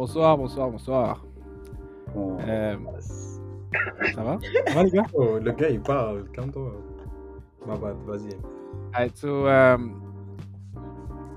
Bonsoir, 0.00 0.38
bonsoir, 0.38 0.70
bonsoir. 0.70 1.26
On- 2.16 2.38
Euh, 2.48 2.74
ça 4.14 4.22
va? 4.22 4.38
Ça 4.66 4.74
va 4.74 4.82
les 4.82 4.90
gars? 4.92 5.02
Oh, 5.12 5.36
le 5.38 5.52
gars, 5.52 5.68
il 5.68 5.80
parle. 5.82 6.24
Calme-toi. 6.32 6.72
Ma 7.66 7.76
bad, 7.76 7.96
vas-y. 8.06 8.30
Alright, 8.94 9.14
so, 9.14 9.46
euh, 9.46 9.76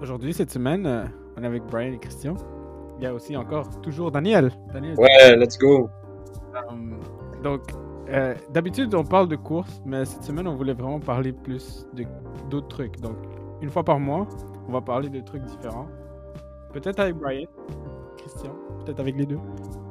Aujourd'hui, 0.02 0.34
cette 0.34 0.50
semaine, 0.50 0.86
euh, 0.86 1.04
on 1.36 1.44
est 1.44 1.46
avec 1.46 1.64
Brian 1.66 1.92
et 1.92 1.98
Christian. 1.98 2.36
Il 3.00 3.04
y 3.04 3.06
a 3.06 3.14
aussi 3.14 3.36
encore 3.36 3.68
toujours 3.82 4.12
Daniel. 4.12 4.50
Daniel 4.72 4.98
Ouais, 4.98 5.36
let's 5.36 5.58
go. 5.60 5.90
Euh, 6.56 6.62
donc, 7.44 7.64
euh, 8.08 8.34
d'habitude, 8.54 8.96
on 8.96 9.04
parle 9.04 9.28
de 9.28 9.36
course, 9.36 9.82
mais 9.86 10.06
cette 10.06 10.24
semaine, 10.24 10.48
on 10.48 10.56
voulait 10.56 10.72
vraiment 10.74 11.02
parler 11.02 11.34
plus 11.34 11.86
de 11.96 12.06
d'autres 12.50 12.70
trucs. 12.70 13.02
Donc, 13.02 13.18
une 13.62 13.70
fois 13.70 13.84
par 13.84 14.00
mois, 14.00 14.26
on 14.70 14.72
va 14.72 14.80
parler 14.80 15.10
de 15.10 15.20
trucs 15.20 15.44
différents. 15.44 15.88
Peut-être 16.72 17.00
avec 17.02 17.16
Brian, 17.18 17.46
Christian, 18.24 18.52
peut-être 18.86 19.00
avec 19.00 19.16
les 19.18 19.26
deux. 19.26 19.38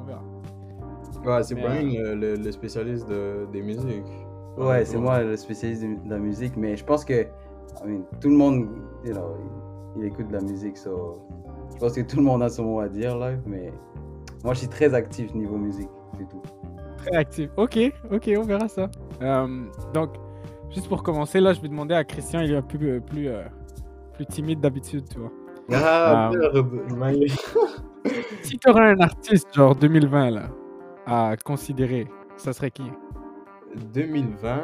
On 0.01 0.05
verra. 0.05 0.23
Ouais, 1.39 1.43
c'est 1.43 1.55
Brian, 1.55 1.83
le, 2.05 2.15
le- 2.15 2.35
le 2.37 2.53
spécialiste 2.53 3.09
de- 3.09 3.47
des 3.53 3.63
musiques. 3.63 4.05
Ouais, 4.57 4.85
c'est 4.85 4.99
moi 4.99 5.23
le 5.23 5.37
spécialiste 5.37 5.83
de 5.83 6.05
de 6.05 6.11
la 6.11 6.19
musique, 6.19 6.57
mais 6.57 6.77
je 6.77 6.85
pense 6.85 7.05
que 7.05 7.23
I 7.23 7.87
mean, 7.87 8.03
tout 8.21 8.29
le 8.29 8.37
monde, 8.37 8.69
you 9.05 9.13
know, 9.13 9.37
il, 9.97 10.03
il 10.03 10.07
écoute 10.07 10.29
de 10.29 10.33
la 10.33 10.41
musique, 10.43 10.77
so, 10.77 11.21
je 11.75 11.79
pense 11.79 11.93
que 11.95 12.01
tout 12.03 12.17
le 12.17 12.23
monde 12.23 12.43
a 12.43 12.49
son 12.49 12.65
mot 12.65 12.81
à 12.81 12.89
dire 12.89 13.17
là, 13.17 13.33
mais 13.47 13.73
moi 14.45 14.53
je 14.55 14.61
suis 14.61 14.69
très 14.69 14.93
actif 14.95 15.35
niveau 15.35 15.57
musique, 15.57 15.89
c'est 16.19 16.29
tout. 16.29 16.43
Très 16.99 17.17
actif. 17.17 17.51
Ok, 17.57 17.79
ok, 18.13 18.31
on 18.39 18.43
verra 18.43 18.69
ça. 18.69 18.89
Euh, 19.23 19.65
donc, 19.95 20.11
juste 20.71 20.89
pour 20.89 21.03
commencer, 21.03 21.41
là, 21.41 21.53
je 21.53 21.61
vais 21.61 21.69
demander 21.69 21.95
à 21.95 22.05
Christian, 22.05 22.41
il 22.41 22.53
est 22.53 22.57
un 22.57 22.63
peu 22.63 22.79
euh, 22.83 23.01
plus, 23.01 23.29
euh, 23.29 23.43
plus 24.15 24.27
timide 24.27 24.61
d'habitude, 24.61 25.05
tu 25.09 25.19
vois. 25.19 25.31
Ah, 25.73 26.31
Euh, 26.31 26.39
merde. 26.53 27.27
Si 28.43 28.59
tu 28.59 28.69
aurais 28.71 28.91
un 28.91 29.01
artiste, 29.01 29.49
genre 29.55 29.75
2020, 29.77 30.31
là, 30.31 30.49
à 31.07 31.37
considérer, 31.45 32.09
ça 32.37 32.53
serait 32.53 32.71
qui? 32.71 32.91
2020. 33.95 34.61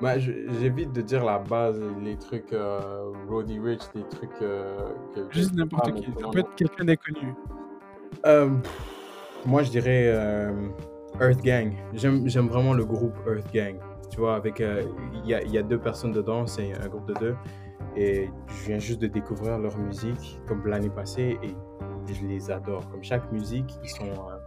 Bah, 0.00 0.18
j'évite 0.18 0.92
de 0.92 1.02
dire 1.02 1.24
la 1.24 1.38
base, 1.38 1.80
les 2.02 2.16
trucs 2.16 2.52
euh, 2.54 3.12
Roddy 3.28 3.58
Rich, 3.60 3.82
des 3.94 4.02
trucs 4.08 4.30
euh, 4.40 4.78
que- 5.14 5.26
Juste 5.30 5.54
n'importe 5.54 5.92
qui. 5.94 6.06
Ça 6.18 6.28
peut 6.32 6.38
être 6.38 6.54
quelqu'un 6.56 6.84
d'inconnu. 6.84 7.34
Euh, 8.24 8.48
moi, 9.44 9.62
je 9.62 9.70
dirais 9.70 10.06
Earth 11.20 11.42
Gang. 11.42 11.72
J'aime 11.92 12.48
vraiment 12.48 12.72
le 12.72 12.84
groupe 12.84 13.14
Earth 13.26 13.52
Gang. 13.52 13.76
Tu 14.10 14.18
vois, 14.18 14.36
avec 14.36 14.58
il 14.60 15.26
y, 15.28 15.34
a, 15.34 15.42
il 15.42 15.50
y 15.52 15.58
a 15.58 15.62
deux 15.62 15.78
personnes 15.78 16.12
dedans, 16.12 16.46
c'est 16.46 16.72
un 16.82 16.88
groupe 16.88 17.06
de 17.06 17.14
deux. 17.20 17.34
Et 17.96 18.30
je 18.46 18.66
viens 18.66 18.78
juste 18.78 19.00
de 19.00 19.06
découvrir 19.06 19.58
leur 19.58 19.76
musique 19.78 20.40
comme 20.46 20.66
l'année 20.66 20.90
passée 20.90 21.38
et 21.42 21.54
je 22.12 22.26
les 22.26 22.50
adore. 22.50 22.88
Comme 22.90 23.02
chaque 23.02 23.30
musique, 23.32 23.78
ils 23.82 23.88
sont, 23.90 24.04
euh, 24.04 24.38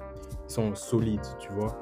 ils 0.47 0.51
sont 0.51 0.73
solides, 0.75 1.21
tu 1.39 1.51
vois. 1.53 1.77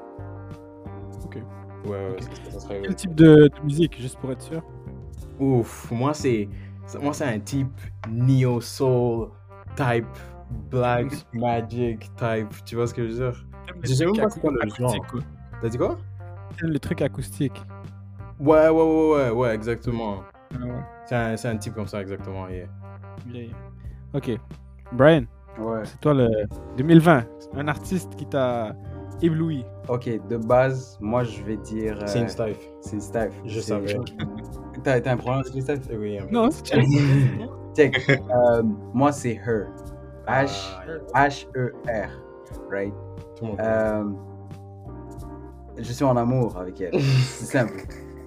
Ok. 1.24 1.36
Ouais, 1.84 1.90
ouais, 1.90 2.10
Ok. 2.12 2.22
ça, 2.22 2.50
ça 2.52 2.60
serait. 2.60 2.80
Quel 2.82 2.94
type 2.94 3.14
de, 3.14 3.48
de 3.48 3.64
musique, 3.64 4.00
juste 4.00 4.18
pour 4.18 4.32
être 4.32 4.42
sûr? 4.42 4.62
Ouf, 5.40 5.90
moi 5.90 6.14
c'est 6.14 6.48
moi 7.00 7.12
c'est 7.12 7.24
un 7.24 7.40
type 7.40 7.80
neo 8.08 8.60
soul 8.60 9.30
type 9.76 10.06
black 10.70 11.06
magic 11.32 12.10
type, 12.16 12.64
tu 12.64 12.76
vois 12.76 12.86
ce 12.86 12.94
que 12.94 13.06
je 13.06 13.12
veux 13.12 13.30
dire? 13.30 13.46
Je 13.82 13.94
sais 13.94 14.04
même 14.04 14.14
pas 14.16 14.28
c'est 14.28 14.40
quoi 14.40 14.52
le 14.52 15.00
quoi. 15.10 15.20
T'as 15.60 15.68
dit 15.68 15.78
quoi? 15.78 15.98
Le 16.60 16.78
truc 16.78 17.02
acoustique. 17.02 17.62
Ouais, 18.38 18.68
ouais, 18.68 18.70
ouais, 18.70 19.14
ouais, 19.14 19.30
ouais, 19.30 19.54
exactement. 19.54 20.22
Ah 20.54 20.64
ouais. 20.64 20.72
C'est 21.06 21.14
un, 21.16 21.36
c'est 21.36 21.48
un 21.48 21.56
type 21.56 21.74
comme 21.74 21.86
ça, 21.86 22.00
exactement. 22.00 22.46
yeah. 22.48 22.66
Ok. 24.14 24.30
Brian, 24.92 25.24
Ouais. 25.58 25.80
c'est 25.84 26.00
toi 26.00 26.14
le 26.14 26.28
2020. 26.76 27.24
Un 27.56 27.68
artiste 27.68 28.14
qui 28.16 28.26
t'a 28.26 28.74
ébloui. 29.20 29.64
Ok, 29.88 30.08
de 30.28 30.36
base, 30.36 30.96
moi 31.00 31.24
je 31.24 31.42
vais 31.42 31.56
dire. 31.58 31.98
euh, 32.02 32.06
C'est 32.06 32.20
une 32.20 32.28
staff. 32.28 32.56
C'est 32.80 33.00
Steph. 33.00 33.30
Je 33.44 33.60
savais. 33.60 33.96
T'as 34.84 35.00
t'as 35.00 35.12
un 35.12 35.16
problème 35.16 35.42
avec 35.48 35.62
Steph? 35.62 35.80
Eh 35.90 35.96
Oui. 35.96 36.18
Non, 36.30 36.50
c'est 36.50 36.66
chill. 36.66 37.48
Check. 37.76 38.08
Euh, 38.10 38.62
moi 38.92 39.12
c'est 39.12 39.34
Her. 39.34 39.66
H 40.28 40.76
Ah, 41.14 41.28
H 41.28 41.46
E 41.56 41.72
R, 41.86 42.08
right? 42.70 42.92
tout 43.36 43.44
le 43.44 43.48
monde. 43.50 43.60
Euh, 43.60 44.04
je 45.78 45.92
suis 45.92 46.04
en 46.04 46.16
amour 46.16 46.56
avec 46.58 46.80
elle. 46.80 46.92
C'est 47.00 47.46
simple. 47.46 47.80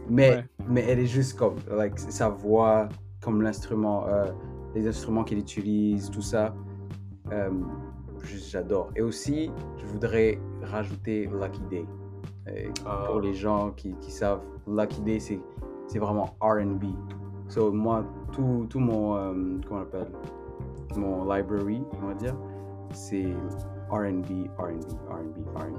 Mais, 0.09 0.29
Ouais. 0.29 0.45
mais 0.67 0.81
elle 0.87 0.99
est 0.99 1.05
juste 1.07 1.37
comme, 1.37 1.55
like, 1.69 1.97
sa 1.97 2.29
voix, 2.29 2.87
comme 3.21 3.41
l'instrument, 3.41 4.05
euh, 4.07 4.25
les 4.75 4.87
instruments 4.87 5.23
qu'elle 5.23 5.39
utilise, 5.39 6.09
tout 6.09 6.21
ça. 6.21 6.53
euh, 7.31 7.49
juste, 8.23 8.51
j'adore. 8.51 8.91
Et 8.95 9.01
aussi, 9.01 9.49
je 9.77 9.85
voudrais 9.87 10.39
rajouter 10.61 11.27
Lucky 11.27 11.61
Day. 11.71 11.85
Euh, 12.47 12.69
Ah. 12.85 13.05
Pour 13.07 13.19
les 13.19 13.33
gens 13.33 13.71
qui, 13.71 13.95
qui 13.95 14.11
savent, 14.11 14.41
Lucky 14.67 15.01
Day, 15.01 15.19
c'est, 15.19 15.39
c'est 15.87 15.97
vraiment 15.97 16.35
RB. 16.39 16.83
So, 17.47 17.71
moi, 17.71 18.05
tout, 18.31 18.67
tout 18.69 18.79
mon, 18.79 19.15
euh, 19.15 19.33
comment 19.67 19.79
on 19.79 19.83
appelle, 19.83 20.07
mon 20.95 21.23
library, 21.33 21.81
on 22.03 22.07
va 22.07 22.13
dire, 22.13 22.35
c'est 22.93 23.25
RB, 23.89 24.47
RB, 24.57 24.81
RB, 25.09 25.37
RB. 25.55 25.75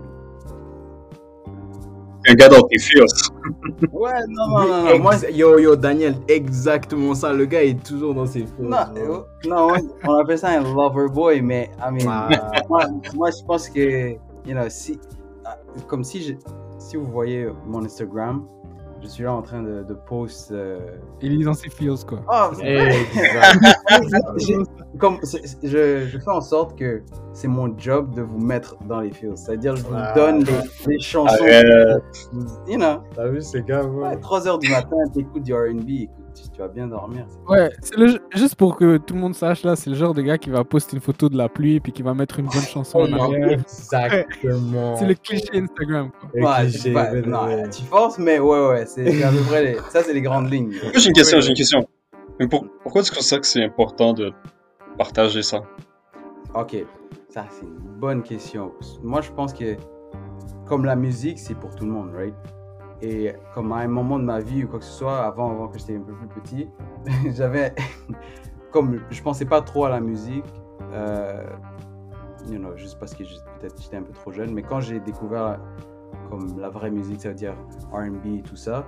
Un 2.28 2.34
gars 2.34 2.48
dans 2.48 2.62
tes 2.62 2.78
feels. 2.78 3.04
Ouais, 3.92 4.10
non, 4.28 4.48
non, 4.48 4.66
non, 4.68 4.82
non. 4.84 4.98
Moi, 4.98 5.14
yo, 5.32 5.58
yo, 5.58 5.76
Daniel, 5.76 6.16
exactement 6.28 7.14
ça. 7.14 7.32
Le 7.32 7.46
gars 7.46 7.62
est 7.62 7.80
toujours 7.84 8.14
dans 8.14 8.26
ses 8.26 8.46
flots. 8.46 8.68
non, 9.46 9.68
on 10.04 10.14
appelle 10.14 10.38
ça 10.38 10.48
un 10.50 10.62
lover 10.62 11.08
boy, 11.12 11.40
mais 11.42 11.70
I 11.78 11.92
mean, 11.92 12.08
Ah. 12.08 12.28
moi, 12.68 12.84
moi, 13.14 13.30
je 13.30 13.44
pense 13.44 13.68
que, 13.68 14.12
you 14.44 14.52
know, 14.54 14.68
si, 14.68 14.98
comme 15.86 16.02
si 16.04 16.22
je, 16.22 16.34
si 16.78 16.96
vous 16.96 17.06
voyez 17.06 17.48
mon 17.66 17.84
Instagram, 17.84 18.46
je 19.06 19.10
suis 19.10 19.22
là 19.24 19.32
en 19.32 19.42
train 19.42 19.62
de, 19.62 19.82
de 19.84 19.94
post. 19.94 20.50
euh, 20.52 20.78
Il 21.22 21.40
est 21.40 21.44
dans 21.44 21.54
ses 21.54 21.70
feels, 21.70 22.04
quoi. 22.06 22.20
Oh, 22.30 22.50
Exact. 22.60 24.22
j'ai- 24.38 24.56
comme 24.98 25.18
c'est- 25.22 25.46
c'est- 25.46 25.58
je, 25.66 26.06
je 26.06 26.18
fais 26.18 26.30
en 26.30 26.40
sorte 26.40 26.78
que 26.78 27.02
c'est 27.32 27.48
mon 27.48 27.76
job 27.78 28.14
de 28.14 28.22
vous 28.22 28.38
mettre 28.38 28.76
dans 28.88 29.00
les 29.00 29.10
feels. 29.12 29.36
C'est-à-dire, 29.36 29.76
je 29.76 29.82
vous 29.84 29.94
Ah. 29.96 30.12
donne 30.14 30.44
les, 30.44 30.52
les 30.94 30.98
chansons. 31.00 31.34
Arrête. 31.44 32.02
You 32.66 32.76
know, 32.76 32.98
T'as 33.14 33.28
vu 33.28 33.40
ces 33.40 33.62
gars, 33.62 33.84
ouais. 33.84 34.08
ouais, 34.08 34.16
3 34.20 34.48
heures 34.48 34.58
du 34.58 34.68
matin, 34.70 34.96
t'écoutes 35.14 35.42
du 35.42 35.54
RB, 35.54 35.88
écoute, 35.88 36.25
tu, 36.42 36.48
tu 36.50 36.58
vas 36.58 36.68
bien 36.68 36.86
dormir. 36.86 37.26
Ouais, 37.48 37.70
c'est 37.80 37.96
le, 37.96 38.18
juste 38.34 38.56
pour 38.56 38.76
que 38.76 38.98
tout 38.98 39.14
le 39.14 39.20
monde 39.20 39.34
sache, 39.34 39.62
là, 39.64 39.74
c'est 39.76 39.90
le 39.90 39.96
genre 39.96 40.14
de 40.14 40.22
gars 40.22 40.36
qui 40.38 40.50
va 40.50 40.64
poster 40.64 40.96
une 40.96 41.02
photo 41.02 41.28
de 41.28 41.36
la 41.36 41.48
pluie 41.48 41.80
puis 41.80 41.92
qui 41.92 42.02
va 42.02 42.12
mettre 42.14 42.38
une 42.38 42.46
bonne 42.46 42.62
chanson 42.62 42.98
en 43.00 43.12
arrière. 43.12 43.50
Exactement. 43.52 44.96
C'est 44.96 45.06
le 45.06 45.14
cliché 45.14 45.48
Instagram, 45.54 46.10
quoi. 46.20 46.30
Ouais, 46.34 46.66
cliché, 46.68 46.92
non, 47.26 47.68
tu 47.70 47.82
forces, 47.84 48.18
mais 48.18 48.38
ouais, 48.38 48.68
ouais, 48.68 48.86
c'est 48.86 49.22
à 49.22 49.30
peu 49.30 49.40
près 49.48 49.62
les- 49.64 49.78
ça, 49.90 50.02
c'est 50.02 50.12
les 50.12 50.22
grandes 50.22 50.50
lignes. 50.50 50.72
J'ai 50.94 51.08
une 51.08 51.14
question, 51.14 51.40
j'ai 51.40 51.48
une 51.50 51.56
question. 51.56 51.86
Mais 52.38 52.46
pour- 52.46 52.66
pourquoi 52.82 53.00
est-ce 53.00 53.10
que 53.10 53.22
c'est 53.22 53.40
que 53.40 53.46
c'est 53.46 53.64
important 53.64 54.12
de 54.12 54.32
partager 54.98 55.42
ça? 55.42 55.62
Ok, 56.54 56.76
ça, 57.28 57.46
c'est 57.50 57.64
une 57.64 57.98
bonne 57.98 58.22
question. 58.22 58.72
Moi, 59.02 59.20
je 59.20 59.30
pense 59.30 59.52
que 59.54 59.76
comme 60.66 60.84
la 60.84 60.96
musique, 60.96 61.38
c'est 61.38 61.54
pour 61.54 61.74
tout 61.74 61.84
le 61.84 61.92
monde, 61.92 62.10
right? 62.14 62.34
Et 63.02 63.34
comme 63.54 63.72
à 63.72 63.76
un 63.76 63.88
moment 63.88 64.18
de 64.18 64.24
ma 64.24 64.40
vie 64.40 64.64
ou 64.64 64.68
quoi 64.68 64.78
que 64.78 64.84
ce 64.84 64.90
soit, 64.92 65.18
avant, 65.24 65.50
avant 65.50 65.68
que 65.68 65.78
j'étais 65.78 65.96
un 65.96 66.00
peu 66.00 66.14
plus 66.14 66.40
petit, 66.40 66.68
j'avais. 67.36 67.74
comme 68.72 69.00
je 69.10 69.22
pensais 69.22 69.44
pas 69.46 69.62
trop 69.62 69.84
à 69.86 69.90
la 69.90 70.00
musique, 70.00 70.44
euh, 70.92 71.44
you 72.50 72.58
know, 72.58 72.76
juste 72.76 72.98
parce 72.98 73.14
que 73.14 73.22
peut-être 73.58 73.80
j'étais 73.80 73.96
un 73.96 74.02
peu 74.02 74.12
trop 74.12 74.32
jeune, 74.32 74.52
mais 74.52 74.62
quand 74.62 74.80
j'ai 74.80 75.00
découvert 75.00 75.58
comme 76.30 76.58
la 76.58 76.68
vraie 76.68 76.90
musique, 76.90 77.20
ça 77.22 77.28
veut 77.30 77.34
dire 77.34 77.54
RB 77.92 78.26
et 78.38 78.42
tout 78.42 78.56
ça, 78.56 78.84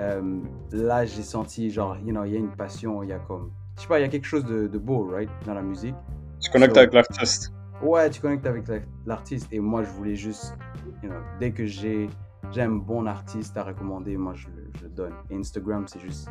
euh, 0.00 0.40
là 0.72 1.04
j'ai 1.04 1.22
senti 1.22 1.70
genre, 1.70 1.96
you 2.04 2.10
know, 2.12 2.24
il 2.24 2.32
y 2.32 2.36
a 2.36 2.38
une 2.38 2.50
passion, 2.50 3.02
il 3.02 3.10
y 3.10 3.12
a 3.12 3.18
comme. 3.18 3.50
Je 3.76 3.82
sais 3.82 3.88
pas, 3.88 3.98
il 3.98 4.02
y 4.02 4.06
a 4.06 4.08
quelque 4.08 4.26
chose 4.26 4.44
de, 4.44 4.66
de 4.66 4.78
beau, 4.78 5.06
right, 5.12 5.28
dans 5.44 5.54
la 5.54 5.62
musique. 5.62 5.94
Tu 6.40 6.50
connectes 6.50 6.74
So- 6.74 6.80
avec 6.80 6.94
l'artiste. 6.94 7.52
Ouais, 7.82 8.08
tu 8.08 8.20
connectes 8.22 8.46
avec 8.46 8.66
la- 8.68 8.78
l'artiste. 9.04 9.52
Et 9.52 9.60
moi, 9.60 9.82
je 9.82 9.90
voulais 9.90 10.14
juste, 10.16 10.56
you 11.02 11.10
know, 11.10 11.18
dès 11.38 11.50
que 11.50 11.66
j'ai 11.66 12.08
j'ai 12.52 12.62
un 12.62 12.70
bon 12.70 13.06
artiste 13.06 13.56
à 13.56 13.64
recommander, 13.64 14.16
moi, 14.16 14.32
je, 14.34 14.46
le- 14.48 14.88
donne. 14.88 15.12
Et 15.30 15.36
Instagram, 15.36 15.84
c'est 15.88 16.00
juste, 16.00 16.28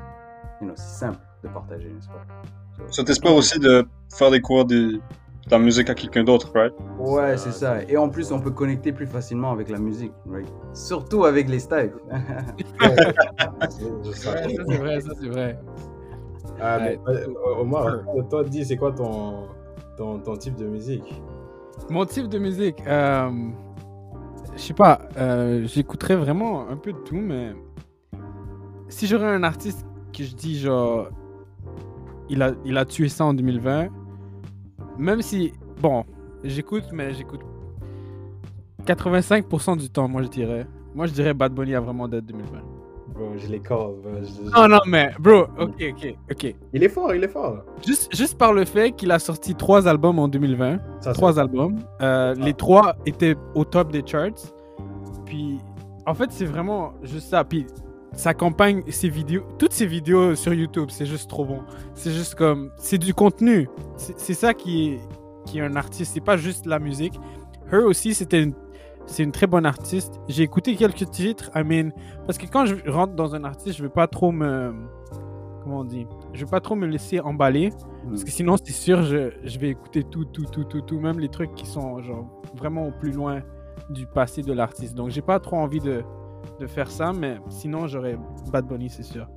you 0.62 0.68
know, 0.68 0.74
c'est 0.75 1.00
simple 1.06 1.19
de 1.44 1.50
partager, 1.50 1.90
n'est-ce 1.90 2.07
pas? 2.07 2.25
Ça 2.90 3.04
t'espère 3.04 3.34
aussi 3.36 3.60
de 3.60 3.86
faire 4.13 4.31
découvrir 4.31 4.66
des- 4.66 5.00
ta 5.50 5.60
musique 5.60 5.90
à 5.90 5.94
quelqu'un 5.94 6.24
d'autre, 6.24 6.52
right? 6.56 6.74
Ouais, 6.98 7.38
c'est 7.38 7.52
ça. 7.52 7.84
Et 7.84 7.96
en 7.98 8.10
plus, 8.10 8.31
on 8.31 8.40
peut 8.40 8.50
connecter 8.52 8.92
plus 8.92 9.06
facilement 9.06 9.52
avec 9.52 9.69
la 9.69 9.78
musique, 9.78 10.13
right? 10.28 10.48
Surtout 10.74 11.25
avec 11.25 11.48
les 11.50 11.60
styles. 11.60 11.94
Ouais, 12.81 12.96
ça 14.56 14.63
c'est 14.68 14.78
vrai, 14.78 15.02
ça 15.02 15.10
c'est 15.19 15.28
vrai. 15.30 15.60
Ah, 16.60 16.78
Ouais. 16.80 17.00
euh, 17.07 17.28
Omar, 17.60 18.00
toi, 18.30 18.44
dis, 18.44 18.66
c'est 18.66 18.78
quoi 18.78 18.92
ton, 18.92 19.48
ton, 19.98 20.19
ton 20.19 20.36
type 20.38 20.56
de 20.56 20.66
musique? 20.66 21.22
Mon 21.90 22.06
type 22.06 22.28
de 22.28 22.40
musique, 22.40 22.81
euh, 22.88 23.30
je 24.56 24.62
sais 24.62 24.74
pas, 24.74 25.02
euh, 25.18 25.66
j'écouterais 25.68 26.16
vraiment 26.16 26.68
un 26.69 26.78
peu 26.78 26.94
de 26.94 26.98
tout, 27.00 27.18
mais 27.18 27.54
si 28.88 29.07
j'aurais 29.07 29.28
un 29.28 29.44
artiste 29.44 29.86
que 30.13 30.24
je 30.24 30.34
dis 30.36 30.60
genre, 30.60 31.10
il 32.30 32.42
a, 32.42 32.54
il 32.63 32.78
a 32.78 32.86
tué 32.86 33.10
ça 33.10 33.25
en 33.25 33.34
2020, 33.34 33.90
même 34.98 35.22
si 35.22 35.54
bon, 35.81 36.06
j'écoute, 36.44 36.86
mais 36.94 37.13
j'écoute 37.13 37.42
85% 38.86 39.78
du 39.78 39.90
temps, 39.90 40.07
moi 40.07 40.22
je 40.22 40.28
dirais. 40.28 40.68
Moi 40.94 41.07
je 41.07 41.13
dirais 41.13 41.34
Bad 41.34 41.54
Bunny 41.54 41.75
a 41.75 41.81
vraiment 41.81 42.07
d'être 42.07 42.25
2020. 42.25 42.75
Bro, 43.15 43.31
je 43.38 43.47
les 43.47 43.59
call. 43.59 43.77
bro, 43.77 44.12
je- 44.21 44.25
je- 44.45 44.51
Non, 44.51 44.67
non, 44.67 44.79
mais 44.88 45.12
bro, 45.19 45.44
ok, 45.57 45.73
ok, 45.91 46.15
ok. 46.31 46.56
Il 46.73 46.83
est 46.83 46.89
fort, 46.89 47.15
il 47.15 47.23
est 47.23 47.27
fort. 47.29 47.63
Juste, 47.85 48.13
juste 48.15 48.38
par 48.38 48.51
le 48.53 48.65
fait 48.65 48.91
qu'il 48.91 49.12
a 49.12 49.19
sorti 49.19 49.56
trois 49.56 49.88
albums 49.88 50.19
en 50.19 50.27
2020, 50.27 50.79
Ça, 51.00 51.13
trois 51.13 51.39
albums, 51.39 51.79
euh, 52.01 52.33
les 52.35 52.53
trois 52.53 52.95
étaient 53.06 53.35
au 53.56 53.63
top 53.63 53.91
des 53.91 54.03
charts. 54.06 54.51
Puis, 55.25 55.59
en 56.06 56.13
fait, 56.13 56.31
c'est 56.31 56.45
vraiment 56.45 56.94
juste 57.03 57.29
ça. 57.29 57.44
Puis, 57.44 57.65
sa 58.13 58.33
campagne, 58.33 58.83
ses 58.89 59.09
vidéos, 59.09 59.44
toutes 59.57 59.73
ses 59.73 59.85
vidéos 59.85 60.35
sur 60.35 60.53
YouTube, 60.53 60.89
c'est 60.89 61.06
juste 61.06 61.29
trop 61.29 61.45
bon. 61.45 61.59
C'est 61.94 62.11
juste 62.11 62.35
comme, 62.35 62.69
c'est 62.77 62.97
du 62.97 63.13
contenu. 63.13 63.68
C'est 63.97 64.18
c'est 64.19 64.33
ça 64.33 64.53
qui 64.53 64.89
est, 64.94 65.00
qui 65.45 65.59
est 65.59 65.61
un 65.61 65.75
artiste. 65.75 66.13
C'est 66.13 66.23
pas 66.23 66.38
juste 66.38 66.65
la 66.65 66.79
musique. 66.79 67.19
Her 67.71 67.83
aussi, 67.85 68.13
c'était 68.13 68.41
une, 68.44 68.53
c'est 69.06 69.24
une 69.24 69.31
très 69.31 69.48
bonne 69.48 69.66
artiste. 69.66 70.19
J'ai 70.28 70.44
écouté 70.44 70.75
quelques 70.75 71.10
titres. 71.10 71.52
I 71.56 71.63
mean, 71.63 71.92
parce 72.25 72.38
que 72.38 72.48
quand 72.48 72.66
je 72.66 72.75
rentre 72.90 73.13
dans 73.13 73.36
un 73.36 73.44
artiste, 73.44 73.78
je 73.78 73.84
veux 73.84 73.90
pas 73.90 74.07
trop 74.07 74.31
me, 74.31 74.74
comment 75.63 75.80
on 75.80 75.84
dit, 75.84 76.07
je 76.34 76.46
veux 76.46 76.50
pas 76.50 76.62
trop 76.62 76.75
me 76.75 76.88
laisser 76.88 77.19
emballer. 77.19 77.72
Parce 78.07 78.24
que 78.24 78.31
sinon, 78.31 78.56
c'est 78.63 78.74
sûr, 78.74 79.02
je, 79.04 79.31
je 79.44 79.60
vais 79.60 79.69
écouter 79.69 80.04
tout, 80.04 80.25
tout, 80.25 80.46
tout, 80.46 80.63
tout, 80.63 80.81
tout, 80.81 81.00
même 81.00 81.19
les 81.19 81.30
trucs 81.30 81.54
qui 81.56 81.66
sont 81.66 82.02
genre 82.04 82.42
vraiment 82.56 82.88
au 82.88 82.92
plus 82.92 83.12
loin 83.12 83.42
du 83.90 84.06
passé 84.06 84.42
de 84.42 84.54
l'artiste. 84.54 84.96
Donc, 84.96 85.10
j'ai 85.10 85.22
pas 85.22 85.40
trop 85.40 85.57
envie 85.57 85.80
de, 85.80 86.04
de 86.60 86.68
faire 86.68 86.90
ça, 86.92 87.13
mais 87.13 87.38
sinon, 87.50 87.88
j'aurais 87.88 88.18
Bad 88.52 88.68
Bunny, 88.68 88.90
c'est 88.90 89.04
sûr. 89.04 89.28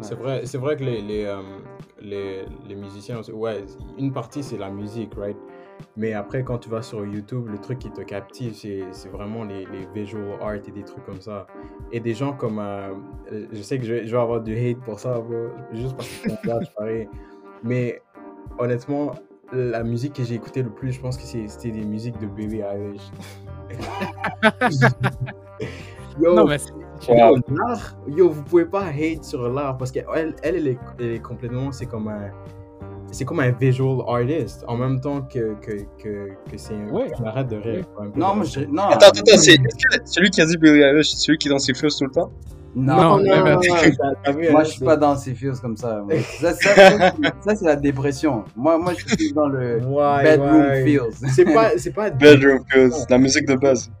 C'est 0.00 0.16
vrai, 0.16 0.44
c'est 0.44 0.58
vrai 0.58 0.76
que 0.76 0.82
les, 0.82 1.00
les, 1.00 1.24
euh, 1.24 1.40
les, 2.00 2.44
les 2.68 2.74
musiciens, 2.74 3.20
ouais, 3.32 3.64
une 3.96 4.12
partie 4.12 4.42
c'est 4.42 4.58
la 4.58 4.68
musique, 4.68 5.14
right? 5.16 5.36
Mais 5.96 6.12
après, 6.12 6.42
quand 6.44 6.58
tu 6.58 6.68
vas 6.68 6.82
sur 6.82 7.04
YouTube, 7.04 7.48
le 7.48 7.58
truc 7.58 7.78
qui 7.78 7.90
te 7.90 8.00
captive, 8.00 8.54
c'est 8.54 8.82
c'est 8.92 9.08
vraiment 9.08 9.44
les, 9.44 9.66
les 9.66 9.86
visual 9.94 10.22
art 10.40 10.54
et 10.54 10.60
des 10.70 10.82
trucs 10.84 11.04
comme 11.04 11.20
ça. 11.20 11.46
Et 11.92 12.00
des 12.00 12.14
gens 12.14 12.32
comme. 12.32 12.58
euh, 12.58 12.94
je 13.52 13.62
sais 13.62 13.78
que 13.78 13.84
je 13.84 13.94
vais, 13.94 14.06
je 14.06 14.14
vais 14.14 14.22
avoir 14.22 14.40
du 14.40 14.56
hate 14.56 14.78
pour 14.84 14.98
ça, 15.00 15.18
bro, 15.20 15.48
juste 15.72 15.96
parce 15.96 16.08
que 16.08 16.14
c'est 16.30 16.32
un 16.32 16.58
gars, 16.58 16.60
pareil. 16.76 17.08
Mais 17.62 18.02
honnêtement, 18.58 19.12
la 19.52 19.82
musique 19.84 20.14
que 20.14 20.24
j'ai 20.24 20.34
écoutée 20.36 20.62
le 20.62 20.70
plus, 20.70 20.92
je 20.92 21.00
pense 21.00 21.16
que 21.16 21.22
c'est- 21.22 21.46
c'était 21.48 21.70
des 21.70 21.84
musiques 21.84 22.18
de 22.18 22.26
Billie 22.26 22.60
Eilish. 22.62 23.10
Yo, 26.20 26.34
Non, 26.34 26.46
mais 26.46 26.58
Yo, 27.08 27.36
yo, 28.06 28.30
vous 28.30 28.42
pouvez 28.44 28.64
pas 28.66 28.84
hate 28.86 29.24
sur 29.24 29.48
l'art 29.48 29.76
parce 29.76 29.90
qu'elle, 29.90 30.06
elle, 30.14 30.34
elle, 30.42 30.68
est, 30.68 30.78
elle 31.00 31.06
est 31.12 31.18
complètement, 31.22 31.72
c'est 31.72 31.86
comme 31.86 32.08
un, 32.08 32.30
c'est 33.14 33.24
comme 33.24 33.40
un 33.40 33.50
visual 33.52 33.98
artist 34.06 34.64
en 34.68 34.76
même 34.76 35.00
temps 35.00 35.22
que, 35.22 35.54
que, 35.60 35.72
que, 36.02 36.28
que 36.50 36.56
c'est 36.56 36.74
un, 36.74 36.88
Ouais. 36.90 37.10
on 37.20 37.24
arrête 37.24 37.48
de 37.48 37.56
un 37.56 37.60
peu. 38.10 38.18
Non, 38.20 38.34
moi, 38.34 38.44
je 38.44 38.60
non. 38.60 38.82
Attends, 38.84 39.06
attends, 39.08 39.20
attends, 39.20 39.36
c'est 39.38 39.56
celui 40.04 40.30
qui 40.30 40.40
a 40.42 40.46
dit 40.46 40.56
Billie 40.58 40.82
Eilish, 40.82 41.10
c'est 41.12 41.18
celui 41.18 41.38
qui 41.38 41.48
est 41.48 41.50
dans 41.50 41.58
ses 41.58 41.72
fils 41.74 41.96
tout 41.96 42.04
le 42.04 42.10
temps? 42.10 42.30
Non, 42.76 42.96
Non, 42.96 43.02
non, 43.02 43.22
mais- 43.22 43.28
non, 43.28 44.50
Moi, 44.50 44.64
je 44.64 44.68
suis 44.70 44.78
c'est- 44.80 44.84
pas 44.84 44.96
dans 44.96 45.14
ces 45.16 45.32
feels 45.34 45.58
comme 45.62 45.76
ça. 45.76 46.04
Ça, 46.40 46.52
ça, 46.54 46.74
ça, 46.74 47.12
ça, 47.40 47.54
c'est 47.56 47.64
la 47.64 47.76
dépression. 47.76 48.44
Moi, 48.56 48.76
moi, 48.78 48.92
je 48.94 49.06
suis 49.14 49.32
dans 49.32 49.46
le 49.46 49.78
Ouais, 49.86 50.22
bedroom 50.24 50.60
ouais. 50.60 50.84
feels. 50.84 51.28
C'est 51.30 51.44
pas, 51.44 51.70
c'est 51.78 51.92
pas, 51.92 52.10
Bedroom 52.24 52.64
Feels, 52.68 52.90
la 53.08 53.18
musique 53.18 53.46
de 53.46 53.54
base. 53.54 53.92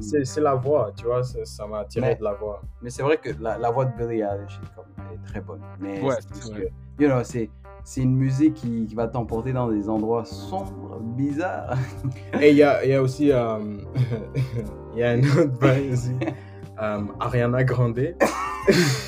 c'est, 0.00 0.24
c'est 0.24 0.40
la 0.40 0.54
voix, 0.54 0.90
tu 0.96 1.04
vois, 1.04 1.22
ça 1.22 1.66
m'a 1.66 1.80
attiré 1.80 2.06
Mais- 2.06 2.14
de 2.14 2.24
la 2.24 2.32
voix. 2.32 2.62
Mais 2.80 2.88
c'est 2.88 3.02
vrai 3.02 3.18
que 3.18 3.28
la, 3.40 3.58
la 3.58 3.70
voix 3.70 3.84
de 3.84 3.90
Billie 3.98 4.22
Eilish 4.22 4.58
est, 4.62 4.74
comme, 4.74 4.84
elle 4.98 5.16
est 5.16 5.26
très 5.30 5.40
bonne. 5.42 5.60
Mais 5.78 6.00
Ouais, 6.00 6.14
c'est 6.20 6.28
c'est 6.30 6.34
juste 6.36 6.52
vrai. 6.54 6.72
que, 6.96 7.02
you 7.04 7.10
know, 7.10 7.20
c'est, 7.24 7.50
c'est 7.84 8.00
une 8.00 8.16
musique 8.16 8.54
qui, 8.54 8.86
qui 8.86 8.94
va 8.94 9.06
t'emporter 9.06 9.52
dans 9.52 9.68
des 9.68 9.88
endroits 9.88 10.24
sombres, 10.24 10.98
bizarres. 11.16 11.76
Et 12.40 12.50
il 12.50 12.56
y 12.56 12.62
a, 12.62 12.84
il 12.84 12.90
y 12.90 12.94
a 12.94 13.02
aussi, 13.02 13.30
euh, 13.30 13.58
il 14.94 15.00
y 15.00 15.02
a 15.02 15.10
un 15.10 15.20
autre 15.20 15.58
bail 15.60 15.92
aussi, 15.92 16.12
euh, 16.82 17.00
Ariana 17.20 17.62
Grande. 17.62 18.14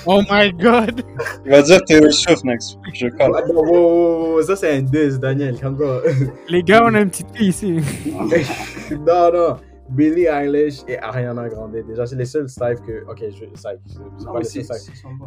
Oh 0.04 0.20
my 0.30 0.52
god! 0.52 1.02
Il 1.46 1.50
va 1.50 1.62
dire 1.62 1.82
Taylor 1.86 2.12
Swift 2.12 2.44
next. 2.44 2.78
Je 2.92 3.08
colle. 3.08 3.30
wow, 3.48 3.64
wow, 3.64 4.34
wow, 4.34 4.42
ça 4.42 4.54
c'est 4.54 4.76
un 4.76 4.82
diss, 4.82 5.18
Daniel, 5.18 5.58
calme-toi. 5.58 6.02
Les 6.50 6.62
gars, 6.62 6.84
on 6.84 6.94
a 6.94 7.00
une 7.00 7.08
petite 7.08 7.34
fille 7.34 7.48
ici. 7.48 7.80
non, 8.90 9.32
non. 9.32 9.56
Billie 9.88 10.26
Eilish 10.26 10.82
et 10.88 10.98
Ariana 10.98 11.48
Grande. 11.48 11.76
Déjà, 11.86 12.06
c'est 12.06 12.16
les 12.16 12.24
seuls 12.24 12.48
styles 12.48 12.80
que. 12.86 13.04
Ok, 13.10 13.22
je, 13.30 13.44
ça, 13.58 13.70
c'est 13.86 13.98
Non, 13.98 14.32
pas 14.32 14.32
mais 14.34 14.38
les 14.40 14.44
c'est, 14.44 14.62
seuls. 14.64 14.78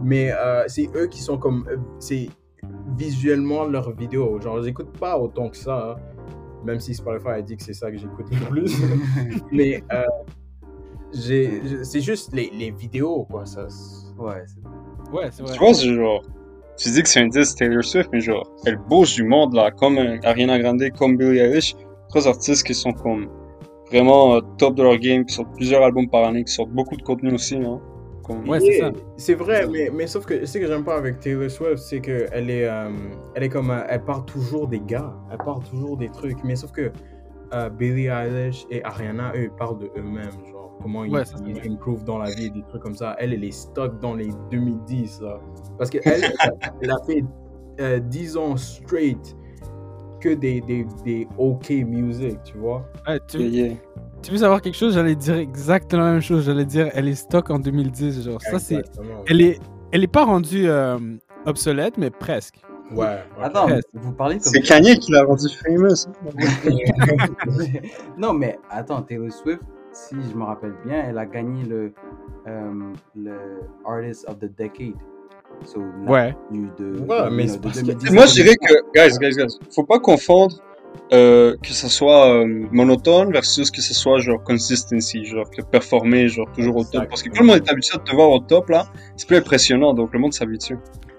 Mais 0.01 0.31
euh, 0.31 0.65
c'est 0.67 0.89
eux 0.95 1.07
qui 1.07 1.21
sont 1.21 1.37
comme. 1.37 1.65
C'est 1.99 2.29
visuellement 2.97 3.65
leurs 3.65 3.91
vidéos. 3.91 4.39
Genre, 4.41 4.61
j'écoute 4.61 4.97
pas 4.99 5.17
autant 5.19 5.49
que 5.49 5.57
ça. 5.57 5.95
hein. 5.97 6.01
Même 6.65 6.79
si 6.79 6.93
Spotify 6.93 7.29
a 7.29 7.41
dit 7.41 7.55
que 7.55 7.63
c'est 7.63 7.73
ça 7.73 7.89
que 7.89 7.97
j'écoute 7.97 8.25
le 8.31 8.45
plus. 8.49 8.75
Mais 9.51 9.81
euh, 9.93 10.03
c'est 11.13 12.01
juste 12.01 12.33
les, 12.33 12.49
les 12.53 12.71
vidéos, 12.71 13.25
quoi. 13.29 13.45
Ça, 13.45 13.67
c'est- 13.69 14.09
Ouais, 14.21 14.43
c'est 14.45 15.11
Ouais, 15.13 15.27
c'est 15.31 15.43
vrai. 15.43 15.53
Tu 15.53 15.59
vois, 15.59 15.73
c'est 15.73 15.93
genre. 15.93 16.21
Tu 16.77 16.89
dis 16.91 17.01
que 17.03 17.09
c'est 17.09 17.21
un 17.21 17.27
disque 17.27 17.57
Taylor 17.57 17.83
Swift, 17.83 18.09
mais 18.13 18.21
genre, 18.21 18.49
elle 18.65 18.77
bouge 18.77 19.15
du 19.15 19.23
monde 19.23 19.53
là, 19.53 19.69
comme 19.71 19.97
euh, 19.97 20.17
Ariana 20.23 20.59
Grande, 20.59 20.81
comme 20.97 21.17
Billie 21.17 21.39
Eilish. 21.39 21.75
Trois 22.09 22.27
artistes 22.27 22.65
qui 22.65 22.73
sont 22.73 22.93
comme 22.93 23.27
vraiment 23.91 24.35
euh, 24.35 24.41
top 24.57 24.75
de 24.75 24.83
leur 24.83 24.97
game, 24.97 25.25
qui 25.25 25.33
sortent 25.35 25.53
plusieurs 25.55 25.83
albums 25.83 26.09
par 26.09 26.25
année, 26.25 26.43
qui 26.43 26.53
sortent 26.53 26.71
beaucoup 26.71 26.95
de 26.95 27.01
contenu 27.01 27.33
aussi. 27.33 27.55
Hein. 27.57 27.81
Comme... 28.29 28.47
Ouais, 28.47 28.59
c'est 28.59 28.77
ça. 28.77 28.91
C'est 29.17 29.33
vrai, 29.33 29.67
mais, 29.67 29.89
mais 29.91 30.05
sauf 30.05 30.23
que 30.25 30.45
ce 30.45 30.57
que 30.59 30.67
j'aime 30.67 30.83
pas 30.83 30.97
avec 30.97 31.19
Taylor 31.19 31.49
Swift, 31.49 31.79
c'est 31.79 31.99
que 31.99 32.27
elle 32.31 32.51
est, 32.51 32.67
euh, 32.69 32.89
elle 33.33 33.43
est 33.43 33.49
comme, 33.49 33.71
euh, 33.71 33.81
elle 33.89 34.03
parle 34.03 34.23
toujours 34.25 34.67
des 34.67 34.79
gars, 34.79 35.11
elle 35.31 35.39
parle 35.39 35.63
toujours 35.63 35.97
des 35.97 36.09
trucs, 36.09 36.43
mais 36.43 36.55
sauf 36.55 36.71
que 36.71 36.91
euh, 37.53 37.69
Billie 37.69 38.05
Eilish 38.05 38.67
et 38.69 38.83
Ariana, 38.83 39.31
eux, 39.35 39.45
ils 39.45 39.49
parlent 39.49 39.79
de 39.79 39.89
eux-mêmes, 39.97 40.29
genre 40.51 40.77
comment 40.79 41.05
ils, 41.05 41.11
Ouais, 41.11 41.23
ils 41.47 41.55
vrai. 41.55 41.69
improve 41.69 42.03
dans 42.03 42.19
la 42.19 42.29
vie, 42.29 42.51
des 42.51 42.61
trucs 42.69 42.83
comme 42.83 42.95
ça. 42.95 43.15
Elle, 43.17 43.33
elle 43.33 43.43
est 43.43 43.51
stock 43.51 43.99
dans 43.99 44.13
les 44.13 44.29
2010, 44.51 45.21
là. 45.21 45.39
Parce 45.79 45.89
que 45.89 45.97
elle, 46.05 46.31
elle 46.81 46.91
a 46.91 46.97
fait 47.07 47.23
euh, 47.81 47.97
10 47.99 48.37
ans 48.37 48.55
straight 48.57 49.35
que 50.21 50.29
des, 50.29 50.61
des, 50.61 50.85
des 51.03 51.27
OK 51.39 51.71
music, 51.71 52.37
tu 52.43 52.57
vois. 52.59 52.85
Ouais, 53.07 53.19
tu, 53.27 53.39
Yeah, 53.39 53.67
yeah. 53.69 53.77
Tu 54.21 54.31
veux 54.31 54.37
savoir 54.37 54.61
quelque 54.61 54.75
chose? 54.77 54.93
J'allais 54.93 55.15
dire 55.15 55.35
exactement 55.35 56.03
la 56.03 56.11
même 56.13 56.21
chose. 56.21 56.45
J'allais 56.45 56.65
dire, 56.65 56.89
elle 56.93 57.07
est 57.07 57.15
stock 57.15 57.49
en 57.49 57.59
2010. 57.59 58.23
Genre, 58.23 58.41
ça, 58.41 58.59
c'est. 58.59 58.81
Elle 59.27 59.41
est, 59.41 59.59
elle 59.91 60.03
est 60.03 60.07
pas 60.07 60.25
rendue 60.25 60.67
euh, 60.67 60.97
obsolète, 61.45 61.97
mais 61.97 62.09
presque. 62.09 62.61
Ouais. 62.91 63.19
Attends, 63.39 63.67
vous 63.93 64.11
parlez 64.13 64.39
comme 64.39 64.51
C'est 64.51 64.61
Kanye 64.61 64.97
qui 64.97 65.11
l'a 65.11 65.23
rendu 65.23 65.47
famous. 65.63 66.07
non, 68.17 68.33
mais 68.33 68.57
attends, 68.69 69.01
Taylor 69.03 69.31
Swift, 69.31 69.61
si 69.91 70.15
je 70.31 70.35
me 70.35 70.43
rappelle 70.43 70.73
bien, 70.85 71.03
elle 71.07 71.17
a 71.17 71.25
gagné 71.25 71.63
le, 71.65 71.93
euh, 72.47 72.71
le 73.15 73.33
Artist 73.85 74.27
of 74.27 74.39
the 74.39 74.49
Decade. 74.57 74.95
So, 75.65 75.81
Ouais. 76.07 76.35
de, 76.51 76.99
Ouais, 77.01 77.25
de- 77.25 77.29
mais 77.35 77.45
de 77.45 77.49
c'est 77.51 77.61
parce 77.61 77.79
que- 77.81 77.85
2010 77.87 78.11
Moi, 78.13 78.25
je 78.27 78.33
dirais 78.33 78.55
que, 78.55 78.73
guys, 78.95 79.17
guys, 79.19 79.35
guys, 79.35 79.59
faut 79.73 79.83
pas 79.83 79.99
confondre 79.99 80.55
euh, 81.11 81.55
que 81.63 81.69
ça 81.73 81.89
soit 81.89 82.27
euh, 82.33 82.45
monotone 82.71 83.31
versus 83.31 83.71
que 83.71 83.81
ce 83.81 83.93
soit 83.93 84.19
genre 84.19 84.43
consistency, 84.43 85.25
genre 85.25 85.49
que 85.49 85.61
performer 85.63 86.27
genre 86.27 86.47
toujours 86.55 86.75
au 86.77 86.83
top. 86.83 87.07
Parce 87.09 87.23
que 87.23 87.29
quand 87.29 87.41
le 87.41 87.47
monde 87.47 87.55
est 87.57 87.71
habitué 87.71 87.95
à 87.95 87.99
te 87.99 88.15
voir 88.15 88.29
au 88.29 88.39
top 88.39 88.69
là, 88.69 88.85
c'est 89.17 89.27
plus 89.27 89.37
impressionnant, 89.37 89.93
donc 89.93 90.13
le 90.13 90.19
monde 90.19 90.33
s'habitue. 90.33 90.77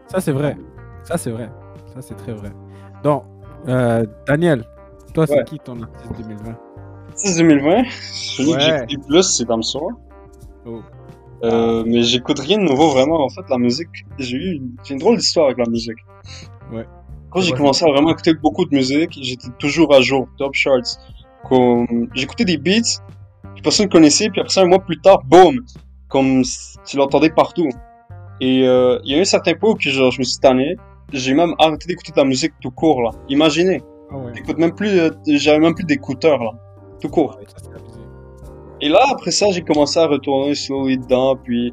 Ça, 0.08 0.20
c'est 0.20 0.32
vrai. 0.32 0.56
Ça, 1.02 1.16
c'est 1.16 1.30
vrai. 1.30 1.50
Ça, 1.94 2.00
c'est 2.02 2.14
très 2.16 2.32
vrai. 2.32 2.50
Donc, 3.02 3.24
euh, 3.68 4.04
Daniel, 4.28 4.64
toi, 5.12 5.26
c'est 5.26 5.44
qui 5.44 5.58
ton 5.58 5.80
artiste 5.82 6.12
2020 6.18 6.56
C'est 7.16 7.36
2020, 7.42 7.82
celui 8.12 8.52
que 8.52 8.56
Ouais. 8.56 8.60
j'écoute 8.88 8.90
le 8.90 9.06
plus, 9.08 9.22
c'est 9.36 9.44
Damso. 9.44 9.90
Oh. 10.66 10.80
Mais 11.86 12.02
j'écoute 12.02 12.38
rien 12.38 12.58
de 12.58 12.64
nouveau 12.64 12.90
vraiment. 12.90 13.24
En 13.24 13.28
fait, 13.28 13.42
la 13.48 13.58
musique, 13.58 13.88
j'ai 14.18 14.36
eu 14.36 14.52
une, 14.56 14.72
une 14.88 14.98
drôle 14.98 15.16
d'histoire 15.16 15.46
avec 15.46 15.58
la 15.58 15.66
musique. 15.66 15.98
Ouais. 16.72 16.86
Quand 17.30 17.40
j'ai 17.40 17.52
Ouais. 17.52 17.58
commencé 17.58 17.84
à 17.84 17.88
vraiment 17.88 18.10
écouter 18.10 18.34
beaucoup 18.34 18.64
de 18.64 18.74
musique, 18.74 19.16
j'étais 19.20 19.48
toujours 19.58 19.94
à 19.94 20.00
jour, 20.00 20.28
top 20.38 20.54
charts. 20.54 20.98
Comme, 21.48 22.08
j'écoutais 22.14 22.44
des 22.44 22.56
beats 22.58 23.00
que 23.56 23.62
personne 23.62 23.88
connaissait, 23.88 24.28
puis 24.30 24.40
après 24.40 24.52
ça, 24.52 24.62
un 24.62 24.66
mois 24.66 24.80
plus 24.80 25.00
tard, 25.00 25.22
boom! 25.24 25.60
Comme 26.08 26.42
tu 26.86 26.96
l'entendais 26.96 27.30
partout. 27.30 27.68
Et 28.40 28.66
euh, 28.66 28.98
il 29.04 29.12
y 29.12 29.14
a 29.14 29.18
eu 29.18 29.20
un 29.20 29.24
certain 29.24 29.54
point 29.54 29.70
où 29.70 29.74
que, 29.74 29.88
genre, 29.90 30.10
je 30.10 30.18
me 30.18 30.24
suis 30.24 30.38
tanné. 30.40 30.76
J'ai 31.12 31.34
même 31.34 31.54
arrêté 31.58 31.86
d'écouter 31.86 32.12
de 32.12 32.16
la 32.16 32.24
musique 32.24 32.52
tout 32.60 32.70
court, 32.70 33.02
là. 33.02 33.10
Imaginez. 33.28 33.82
Ah 34.10 34.16
ouais. 34.16 34.32
J'écoute 34.34 34.58
même 34.58 34.74
plus, 34.74 34.98
euh, 34.98 35.10
j'avais 35.26 35.58
même 35.60 35.74
plus 35.74 35.84
d'écouteurs, 35.84 36.42
là. 36.42 36.50
Tout 37.00 37.08
court. 37.08 37.36
Ouais, 37.38 37.46
ça. 37.46 37.70
Et 38.80 38.88
là, 38.88 39.00
après 39.12 39.30
ça, 39.30 39.50
j'ai 39.50 39.62
commencé 39.62 39.98
à 40.00 40.06
retourner 40.06 40.54
slowly 40.54 40.98
dedans, 40.98 41.36
puis 41.36 41.72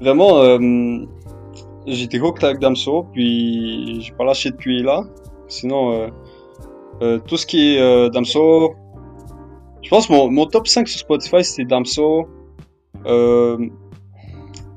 vraiment, 0.00 0.38
euh, 0.38 0.58
été 1.86 2.20
hooked 2.20 2.44
avec 2.44 2.58
Damso, 2.58 3.04
puis 3.12 4.00
j'ai 4.00 4.12
pas 4.12 4.24
lâché 4.24 4.50
depuis 4.50 4.82
là. 4.82 5.04
Sinon, 5.48 5.92
euh, 5.92 6.08
euh, 7.02 7.18
tout 7.18 7.36
ce 7.36 7.46
qui 7.46 7.74
est 7.74 7.80
euh, 7.80 8.08
Damso, 8.08 8.74
je 9.82 9.88
pense 9.88 10.06
que 10.06 10.12
mon, 10.12 10.30
mon 10.30 10.46
top 10.46 10.68
5 10.68 10.86
sur 10.86 11.00
Spotify, 11.00 11.42
c'était 11.42 11.64
Damso, 11.64 12.28
euh, 13.06 13.58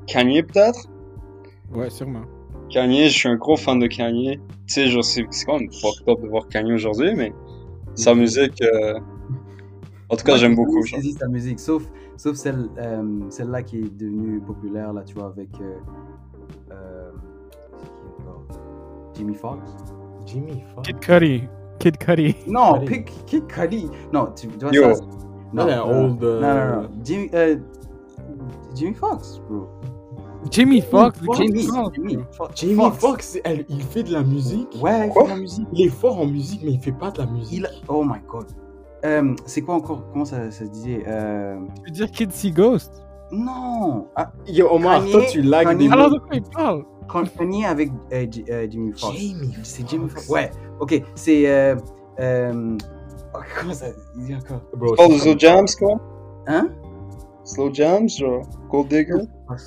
Kanye 0.06 0.42
peut-être? 0.42 0.88
Ouais, 1.72 1.90
sûrement. 1.90 2.22
Kanye, 2.70 3.08
je 3.08 3.18
suis 3.18 3.28
un 3.28 3.36
gros 3.36 3.56
fan 3.56 3.78
de 3.78 3.86
Kanye. 3.86 4.38
Tu 4.66 4.74
sais, 4.74 4.86
genre, 4.86 5.04
c'est 5.04 5.26
c'est 5.30 5.44
quand 5.44 5.58
même 5.58 5.70
fucked 5.72 6.08
up 6.08 6.20
de 6.20 6.28
voir 6.28 6.48
Kanye 6.48 6.72
aujourd'hui, 6.72 7.14
mais 7.14 7.32
sa 7.94 8.14
musique, 8.14 8.60
euh, 8.62 8.98
en 10.08 10.16
tout 10.16 10.24
cas, 10.24 10.36
j'aime 10.36 10.52
j'ai 10.52 10.56
beaucoup. 10.56 10.84
sa 10.86 11.28
musique, 11.28 11.60
sauf, 11.60 11.84
sauf 12.16 12.36
celle, 12.36 12.68
euh, 12.78 13.20
celle-là 13.30 13.62
qui 13.62 13.78
est 13.78 13.96
devenue 13.96 14.40
populaire, 14.40 14.92
là, 14.92 15.02
tu 15.02 15.14
vois, 15.14 15.26
avec. 15.26 15.48
Euh, 15.60 15.76
Jimmy 19.14 19.34
Foxx 19.34 19.62
Jimmy, 20.26 20.64
fuck. 20.74 20.84
Kid 20.84 21.00
Cudi. 21.00 21.48
Kid 21.78 21.96
Cudi. 21.98 22.34
Non, 22.46 22.74
Cudi. 22.80 22.86
Pick 22.86 23.26
Kid 23.26 23.46
Cudi. 23.46 23.88
Non, 24.12 24.28
tu, 24.34 24.48
tu 24.48 24.58
vois 24.58 24.72
Yo. 24.72 24.94
ça. 24.94 25.00
Non, 25.52 25.62
un 25.68 25.76
non, 25.76 26.04
old, 26.10 26.24
euh, 26.24 26.40
non, 26.40 26.54
non, 26.76 26.82
non. 26.82 26.88
Jimmy, 27.04 27.30
euh, 27.34 27.56
Jimmy 28.74 28.94
Foxx, 28.94 29.40
bro. 29.48 29.68
Jimmy 30.50 30.80
Fox? 30.82 31.18
Jimmy, 31.36 31.62
Foxx. 32.32 32.54
Jimmy. 32.60 32.90
Fox, 32.98 33.38
elle- 33.44 33.64
il 33.68 33.82
fait 33.82 34.02
de 34.02 34.12
la 34.12 34.22
musique. 34.22 34.68
Ouais, 34.82 35.08
il 35.08 35.12
fait 35.12 35.24
de 35.24 35.28
la 35.28 35.36
musique. 35.36 35.66
Il 35.72 35.86
est 35.86 35.90
fort 35.90 36.18
en 36.20 36.26
musique, 36.26 36.60
mais 36.64 36.72
il 36.72 36.80
fait 36.80 36.92
pas 36.92 37.10
de 37.10 37.18
la 37.18 37.26
musique. 37.26 37.58
Il 37.58 37.66
a- 37.66 37.70
Oh 37.88 38.02
my 38.04 38.18
god. 38.28 38.46
Euh, 39.04 39.34
c'est 39.46 39.62
quoi 39.62 39.74
encore? 39.76 40.04
Comment 40.12 40.24
ça, 40.24 40.50
ça 40.50 40.64
se 40.64 40.70
disait 40.70 41.04
euh... 41.06 41.58
Tu 41.76 41.82
veux 41.84 41.90
dire 41.90 42.10
Kid 42.10 42.32
See 42.32 42.50
Ghost 42.50 42.92
Non 43.30 44.06
ah, 44.16 44.32
Yo, 44.46 44.68
Omar, 44.70 45.00
Kanye- 45.02 45.12
toi, 45.12 45.22
tu 45.30 45.42
lags 45.42 45.66
Kanye- 45.68 45.78
des 45.88 45.92
Alors 45.92 46.08
mots. 46.10 46.14
de 46.16 46.20
quoi 46.20 46.30
il 46.36 46.42
parle? 46.42 46.84
Kanye 47.08 47.66
avec 47.66 47.90
euh, 48.12 48.26
euh, 48.50 48.66
Jimmy 48.70 48.92
Foxx. 48.92 49.16
Jamie 49.18 49.54
C'est 49.62 49.88
Jimmy 49.88 50.08
Foxx. 50.08 50.26
Foxx. 50.26 50.28
Ouais, 50.30 50.50
ok. 50.80 51.02
C'est. 51.14 51.48
Euh, 51.48 51.76
euh, 52.20 52.76
oh, 53.34 53.38
comment 53.60 53.74
ça 53.74 53.86
il 54.16 54.24
dit 54.26 54.34
encore? 54.34 54.62
Bro, 54.76 54.94
Oh, 54.98 55.10
Slow 55.18 55.38
Jams, 55.38 55.66
quoi? 55.78 56.00
Hein? 56.46 56.68
Slow 57.44 57.72
Jams, 57.72 58.08
genre, 58.08 58.42
Gold 58.70 58.88
Digger? 58.88 59.14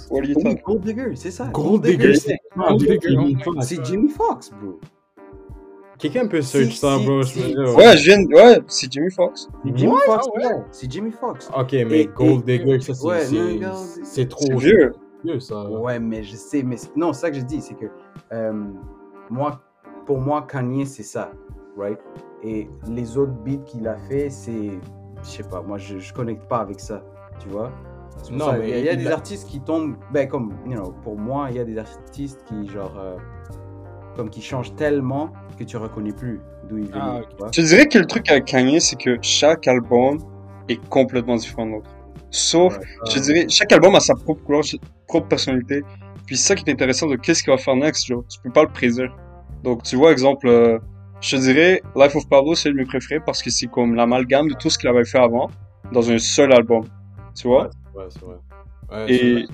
What 0.10 0.20
are 0.20 0.26
you 0.26 0.34
talking? 0.34 0.62
Gold 0.66 0.82
Digger, 0.84 1.16
c'est 1.16 1.30
ça. 1.32 1.46
Gold 1.54 1.84
Digger, 1.84 2.16
c'est 2.16 2.38
Gold 2.56 2.80
Digger, 2.80 3.00
Jimmy. 3.02 3.38
C'est 3.62 3.76
Foxx, 4.10 4.52
bro. 4.60 4.80
Quelqu'un 6.00 6.28
peut 6.28 6.42
search 6.44 6.76
ça, 6.76 6.98
bro. 7.00 7.24
Je 7.24 7.40
veux. 7.40 7.74
Ouais, 7.76 7.98
je 7.98 8.06
viens. 8.12 8.24
Ouais, 8.28 8.60
c'est 8.68 8.92
Jimmy 8.92 9.10
Fox. 9.12 9.48
Jimmy? 9.76 9.94
Foxx, 10.06 10.28
Ah 10.28 10.38
ouais? 10.38 10.64
C'est 10.72 10.92
Jimmy 10.92 11.12
Foxx. 11.12 11.50
Ok, 11.58 11.72
mais 11.74 12.02
Et- 12.02 12.06
Gold 12.08 12.48
et- 12.50 12.58
Digger, 12.60 12.80
ça, 12.82 12.94
c'est- 12.94 13.06
ouais, 13.08 13.26
c'est 13.26 13.36
non, 13.36 13.70
Gold- 13.72 13.78
c'est 14.04 14.30
trop 14.30 14.58
vieux. 14.58 14.94
Vieux, 15.24 15.40
ça. 15.40 15.70
Ouais, 15.70 16.00
mais 16.00 16.24
je 16.24 16.36
sais, 16.36 16.64
mais 16.64 16.78
non, 16.96 17.14
ça 17.14 17.30
que 17.30 17.38
je 17.38 17.42
dis, 17.42 17.62
c'est 17.62 17.76
que 17.76 17.88
euh, 18.34 18.64
moi, 19.30 19.62
pour 20.06 20.20
moi, 20.20 20.46
Kanye, 20.50 20.86
c'est 20.86 21.04
ça, 21.04 21.32
right? 21.78 22.00
Et 22.44 22.70
les 22.88 23.18
autres 23.18 23.34
beats 23.44 23.64
qu'il 23.66 23.88
a 23.88 23.98
fait, 23.98 24.30
c'est, 24.30 24.80
je 25.24 25.28
sais 25.28 25.44
pas, 25.44 25.62
moi, 25.62 25.78
je, 25.78 26.00
je 26.00 26.14
connecte 26.14 26.48
pas 26.48 26.60
avec 26.60 26.80
ça, 26.80 27.04
tu 27.40 27.50
vois? 27.50 27.72
Non, 28.32 28.46
ça, 28.46 28.58
mais 28.58 28.80
il 28.80 28.86
y 28.86 28.90
a, 28.90 28.96
des 28.96 29.08
artistes 29.08 29.48
qui 29.48 29.60
tombent, 29.60 29.96
ben 30.12 30.28
comme, 30.28 30.54
you 30.66 30.74
know, 30.74 30.94
pour 31.04 31.18
moi, 31.18 31.48
il 31.50 31.58
y 31.58 31.60
a 31.60 31.64
des 31.64 31.78
artistes 31.78 32.44
qui 32.46 32.68
genre, 32.68 32.98
euh, 32.98 33.18
comme 34.16 34.30
qui 34.30 34.42
changent 34.42 34.76
tellement 34.76 35.32
que 35.58 35.64
tu 35.64 35.78
reconnais 35.78 36.14
plus 36.14 36.42
d'où 36.68 36.78
ils 36.78 36.86
viennent, 36.86 37.24
Ah? 37.42 37.48
Je 37.54 37.62
dirais 37.62 37.88
que 37.88 38.00
le 38.00 38.06
truc 38.06 38.30
avec 38.30 38.46
Kanye, 38.46 38.80
c'est 38.80 39.00
que 39.00 39.18
chaque 39.22 39.68
album 39.68 40.20
est 40.68 40.84
complètement 40.90 41.36
différent 41.36 41.66
de 41.66 41.72
l'autre. 41.74 41.90
Sauf, 42.32 42.78
Ouais. 42.78 42.86
je 43.14 43.20
dirais, 43.20 43.46
chaque 43.50 43.72
album 43.72 43.96
a 43.96 44.00
sa 44.00 44.14
propre 44.16 44.44
couleur, 44.44 44.64
sa 44.66 44.78
propre 45.08 45.28
personnalité. 45.28 45.82
Puis 46.26 46.36
c'est 46.38 46.48
ça 46.50 46.56
qui 46.56 46.64
est 46.70 46.74
intéressant 46.74 47.08
de 47.08 47.16
qu'est-ce 47.16 47.42
qu'il 47.44 47.52
va 47.52 47.58
faire 47.58 47.76
next, 47.76 48.06
genre. 48.08 48.24
Tu 48.30 48.40
peux 48.42 48.52
pas 48.52 48.64
le 48.64 48.70
prédire. 48.70 49.16
Donc, 49.64 49.84
tu 49.84 49.96
vois, 49.96 50.12
exemple, 50.12 50.48
euh, 50.48 50.78
je 51.22 51.36
te 51.38 51.42
dirais, 51.42 51.82
Life 51.96 52.16
of 52.16 52.28
Pablo, 52.30 52.54
c'est 52.54 52.70
le 52.70 52.76
mes 52.76 52.86
préférés 52.86 53.22
parce 53.26 53.42
que 53.42 53.50
c'est 53.50 53.68
comme 53.68 53.96
l'amalgame 53.96 54.50
de 54.50 54.54
tout 54.56 54.70
ce 54.70 54.78
qu'il 54.78 54.90
avait 54.90 55.06
fait 55.06 55.20
avant 55.20 55.50
dans 55.94 56.12
un 56.12 56.18
seul 56.20 56.52
album. 56.54 56.84
Tu 57.34 57.48
vois? 57.48 57.70
Ouais, 57.96 58.04
c'est 58.10 58.22
vrai. 58.22 58.36
Ouais, 58.92 59.12
Et- 59.12 59.18
c'est 59.18 59.34
vrai. 59.34 59.46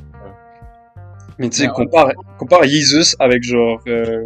Mais 1.39 1.49
tu 1.49 1.57
sais, 1.57 1.67
compare, 1.67 2.11
compare 2.37 2.63
Jesus 2.63 3.15
avec 3.19 3.43
genre, 3.43 3.79
euh, 3.87 4.23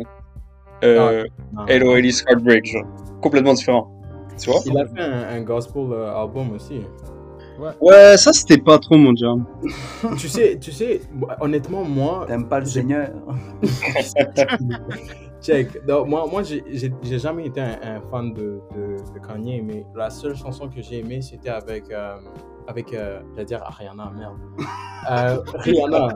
euh, 0.84 1.26
Non. 1.54 1.66
Hello 1.68 1.96
Elise 1.96 2.24
Heartbreak, 2.30 2.66
genre. 2.66 2.86
Complètement 3.22 3.54
différent. 3.54 3.92
Tu 4.40 4.50
vois? 4.50 4.60
Il 4.66 4.78
a 4.78 4.86
fait 4.86 5.02
un, 5.02 5.30
un 5.38 5.42
gospel 5.42 5.84
euh, 5.92 6.16
album 6.16 6.52
aussi. 6.54 6.82
Ouais, 7.82 8.18
ça 8.18 8.34
c'était 8.34 8.58
pas 8.58 8.78
trop 8.80 8.98
mon 8.98 9.16
jam. 9.16 9.46
tu 10.18 10.28
sais, 10.28 10.58
tu 10.60 10.72
sais, 10.72 11.02
moi, 11.14 11.36
honnêtement, 11.42 11.84
moi, 11.84 12.26
T'aimes 12.28 12.48
pas 12.48 12.60
le 12.60 12.66
Seigneur? 12.66 13.10
check. 15.42 15.86
Donc, 15.86 16.08
moi, 16.08 16.26
moi 16.30 16.44
j'ai- 16.44 16.64
jamais 17.18 17.48
été 17.48 17.62
un, 17.62 17.78
un 17.84 18.02
fan 18.12 18.34
de, 18.34 18.60
de, 18.76 18.96
de 19.14 19.20
Kanye, 19.26 19.62
mais 19.62 19.86
la 19.96 20.10
seule 20.10 20.36
chanson 20.36 20.68
que 20.68 20.82
j'ai 20.82 21.00
aimée, 21.00 21.22
c'était 21.22 21.50
avec, 21.50 21.92
euh, 21.92 22.16
avec 22.68 22.94
euh, 22.94 23.22
j'allais 23.34 23.46
dire 23.46 23.64
Ariana, 23.64 24.12
merde. 24.18 24.38
Euh, 25.10 25.38
Rihanna. 25.54 26.08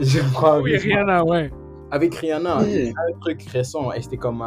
Je 0.00 0.18
crois. 0.34 0.60
Oui, 0.60 0.76
Rihanna, 0.76 1.22
ouais. 1.24 1.52
Avec 1.92 2.14
Rihanna, 2.16 2.58
Oui. 2.62 2.92
un 2.96 3.18
truc 3.20 3.42
récent 3.52 3.92
et 3.92 4.00
c'était 4.02 4.16
comme. 4.16 4.42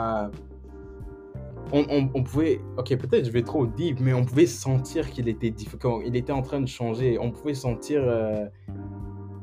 On, 1.72 1.86
on, 1.90 2.10
on 2.14 2.24
pouvait. 2.24 2.62
Ok, 2.78 2.96
peut-être 2.98 3.26
je 3.26 3.32
vais 3.32 3.44
trop 3.44 3.66
deep, 3.66 4.00
mais 4.00 4.14
on 4.14 4.24
pouvait 4.26 4.46
sentir 4.46 5.10
qu'il 5.10 5.28
était 5.28 5.52
différent. 5.52 6.00
Il 6.06 6.16
était 6.16 6.34
en 6.34 6.42
train 6.42 6.62
de 6.62 6.68
changer. 6.68 7.18
On 7.20 7.32
pouvait 7.32 7.54
sentir 7.54 8.02
euh, 8.04 8.46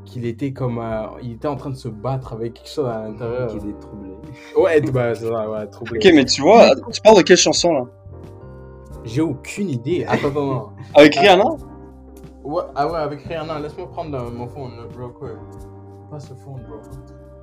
qu'il 0.04 0.26
était 0.26 0.52
comme. 0.52 0.78
euh, 0.78 1.06
il 1.22 1.32
était 1.32 1.48
en 1.48 1.56
train 1.56 1.70
de 1.70 1.76
se 1.76 1.88
battre 1.88 2.32
avec 2.32 2.54
quelque 2.54 2.68
chose 2.68 2.86
à 2.86 3.02
l'intérieur. 3.04 3.48
Qui 3.48 3.68
est 3.68 3.80
troublé. 3.80 4.10
Ouais, 4.56 4.80
bah, 4.80 5.14
c'est 5.14 5.28
ça, 5.28 5.50
ouais, 5.50 5.66
troublé. 5.68 5.98
Ok, 5.98 6.12
mais 6.14 6.24
tu 6.24 6.42
vois, 6.42 6.70
tu 6.92 7.00
parles 7.00 7.18
de 7.18 7.22
quelle 7.22 7.36
chanson 7.36 7.72
là? 7.72 7.84
J'ai 9.04 9.22
aucune 9.22 9.70
idée. 9.70 10.04
Attends, 10.06 10.28
attends, 10.28 10.46
non. 10.46 10.68
Avec 10.94 11.14
Rihanna? 11.14 11.44
Ouais, 12.44 12.62
ah 12.74 12.86
ouais, 12.90 12.98
avec 12.98 13.20
Rihanna, 13.22 13.60
laisse-moi 13.60 13.90
prendre 13.90 14.30
mon 14.30 14.46
phone, 14.48 14.72
là, 14.76 14.84
bro, 14.94 15.08
quoi. 15.10 15.30
Pas 16.10 16.18
ce 16.20 16.34
phone, 16.34 16.62
bro. 16.66 16.78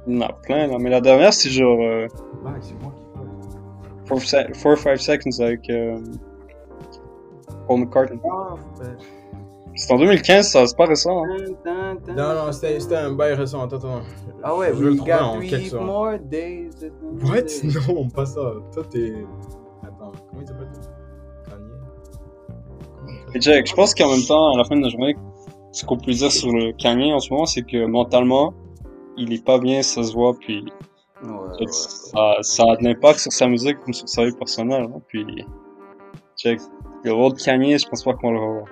Il 0.08 0.15
y 0.15 0.17
en 0.17 0.22
a 0.22 0.34
plein 0.34 0.67
là, 0.67 0.77
mais 0.79 0.91
la 0.91 1.01
dernière 1.01 1.34
c'est 1.34 1.50
genre 1.50 1.79
euh, 1.82 2.08
Là, 2.44 2.53
c'est 2.62 2.79
moi 2.82 2.94
qui 2.96 3.04
parle. 4.05 4.21
4 4.21 4.65
or 4.65 4.77
5 4.77 4.97
Seconds 5.00 5.39
avec 5.43 5.69
euh, 5.69 5.97
Paul 7.67 7.79
McCartney. 7.81 8.19
Ah, 8.31 8.55
C'est 9.75 9.91
en 9.93 9.97
2015, 9.97 10.47
ça, 10.50 10.65
c'est 10.67 10.77
pas 10.77 10.85
récent. 10.85 11.24
Hein. 11.25 11.38
Non, 12.15 12.33
non, 12.45 12.51
c'était 12.51 12.79
c'était 12.79 12.95
un 12.95 13.12
bail 13.12 13.33
récent. 13.33 13.62
Attends, 13.63 13.77
attends. 13.77 14.01
Ah 14.43 14.55
ouais, 14.55 14.71
je 14.75 14.83
le 14.83 14.93
got 14.95 15.12
en 15.21 15.35
three 15.38 15.50
quelque 15.50 15.69
sorte. 15.69 15.85
more 15.85 16.17
days. 16.19 16.69
What? 17.24 17.47
Non, 17.93 18.07
pas 18.09 18.25
ça. 18.25 18.53
Toi, 18.74 18.83
t'es. 18.89 19.13
Attends, 19.83 20.12
comment 20.29 20.41
il 20.41 20.47
s'appelle 20.47 20.69
Kanye? 21.50 23.41
Jack, 23.41 23.67
je 23.67 23.74
pense 23.74 23.93
qu'en 23.93 24.09
même 24.12 24.24
temps, 24.24 24.53
à 24.53 24.57
la 24.57 24.63
fin 24.63 24.77
de 24.77 24.83
la 24.83 24.89
journée, 24.89 25.15
ce 25.71 25.85
qu'on 25.85 25.97
peut 25.97 26.12
dire 26.12 26.31
sur 26.31 26.51
le 26.51 26.71
Kanye 26.74 27.12
en 27.13 27.19
ce 27.19 27.29
moment, 27.31 27.45
c'est 27.45 27.63
que 27.63 27.85
mentalement, 27.85 28.53
il 29.17 29.33
est 29.33 29.43
pas 29.43 29.59
bien, 29.59 29.81
ça 29.81 30.03
se 30.03 30.13
voit, 30.13 30.33
puis 30.39 30.63
Ouais, 31.27 31.65
ça, 31.67 32.38
ça 32.41 32.63
a 32.72 32.75
de 32.77 32.84
l'impact 32.84 33.20
sur 33.20 33.32
sa 33.32 33.48
musique 33.48 33.79
comme 33.82 33.94
sur 33.94 34.08
sa 34.10 34.25
vie 34.25 34.32
personnelle. 34.34 34.84
hein. 34.94 35.01
Puis, 35.08 35.25
check. 36.38 36.60
Le 37.03 37.12
rôle 37.13 37.34
de 37.34 37.39
Kanye, 37.39 37.77
je 37.77 37.88
pense 37.88 38.03
pas 38.03 38.13
qu'on 38.13 38.32
le 38.32 38.39
revoit. 38.39 38.65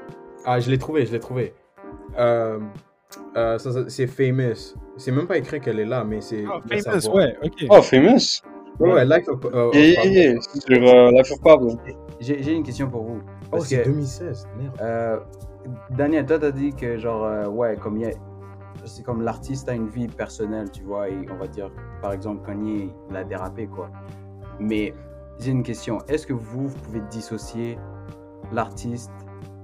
Ah, 0.46 0.60
je 0.60 0.70
l'ai 0.72 0.78
trouvé, 0.78 1.06
je 1.06 1.12
l'ai 1.14 1.20
trouvé. 1.20 1.54
Euh, 2.18 2.60
euh, 3.38 3.58
ça, 3.60 3.72
ça- 3.72 3.90
c'est 3.90 4.08
Famous. 4.08 4.76
C'est 4.98 5.12
même 5.12 5.28
pas 5.28 5.38
écrit 5.38 5.60
qu'elle 5.62 5.80
est 5.80 5.86
là, 5.86 6.04
mais 6.04 6.20
c'est. 6.22 6.44
Oh, 6.48 6.60
famous, 6.68 7.10
ouais, 7.16 7.36
ok. 7.44 7.54
Oh, 7.70 7.82
Famous! 7.82 8.42
Ouais, 8.80 8.92
ouais, 8.92 9.06
Life 9.06 9.28
of. 9.28 9.46
euh, 9.46 9.70
Yeah, 9.74 10.04
yeah, 10.06 10.32
yeah. 10.32 10.42
Sur 10.42 10.84
euh, 10.84 11.12
Life 11.12 11.32
of 11.32 11.42
Pablo. 11.42 11.78
J'ai 12.20 12.42
j'ai 12.42 12.54
une 12.54 12.64
question 12.64 12.90
pour 12.90 13.04
vous. 13.04 13.20
Oh, 13.52 13.60
c'est 13.60 13.84
que, 13.84 13.86
2016, 13.90 14.48
merde. 14.58 14.76
euh, 14.82 15.20
Daniel, 15.92 16.26
toi, 16.26 16.40
t'as 16.40 16.50
dit 16.52 16.74
que, 16.74 16.98
genre, 16.98 17.24
euh, 17.24 17.46
ouais, 17.48 17.76
comme 17.80 17.98
il 17.98 18.02
y 18.04 18.06
a- 18.08 18.16
c'est 18.86 19.04
comme 19.04 19.22
l'artiste 19.22 19.70
a 19.70 19.74
une 19.74 19.88
vie 19.88 20.08
personnelle, 20.08 20.72
tu 20.72 20.84
vois, 20.84 21.10
et 21.10 21.26
on 21.32 21.36
va 21.38 21.48
dire, 21.48 21.72
par 22.02 22.14
exemple, 22.14 22.46
Kanye, 22.46 22.92
il 23.10 23.16
a 23.16 23.24
dérapé, 23.24 23.68
quoi. 23.68 23.90
Mais 24.60 24.94
j'ai 25.40 25.52
une 25.52 25.64
question. 25.64 26.00
Est-ce 26.08 26.28
que 26.28 26.34
vous, 26.34 26.68
vous 26.68 26.80
pouvez 26.80 27.02
dissocier 27.10 27.78
l'artiste, 28.52 29.12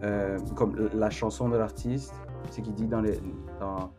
euh, 0.04 0.38
comme 0.56 0.90
la 0.94 1.10
chanson 1.10 1.50
de 1.50 1.58
l'artiste, 1.58 2.14
ce 2.50 2.62
qu'il 2.62 2.74
dit 2.74 2.88
dans, 2.88 3.02
les, 3.02 3.20
dans, 3.60 3.92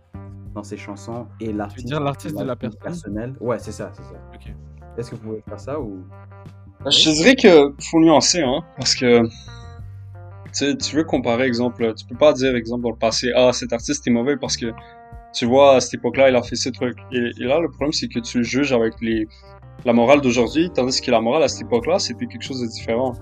dans 0.54 0.62
ses 0.62 0.76
chansons, 0.76 1.26
et 1.40 1.52
l'artiste 1.52 1.86
dire 1.86 2.00
l'artiste 2.00 2.38
de 2.38 2.44
la 2.44 2.56
personne 2.56 2.80
personnelle? 2.80 3.34
Ouais, 3.40 3.58
c'est 3.58 3.72
ça, 3.72 3.90
c'est 3.94 4.02
ça. 4.04 4.16
Est-ce 4.96 5.10
que 5.10 5.16
vous 5.16 5.22
pouvez 5.22 5.42
faire 5.48 5.60
ça 5.60 5.80
ou? 5.80 6.02
Je 6.86 7.10
te 7.10 7.14
dirais 7.14 7.36
que 7.36 7.74
faut 7.90 8.00
nuancer, 8.00 8.42
hein, 8.42 8.62
parce 8.76 8.94
que 8.94 9.22
tu 9.22 9.30
sais, 10.52 10.76
tu 10.76 10.96
veux 10.96 11.04
comparer, 11.04 11.44
exemple, 11.44 11.94
tu 11.94 12.04
peux 12.06 12.16
pas 12.16 12.32
dire, 12.32 12.56
exemple, 12.56 12.82
dans 12.82 12.90
le 12.90 12.96
passé, 12.96 13.30
ah, 13.36 13.52
cet 13.52 13.72
artiste 13.72 14.06
est 14.08 14.10
mauvais 14.10 14.36
parce 14.36 14.56
que 14.56 14.72
tu 15.32 15.46
vois, 15.46 15.76
à 15.76 15.80
cette 15.80 15.94
époque-là, 15.94 16.30
il 16.30 16.36
a 16.36 16.42
fait 16.42 16.56
ces 16.56 16.72
trucs. 16.72 16.98
Et, 17.12 17.30
là, 17.38 17.60
le 17.60 17.68
problème, 17.68 17.92
c'est 17.92 18.08
que 18.08 18.20
tu 18.20 18.44
juges 18.44 18.72
avec 18.72 18.94
les, 19.00 19.26
la 19.84 19.92
morale 19.92 20.20
d'aujourd'hui, 20.20 20.70
tandis 20.74 21.00
que 21.00 21.10
la 21.10 21.20
morale 21.20 21.42
à 21.42 21.48
cette 21.48 21.62
époque-là, 21.62 21.98
c'était 21.98 22.26
quelque 22.26 22.42
chose 22.42 22.60
de 22.60 22.66
différent. 22.66 23.14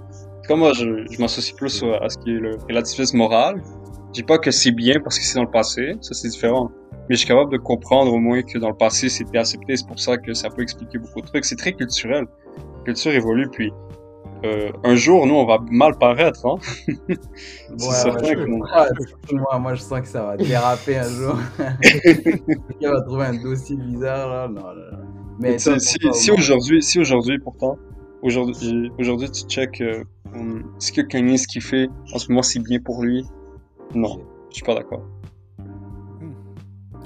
Comme 0.47 0.61
moi, 0.61 0.73
je, 0.73 1.07
je 1.11 1.21
m'associe 1.21 1.55
plus 1.55 1.85
à 2.01 2.09
ce 2.09 2.19
qui 2.19 2.31
est 2.31 2.41
le 2.41 2.57
relativisme 2.69 3.19
moral. 3.19 3.63
Je 4.09 4.13
dis 4.13 4.23
pas 4.23 4.39
que 4.39 4.51
c'est 4.51 4.73
bien 4.73 5.01
parce 5.01 5.19
que 5.19 5.25
c'est 5.25 5.35
dans 5.35 5.45
le 5.45 5.51
passé, 5.51 5.93
ça 6.01 6.15
c'est 6.15 6.29
différent. 6.29 6.71
Mais 7.09 7.15
je 7.15 7.21
suis 7.21 7.29
capable 7.29 7.53
de 7.53 7.59
comprendre 7.59 8.13
au 8.13 8.19
moins 8.19 8.43
que 8.43 8.59
dans 8.59 8.69
le 8.69 8.77
passé, 8.77 9.09
c'était 9.09 9.39
accepté, 9.39 9.77
c'est 9.77 9.87
pour 9.87 9.99
ça 9.99 10.17
que 10.17 10.33
ça 10.33 10.49
peut 10.51 10.63
expliquer 10.63 10.99
beaucoup 10.99 11.21
de 11.21 11.27
trucs. 11.27 11.45
C'est 11.45 11.57
très 11.57 11.73
culturel. 11.73 12.25
La 12.57 12.85
culture 12.85 13.13
évolue, 13.13 13.49
puis 13.51 13.71
euh, 14.45 14.71
un 14.85 14.95
jour, 14.95 15.27
nous, 15.27 15.35
on 15.35 15.47
va 15.47 15.59
mal 15.71 15.97
paraître, 15.99 16.47
hein. 16.47 16.57
Ouais, 16.89 17.07
ouais, 17.77 18.35
je- 19.29 19.35
moi, 19.37 19.59
moi, 19.59 19.75
je 19.75 19.83
sens 19.83 20.01
que 20.01 20.07
ça 20.09 20.23
va 20.25 20.37
déraper 20.37 20.97
un 20.99 21.09
jour. 21.09 21.37
Quelqu'un 21.83 22.93
va 22.93 23.01
trouver 23.03 23.25
un 23.27 23.43
dossier 23.43 23.77
bizarre, 23.77 24.29
là. 24.29 24.49
Non, 24.49 24.61
non, 24.63 24.75
non. 24.93 24.99
Mais 25.41 25.57
toi, 25.57 25.79
si, 25.79 26.31
aujourd'hui, 26.31 26.83
si 26.83 26.99
aujourd'hui, 26.99 27.39
pourtant, 27.39 27.79
aujourd'hui, 28.23 28.91
aujourd'hui, 28.99 29.31
tu 29.31 29.43
check, 29.47 29.81
euh, 29.81 30.03
hum, 30.35 30.65
ce 30.79 30.93
que 30.93 31.01
Kanye, 31.03 31.37
ce 31.39 31.47
qu'il 31.47 31.63
fait, 31.63 31.89
en 32.15 32.19
ce 32.19 32.29
moment, 32.31 32.43
c'est 32.43 32.61
bien 32.61 32.79
pour 32.81 33.03
lui. 33.03 33.25
Non, 33.95 34.21
je 34.51 34.57
suis 34.57 34.65
pas 34.65 34.75
d'accord. 34.75 35.03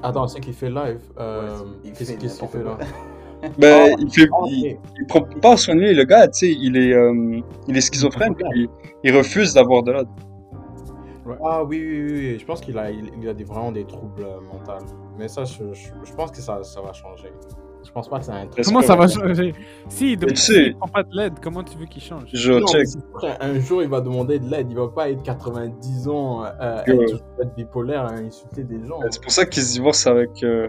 Attends, 0.03 0.27
c'est 0.29 0.41
qu'il 0.41 0.55
fait 0.55 0.71
live. 0.71 1.01
Euh, 1.19 1.59
Ouais, 1.85 1.93
Qu'est-ce 1.97 2.13
fait 2.13 2.19
qu'il 2.19 2.29
n'importe 2.29 2.53
fait 2.53 2.63
là? 2.65 2.79
Ben, 3.59 3.91
Ah, 3.93 3.97
il 3.99 4.11
fait, 4.11 4.29
Ah, 4.33 4.45
il, 4.49 4.73
ok. 4.75 4.79
il 5.01 5.07
prend 5.07 5.23
pas 5.41 5.57
soin 5.57 5.75
de 5.75 5.81
lui, 5.81 5.95
le 5.95 6.05
gars, 6.05 6.29
tu 6.29 6.39
sais, 6.47 6.53
il 6.59 6.77
est, 6.77 6.93
euh, 6.93 7.41
il 7.69 7.77
est 7.77 7.81
schizophrène, 7.81 8.35
puis 8.35 8.47
il, 8.55 8.69
il 9.05 9.17
refuse 9.17 9.53
d'avoir 9.55 9.83
de 9.83 9.93
l'aide. 9.93 10.09
Ah 11.45 11.63
oui, 11.65 11.79
oui, 11.81 12.03
oui, 12.03 12.13
oui. 12.33 12.39
Je 12.39 12.45
pense 12.45 12.61
qu'il 12.61 12.77
a, 12.79 12.91
il, 12.91 13.11
il 13.21 13.29
a 13.29 13.35
des, 13.35 13.45
vraiment 13.45 13.71
des 13.73 13.85
troubles 13.85 14.25
euh, 14.25 14.41
mentaux. 14.53 14.85
Mais 15.19 15.29
ça, 15.29 15.45
je, 15.45 15.73
je, 15.73 15.89
je 16.05 16.13
pense 16.15 16.31
que 16.33 16.39
ça, 16.41 16.63
ça 16.63 16.81
va 16.81 16.93
changer. 16.93 17.33
Je 17.85 17.91
pense 17.91 18.09
pas 18.09 18.19
que 18.21 18.25
ça 18.25 18.35
a 18.35 18.39
un 18.39 18.47
truc. 18.47 18.65
Comment 18.65 18.81
ça 18.81 18.95
va 18.97 19.09
changer? 19.09 19.55
Si 19.89 20.13
il 20.13 20.19
Mais 20.21 20.27
tu 20.27 20.37
sais- 20.37 20.69
ne 20.71 20.75
prend 20.75 20.89
pas 20.89 21.03
de 21.03 21.17
l'aide, 21.17 21.35
comment 21.43 21.63
tu 21.65 21.77
veux 21.79 21.87
qu'il 21.87 22.03
change? 22.03 22.25
Je 22.33 22.53
Non, 22.53 22.67
check. 22.67 22.87
un 23.41 23.59
jour, 23.61 23.83
il 23.83 23.89
va 23.89 24.01
demander 24.01 24.39
de 24.39 24.49
l'aide. 24.49 24.69
Il 24.71 24.77
va 24.77 24.89
pas 24.89 25.11
être 25.11 25.23
90 25.25 26.09
ans, 26.09 26.45
euh, 26.45 26.81
être 26.87 27.55
bipolaire, 27.57 28.03
à 28.07 28.13
insulter 28.15 28.63
des 28.65 28.85
gens. 28.87 29.01
C'est 29.11 29.23
pour 29.23 29.33
ça 29.33 29.45
qu'il 29.47 29.63
se 29.63 29.73
divorce 29.75 30.07
avec 30.07 30.31
euh, 30.45 30.69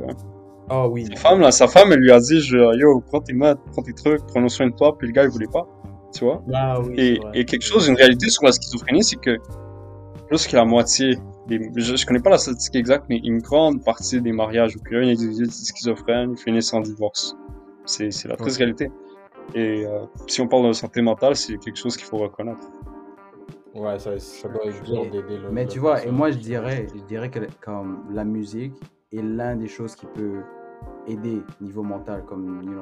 Ah 0.70 0.88
oui. 0.88 1.05
sa 1.08 1.15
femme, 1.15 1.39
là. 1.41 1.51
Sa 1.51 1.67
femme, 1.67 1.91
elle 1.91 2.00
lui 2.00 2.12
a 2.12 2.20
dit, 2.20 2.39
je, 2.41 2.58
yo, 2.79 3.01
prends 3.01 3.22
tes 3.22 3.34
maths, 3.34 3.60
prends 3.72 3.82
tes 3.84 3.93
trucs, 3.93 4.25
prenons 4.27 4.50
soin 4.50 4.67
de 4.67 4.75
toi, 4.75 4.98
puis 4.98 5.08
le 5.08 5.13
gars, 5.13 5.24
il 5.24 5.29
voulait 5.29 5.48
pas. 5.51 5.67
Tu 6.13 6.24
vois? 6.25 6.43
Ah 6.53 6.79
oui. 6.79 6.93
Et, 6.98 7.20
et 7.34 7.46
quelque 7.46 7.63
chose, 7.63 7.88
une 7.88 7.96
réalité 7.96 8.29
sur 8.29 8.43
la 8.46 8.51
schizophrénie, 8.51 9.03
c'est 9.03 9.20
que 9.20 9.38
plus 10.27 10.48
que 10.48 10.55
la 10.55 10.63
moitié 10.65 11.17
des, 11.48 11.70
je, 11.75 11.96
je 11.96 12.05
connais 12.05 12.22
pas 12.22 12.29
la 12.29 12.38
statistique 12.38 12.75
exacte, 12.75 13.05
mais 13.10 13.17
une 13.24 13.39
grande 13.39 13.84
partie 13.84 14.22
des 14.22 14.32
mariages 14.32 14.75
où 14.75 14.79
un 14.96 15.01
individu 15.08 15.43
est 15.43 15.51
schizophrène 15.51 16.38
finissent 16.38 16.74
en 16.74 16.82
divorce. 16.82 17.36
C'est, 17.86 18.12
c'est 18.12 18.27
la 18.29 18.38
triste 18.38 18.58
réalité. 18.58 18.89
Et 19.53 19.86
euh, 19.86 20.05
si 20.27 20.39
on 20.39 20.48
parle 20.48 20.67
de 20.67 20.74
santé 20.74 21.01
mentale, 21.01 21.36
c'est 21.36 21.58
quelque 21.58 21.75
chose 21.77 21.98
qu'il 21.98 22.05
faut 22.05 22.17
reconnaître. 22.17 22.65
Ouais, 23.75 23.98
ça, 24.00 24.17
ça 24.20 24.48
doit 24.48 24.65
être 24.67 24.84
dur 24.84 25.03
Mais- 25.03 25.10
d'aider 25.10 25.38
le. 25.38 25.51
Mais 25.51 25.63
le 25.65 25.70
tu 25.70 25.79
vois, 25.79 26.05
et 26.05 26.12
moi 26.12 26.32
je 26.32 26.38
dirais, 26.38 26.88
je 26.96 27.01
dirais 27.03 27.29
que 27.29 27.39
comme 27.60 28.05
la 28.13 28.24
musique 28.24 28.75
est 29.20 29.22
l'un 29.24 29.55
des 29.55 29.67
choses 29.67 29.96
qui 29.96 30.05
peut 30.08 30.41
aider 31.08 31.43
niveau 31.62 31.84
mental, 31.84 32.24
comme 32.25 32.62
you 32.63 32.72
know, 32.72 32.82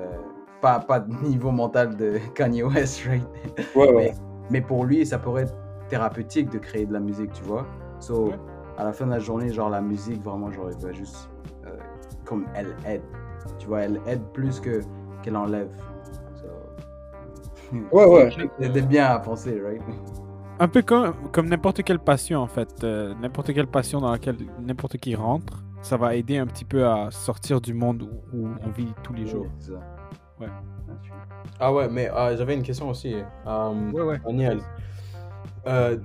euh, 0.00 0.16
pas 0.60 0.78
pas 0.80 1.00
de 1.00 1.12
niveau 1.26 1.50
mental 1.50 1.96
de 1.96 2.18
Kanye 2.34 2.62
West, 2.62 3.04
right? 3.06 3.26
Ouais, 3.74 3.92
Mais, 3.94 4.14
mais 4.50 4.60
pour 4.60 4.84
lui, 4.84 5.04
ça 5.06 5.18
pourrait 5.18 5.42
être 5.42 5.54
thérapeutique 5.88 6.50
de 6.50 6.58
créer 6.58 6.86
de 6.86 6.92
la 6.92 7.00
musique, 7.00 7.32
tu 7.32 7.42
vois? 7.44 7.66
So, 8.00 8.28
Ouais. 8.28 8.38
à 8.78 8.84
la 8.84 8.92
fin 8.92 9.06
de 9.06 9.10
la 9.10 9.18
journée, 9.18 9.52
genre 9.52 9.70
la 9.70 9.80
musique, 9.80 10.22
vraiment, 10.22 10.50
genre, 10.50 10.68
elle 10.70 10.78
va 10.78 10.92
juste 10.92 11.30
euh, 11.66 11.76
comme 12.24 12.46
elle 12.54 12.74
aide. 12.86 13.02
Tu 13.58 13.66
vois, 13.68 13.80
elle 13.82 14.00
aide 14.06 14.22
plus 14.32 14.60
que 14.60 14.80
qu'elle 15.22 15.36
enlève. 15.36 15.70
So... 16.34 16.46
Ouais, 17.92 18.06
ouais. 18.06 18.30
C'est 18.60 18.86
bien 18.88 19.06
à 19.06 19.18
penser, 19.18 19.60
right? 19.60 19.82
Un 20.58 20.68
peu 20.68 20.82
comme, 20.82 21.12
comme 21.32 21.48
n'importe 21.48 21.82
quelle 21.82 21.98
passion 21.98 22.40
en 22.40 22.46
fait. 22.46 22.82
Euh, 22.82 23.14
n'importe 23.20 23.52
quelle 23.52 23.66
passion 23.66 24.00
dans 24.00 24.10
laquelle 24.10 24.36
n'importe 24.60 24.96
qui 24.96 25.14
rentre, 25.14 25.62
ça 25.86 25.96
va 25.96 26.16
aider 26.16 26.36
un 26.36 26.46
petit 26.46 26.64
peu 26.64 26.84
à 26.86 27.10
sortir 27.12 27.60
du 27.60 27.72
monde 27.72 28.02
où, 28.02 28.36
où 28.36 28.48
on 28.66 28.70
vit 28.70 28.92
tous 29.04 29.12
les 29.12 29.24
jours. 29.26 29.46
Ouais. 30.40 30.48
Ah 31.60 31.72
ouais, 31.72 31.88
mais 31.88 32.10
euh, 32.10 32.36
j'avais 32.36 32.54
une 32.54 32.62
question 32.62 32.88
aussi. 32.90 33.14
Euh, 33.46 33.90
Ouais, 33.92 34.02
ouais. 34.02 34.18
Daniel, 34.26 34.60
euh, 35.66 35.96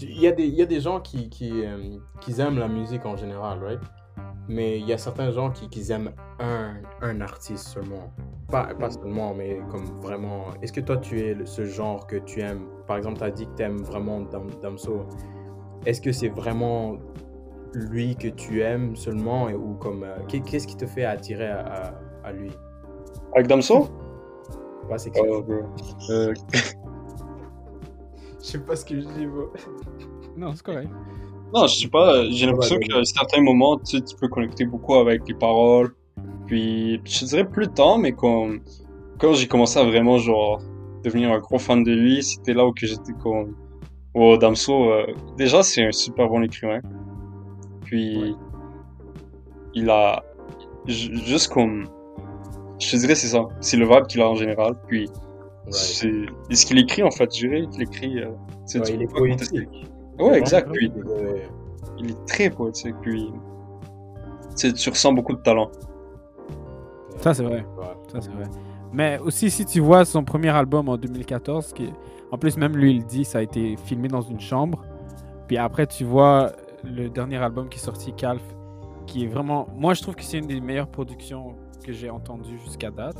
il 0.00 0.20
y, 0.20 0.26
a 0.26 0.32
des- 0.32 0.46
il 0.46 0.54
y 0.54 0.62
a 0.62 0.66
des 0.66 0.80
gens 0.80 1.00
qui, 1.00 1.28
qui, 1.28 1.64
euh, 1.64 1.98
qui 2.20 2.38
aiment 2.40 2.58
la 2.58 2.66
musique 2.68 3.06
en 3.06 3.16
général, 3.16 3.62
right? 3.62 3.80
Mais 4.48 4.78
il 4.80 4.86
y 4.86 4.92
a 4.92 4.98
certains 4.98 5.30
gens 5.30 5.50
qui, 5.50 5.68
qui 5.68 5.90
aiment 5.92 6.10
un, 6.40 6.74
un 7.00 7.20
artiste 7.20 7.68
seulement. 7.68 8.12
Pas, 8.50 8.74
pas 8.74 8.90
seulement, 8.90 9.32
mais 9.34 9.60
comme 9.70 9.84
vraiment. 10.02 10.46
Est-ce 10.62 10.72
que 10.72 10.80
toi, 10.80 10.96
tu 10.96 11.20
es 11.20 11.34
le- 11.34 11.46
ce 11.46 11.64
genre 11.64 12.06
que 12.08 12.16
tu 12.16 12.40
aimes? 12.40 12.64
Par 12.88 12.96
exemple, 12.96 13.18
tu 13.18 13.24
as 13.24 13.30
dit 13.30 13.46
que 13.46 13.54
tu 13.56 13.62
aimes 13.62 13.82
vraiment 13.82 14.20
Dam- 14.22 14.50
Damso. 14.60 15.06
Est-ce 15.86 16.00
que 16.00 16.10
c'est 16.10 16.28
vraiment 16.30 16.96
lui 17.74 18.16
que 18.16 18.28
tu 18.28 18.62
aimes 18.62 18.96
seulement 18.96 19.48
et- 19.48 19.54
ou 19.54 19.74
comme. 19.74 20.02
euh, 20.04 20.16
qu'est- 20.28 20.40
Qu'est-ce 20.40 20.66
qui 20.66 20.76
te 20.76 20.86
fait 20.86 21.04
attirer 21.04 21.48
à, 21.48 21.60
à, 22.24 22.28
à 22.28 22.32
lui? 22.32 22.50
Avec 23.34 23.46
Damso? 23.46 23.88
Pas 24.88 24.98
sexuel. 24.98 25.26
Oh. 25.30 25.44
Euh, 26.10 26.34
Je 28.40 28.46
sais 28.46 28.58
pas 28.58 28.74
ce 28.76 28.84
que 28.84 29.00
je 29.00 29.06
dis, 29.06 29.26
bro. 29.26 29.52
Non, 30.36 30.52
c'est 30.54 30.62
correct. 30.64 30.88
non, 31.54 31.66
je 31.66 31.74
sais 31.80 31.88
pas, 31.88 32.24
j'ai 32.30 32.46
l'impression 32.46 32.76
Ouais, 32.76 32.82
ouais, 32.94 33.00
qu'à 33.00 33.04
certains 33.04 33.42
moments, 33.42 33.76
tu, 33.78 33.98
sais, 33.98 34.02
tu 34.04 34.16
peux 34.16 34.28
connecter 34.28 34.64
beaucoup 34.64 34.94
avec 34.94 35.26
les 35.28 35.34
paroles. 35.34 35.94
Puis, 36.46 37.00
je 37.04 37.20
te 37.20 37.24
dirais 37.26 37.44
plus 37.48 37.68
tard, 37.68 37.98
mais 37.98 38.12
quand, 38.12 38.48
quand 39.18 39.32
j'ai 39.34 39.46
commencé 39.46 39.78
à 39.78 39.84
vraiment, 39.84 40.18
genre, 40.18 40.60
devenir 41.04 41.30
un 41.32 41.38
gros 41.38 41.58
fan 41.58 41.84
de 41.84 41.92
lui, 41.92 42.22
c'était 42.22 42.54
là 42.54 42.66
où 42.66 42.72
que 42.72 42.86
j'étais 42.86 43.12
comme, 43.22 43.54
oh, 44.14 44.36
Damso, 44.36 44.90
euh, 44.90 45.06
déjà, 45.36 45.62
c'est 45.62 45.84
un 45.86 45.92
super 45.92 46.28
bon 46.28 46.42
écrivain. 46.42 46.80
Puis, 47.90 48.36
il 49.74 49.90
a, 49.90 50.22
ju- 50.86 51.16
juste 51.26 51.52
comme, 51.52 51.88
je 52.78 52.92
te 52.92 52.96
dirais, 52.98 53.16
c'est 53.16 53.26
ça. 53.26 53.48
C'est 53.60 53.76
le 53.76 53.84
vibe 53.84 54.06
qu'il 54.06 54.20
a 54.20 54.28
en 54.30 54.36
général. 54.36 54.74
Puis, 54.86 55.08
Ouais. 55.66 55.72
c'est, 55.72 56.12
ce 56.52 56.66
qu'il 56.66 56.78
écrit, 56.78 57.02
en 57.02 57.10
fait, 57.10 57.28
je 57.34 57.46
dirais 57.48 57.66
qu'il 57.70 57.82
écrit, 57.82 58.20
euh, 58.20 58.28
sais, 58.64 58.78
Ouais, 58.80 58.94
il 58.94 59.02
est 59.02 59.06
poétique. 59.12 59.68
Ouais, 60.20 60.38
exact. 60.38 60.68
Ouais, 60.68 60.74
Puis, 60.78 60.92
ouais. 61.04 61.48
il 61.98 62.10
est 62.12 62.24
très 62.26 62.48
poétique, 62.48 62.94
puis 63.02 63.32
tu 64.56 64.88
ressens 64.90 65.12
beaucoup 65.12 65.34
de 65.34 65.42
talent. 65.42 65.68
Ça, 67.18 67.34
c'est 67.34 67.42
vrai. 67.42 67.66
Ouais. 67.78 67.84
Ça, 68.12 68.20
c'est 68.20 68.30
vrai. 68.30 68.44
Mais 68.92 69.18
aussi, 69.18 69.50
si 69.50 69.64
tu 69.66 69.80
vois 69.80 70.04
son 70.04 70.24
premier 70.24 70.48
album 70.50 70.88
en 70.88 70.96
2014, 70.96 71.72
qui... 71.72 71.92
en 72.30 72.38
plus, 72.38 72.56
même 72.56 72.76
lui, 72.76 72.92
il 72.96 73.04
dit, 73.04 73.24
ça 73.24 73.38
a 73.38 73.42
été 73.42 73.76
filmé 73.76 74.08
dans 74.08 74.22
une 74.22 74.40
chambre. 74.40 74.82
Puis 75.48 75.58
après, 75.58 75.86
tu 75.86 76.04
vois 76.04 76.52
le 76.84 77.08
dernier 77.08 77.36
album 77.36 77.68
qui 77.68 77.78
est 77.78 77.82
sorti, 77.82 78.12
Calf, 78.12 78.42
qui 79.06 79.24
est 79.24 79.28
vraiment. 79.28 79.68
Moi, 79.76 79.94
je 79.94 80.02
trouve 80.02 80.14
que 80.14 80.22
c'est 80.22 80.38
une 80.38 80.46
des 80.46 80.60
meilleures 80.60 80.90
productions 80.90 81.56
que 81.84 81.92
j'ai 81.92 82.10
entendues 82.10 82.58
jusqu'à 82.58 82.90
date. 82.90 83.16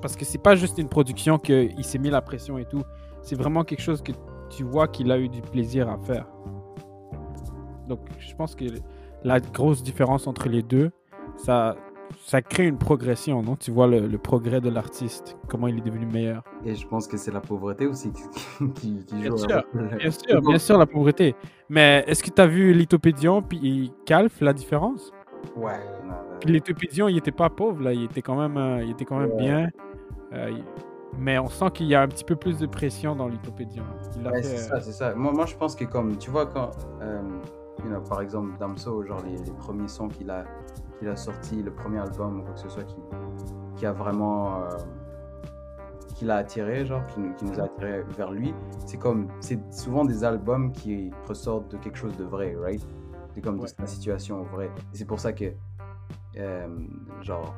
Parce 0.00 0.16
que 0.16 0.24
c'est 0.24 0.42
pas 0.42 0.56
juste 0.56 0.78
une 0.78 0.88
production 0.88 1.38
qu'il 1.38 1.84
s'est 1.84 1.98
mis 1.98 2.10
la 2.10 2.22
pression 2.22 2.58
et 2.58 2.64
tout. 2.64 2.82
C'est 3.22 3.36
vraiment 3.36 3.64
quelque 3.64 3.82
chose 3.82 4.02
que 4.02 4.12
tu 4.50 4.64
vois 4.64 4.88
qu'il 4.88 5.10
a 5.12 5.18
eu 5.18 5.28
du 5.28 5.40
plaisir 5.40 5.88
à 5.88 5.98
faire. 5.98 6.26
Donc, 7.88 8.00
je 8.18 8.34
pense 8.34 8.54
que 8.54 8.64
la 9.24 9.40
grosse 9.40 9.82
différence 9.82 10.26
entre 10.26 10.48
les 10.48 10.62
deux, 10.62 10.90
ça, 11.36 11.76
ça 12.24 12.42
crée 12.42 12.66
une 12.66 12.78
progression, 12.78 13.42
non? 13.42 13.56
Tu 13.56 13.70
vois 13.70 13.86
le, 13.86 14.06
le 14.06 14.18
progrès 14.18 14.60
de 14.60 14.68
l'artiste, 14.70 15.36
comment 15.48 15.66
il 15.68 15.78
est 15.78 15.82
devenu 15.82 16.06
meilleur. 16.06 16.42
Et 16.64 16.74
je 16.74 16.86
pense 16.86 17.06
que 17.06 17.16
c'est 17.16 17.30
la 17.32 17.40
pauvreté 17.40 17.86
aussi 17.86 18.12
qui, 18.12 18.22
qui, 18.74 19.04
qui 19.04 19.14
Bien 19.16 19.30
joue. 19.30 19.36
sûr, 19.38 19.62
rôle. 19.74 19.96
Bien 19.98 20.10
sûr, 20.10 20.40
bien 20.42 20.58
sûr, 20.58 20.78
la 20.78 20.86
pauvreté. 20.86 21.34
Mais 21.68 22.04
est-ce 22.06 22.22
que 22.22 22.30
tu 22.30 22.40
as 22.42 22.46
vu 22.46 22.72
Lithopédion 22.72 23.42
puis 23.42 23.92
Calf, 24.06 24.40
la 24.40 24.52
différence? 24.52 25.12
Ouais. 25.56 25.78
Puis 26.40 26.52
Lithopédion, 26.52 27.08
il 27.08 27.16
était 27.18 27.32
pas 27.32 27.50
pauvre, 27.50 27.82
là, 27.82 27.92
il 27.92 28.04
était 28.04 28.22
quand 28.22 28.36
même, 28.36 28.56
euh, 28.56 28.82
il 28.84 28.90
était 28.90 29.04
quand 29.04 29.18
même 29.18 29.30
Ouais. 29.32 29.36
bien. 29.36 29.68
Euh, 30.32 30.50
Mais 31.18 31.38
on 31.38 31.48
sent 31.48 31.70
qu'il 31.74 31.86
y 31.86 31.94
a 31.94 32.02
un 32.02 32.06
petit 32.08 32.22
peu 32.24 32.36
plus 32.36 32.58
de 32.58 32.66
pression 32.66 33.16
dans 33.16 33.26
Lithopédion. 33.28 33.82
Ouais, 34.24 34.42
c'est 34.42 34.54
euh, 34.54 34.58
ça, 34.58 34.80
c'est 34.80 34.92
ça. 34.92 35.14
Moi, 35.14 35.32
moi, 35.32 35.46
je 35.46 35.56
pense 35.56 35.74
que 35.74 35.84
comme, 35.84 36.16
tu 36.18 36.30
vois, 36.30 36.46
quand, 36.46 36.70
euh, 37.00 37.20
you 37.82 37.88
know, 37.90 38.00
par 38.02 38.20
exemple, 38.20 38.50
Damso, 38.60 39.02
genre 39.04 39.22
les, 39.24 39.36
les 39.44 39.52
premiers 39.52 39.88
sons 39.88 40.08
qu'il 40.08 40.30
a, 40.30 40.44
qu'il 40.98 41.08
a 41.08 41.16
sortis, 41.16 41.62
le 41.62 41.70
premier 41.70 41.98
album 41.98 42.40
ou 42.40 42.42
quoi 42.42 42.54
que 42.54 42.60
ce 42.60 42.68
soit 42.68 42.84
qui, 42.84 42.96
qui 43.76 43.86
a 43.86 43.92
vraiment, 43.92 44.62
euh, 44.62 44.68
qui 46.14 46.24
l'a 46.24 46.36
attiré, 46.36 46.84
genre, 46.84 47.06
qui, 47.06 47.20
nous- 47.20 47.34
qui 47.34 47.44
nous 47.44 47.58
a 47.60 47.64
attiré 47.64 48.02
vers 48.16 48.32
lui, 48.32 48.52
c'est 48.86 48.96
comme, 48.98 49.28
c'est 49.40 49.58
souvent 49.72 50.04
des 50.04 50.24
albums 50.24 50.72
qui 50.72 51.10
ressortent 51.28 51.70
de 51.70 51.76
quelque 51.76 51.96
chose 51.98 52.16
de 52.16 52.24
vrai, 52.24 52.56
right? 52.60 52.84
C'est 53.34 53.40
comme 53.40 53.60
Ouais. 53.60 53.66
de 53.68 53.72
la 53.82 53.86
situation 53.86 54.42
vraie. 54.42 54.70
Et 54.92 54.96
c'est 54.96 55.04
pour 55.04 55.20
ça 55.20 55.32
que, 55.32 55.52
euh, 56.38 56.66
genre, 57.22 57.54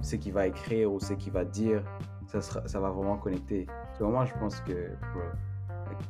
ce 0.00 0.16
qu'il 0.16 0.32
va 0.32 0.46
écrire 0.46 0.90
ou 0.92 1.00
ce 1.00 1.12
qu'il 1.12 1.32
va 1.32 1.44
dire, 1.44 1.82
ça, 2.28 2.40
sera, 2.40 2.66
ça 2.66 2.80
va 2.80 2.88
vraiment 2.90 3.16
connecter. 3.18 3.66
Parce 3.66 3.98
que 3.98 4.04
moi, 4.04 4.24
je 4.24 4.32
pense 4.38 4.60
que, 4.60 4.72
bro, 5.12 5.20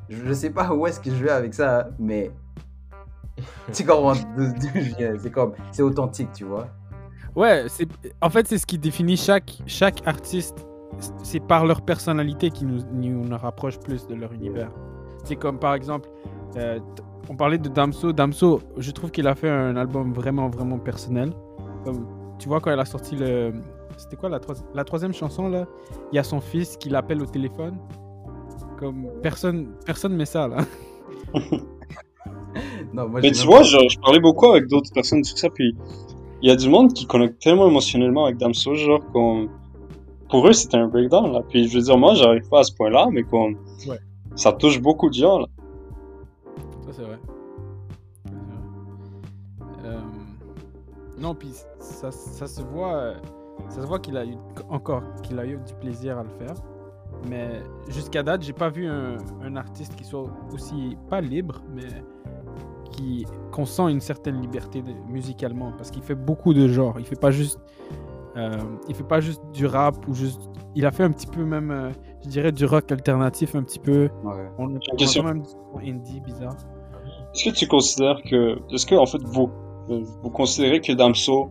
je, 0.09 0.25
je 0.25 0.33
sais 0.33 0.51
pas 0.51 0.73
où 0.73 0.87
est-ce 0.87 1.01
que 1.01 1.11
je 1.11 1.25
vais 1.25 1.31
avec 1.31 1.55
ça, 1.55 1.89
mais 1.99 2.31
tu 3.73 3.85
comprends 3.85 4.15
d'où 4.37 4.47
d'où 4.53 4.69
je 4.75 4.95
viens. 4.97 5.13
C'est 5.19 5.31
comme, 5.31 5.53
c'est 5.73 5.83
authentique, 5.83 6.31
tu 6.33 6.45
vois. 6.45 6.69
Ouais, 7.37 7.65
c'est 7.69 7.87
en 8.21 8.31
fait 8.31 8.47
c'est 8.49 8.59
ce 8.59 8.67
qui 8.67 8.79
définit 8.79 9.17
chaque 9.17 9.59
chaque 9.67 10.07
artiste. 10.07 10.67
C'est 11.23 11.41
par 11.41 11.67
leur 11.67 11.83
personnalité 11.83 12.51
qui 12.51 12.65
nous, 12.65 12.81
nous 12.93 13.37
rapproche 13.37 13.79
plus 13.79 14.07
de 14.07 14.15
leur 14.15 14.33
univers. 14.33 14.71
C'est 15.25 15.37
comme 15.37 15.59
par 15.59 15.75
exemple, 15.75 16.09
euh, 16.57 16.81
on 17.29 17.37
parlait 17.37 17.59
de 17.59 17.69
Damso. 17.69 18.13
Damso, 18.13 18.61
je 18.79 18.91
trouve 18.91 19.11
qu'il 19.11 19.27
a 19.29 19.35
fait 19.35 19.51
un 19.51 19.77
album 19.77 20.13
vraiment 20.13 20.49
vraiment 20.49 20.79
personnel. 20.79 21.33
Comme 21.85 22.07
tu 22.39 22.49
vois 22.49 22.61
quand 22.61 22.71
elle 22.71 22.81
a 22.81 22.85
sorti 22.87 23.17
le, 23.17 23.53
c'était 23.99 24.17
quoi 24.17 24.29
la, 24.31 24.39
troisi- 24.39 24.65
la 24.75 24.85
troisième 24.85 25.13
chanson 25.13 25.49
là? 25.49 25.67
Il 26.13 26.17
y 26.17 26.19
a 26.19 26.25
son 26.25 26.41
fils 26.41 26.77
qui 26.77 26.89
l'appelle 26.89 27.21
au 27.23 27.27
téléphone. 27.27 27.77
Comme 28.79 29.09
personne, 29.23 29.69
personne 29.85 30.15
met 30.17 30.25
ça 30.25 30.49
là. 30.49 30.57
Non, 32.93 33.09
moi, 33.09 33.21
Mais 33.23 33.31
tu 33.33 33.47
vois, 33.47 33.63
genre, 33.63 33.89
je 33.89 33.99
parlais 33.99 34.21
beaucoup 34.21 34.47
avec 34.47 34.67
d'autres 34.69 34.93
personnes 34.93 35.23
sur 35.25 35.37
ça, 35.39 35.49
puis 35.51 35.75
il 36.43 36.49
y 36.49 36.53
a 36.53 36.57
du 36.57 36.69
monde 36.69 36.93
qui 36.93 37.07
connecte 37.07 37.41
tellement 37.43 37.69
émotionnellement 37.69 38.25
avec 38.27 38.39
Damso, 38.39 38.75
genre, 38.75 39.01
comme, 39.13 39.49
pour 40.31 40.47
eux, 40.49 40.53
c'était 40.53 40.77
un 40.79 40.89
breakdown, 40.89 41.33
là. 41.33 41.43
Puis 41.49 41.69
je 41.69 41.77
veux 41.79 41.85
dire, 41.85 41.99
moi, 41.99 42.15
j'arrive 42.15 42.49
pas 42.49 42.61
à 42.61 42.65
ce 42.65 42.73
point-là, 42.75 43.09
mais 43.11 43.23
comme, 43.25 43.57
Ouais. 43.89 43.99
ça 44.37 44.53
touche 44.53 44.81
beaucoup 44.81 45.09
de 45.09 45.15
gens, 45.15 45.39
là. 45.41 45.47
Ça, 46.87 46.93
c'est 46.93 47.03
vrai. 47.03 47.19
Ça, 48.25 48.33
c'est 48.33 48.35
vrai. 49.85 49.95
Euh, 49.95 50.01
Non, 51.21 51.35
puis 51.35 51.51
ça, 51.81 52.11
ça 52.11 52.47
se 52.47 52.63
voit, 52.63 53.15
ça 53.69 53.83
se 53.83 53.87
voit 53.87 53.99
qu'il 53.99 54.17
a 54.17 54.25
eu 54.25 54.35
encore 54.69 55.03
qu'il 55.23 55.39
a 55.39 55.45
eu 55.47 55.59
du 55.67 55.75
plaisir 55.81 56.17
à 56.19 56.23
le 56.23 56.29
faire. 56.31 56.55
Mais 57.29 57.61
jusqu'à 57.89 58.23
date, 58.23 58.43
j'ai 58.43 58.53
pas 58.53 58.69
vu 58.69 58.87
un, 58.87 59.17
un 59.43 59.57
artiste 59.57 59.97
qui 59.97 60.05
soit 60.05 60.25
aussi 60.53 60.97
pas 61.11 61.21
libre, 61.21 61.61
mais 61.75 61.89
qui 62.99 63.25
qu'on 63.53 63.65
sent 63.65 63.91
une 63.91 64.01
certaine 64.01 64.41
liberté 64.41 64.83
de- 64.83 64.93
musicalement 65.13 65.73
parce 65.77 65.91
qu'il 65.91 66.03
fait 66.03 66.15
beaucoup 66.15 66.53
de 66.55 66.69
genres. 66.69 66.97
Il 66.99 67.05
fait 67.07 67.21
pas 67.21 67.31
juste, 67.31 67.59
euh, 68.37 68.51
il 68.89 68.95
fait 68.95 69.05
pas 69.07 69.21
juste 69.21 69.43
du 69.53 69.67
rap 69.67 69.97
ou 70.09 70.15
juste. 70.15 70.41
Il 70.75 70.85
a 70.87 70.91
fait 70.91 71.05
un 71.05 71.11
petit 71.11 71.27
peu 71.27 71.45
même, 71.45 71.71
euh, 71.71 71.91
je 72.25 72.29
dirais, 72.29 72.53
du 72.53 72.65
rock 72.67 72.91
alternatif 72.93 73.55
un 73.55 73.63
petit 73.63 73.79
peu. 73.79 74.09
Ouais. 74.25 74.51
On 74.59 74.69
question. 74.97 75.23
quand 75.23 75.29
même 75.29 75.43
indie 75.83 76.21
bizarre. 76.21 76.57
Est-ce 77.35 77.51
que 77.51 77.55
tu 77.55 77.67
considères 77.67 78.21
que, 78.29 78.59
est-ce 78.73 78.87
que, 78.87 78.95
en 78.95 79.07
fait, 79.07 79.23
vous, 79.25 79.51
vous 79.89 80.31
considérez 80.31 80.81
que 80.81 80.93
Damso, 80.93 81.51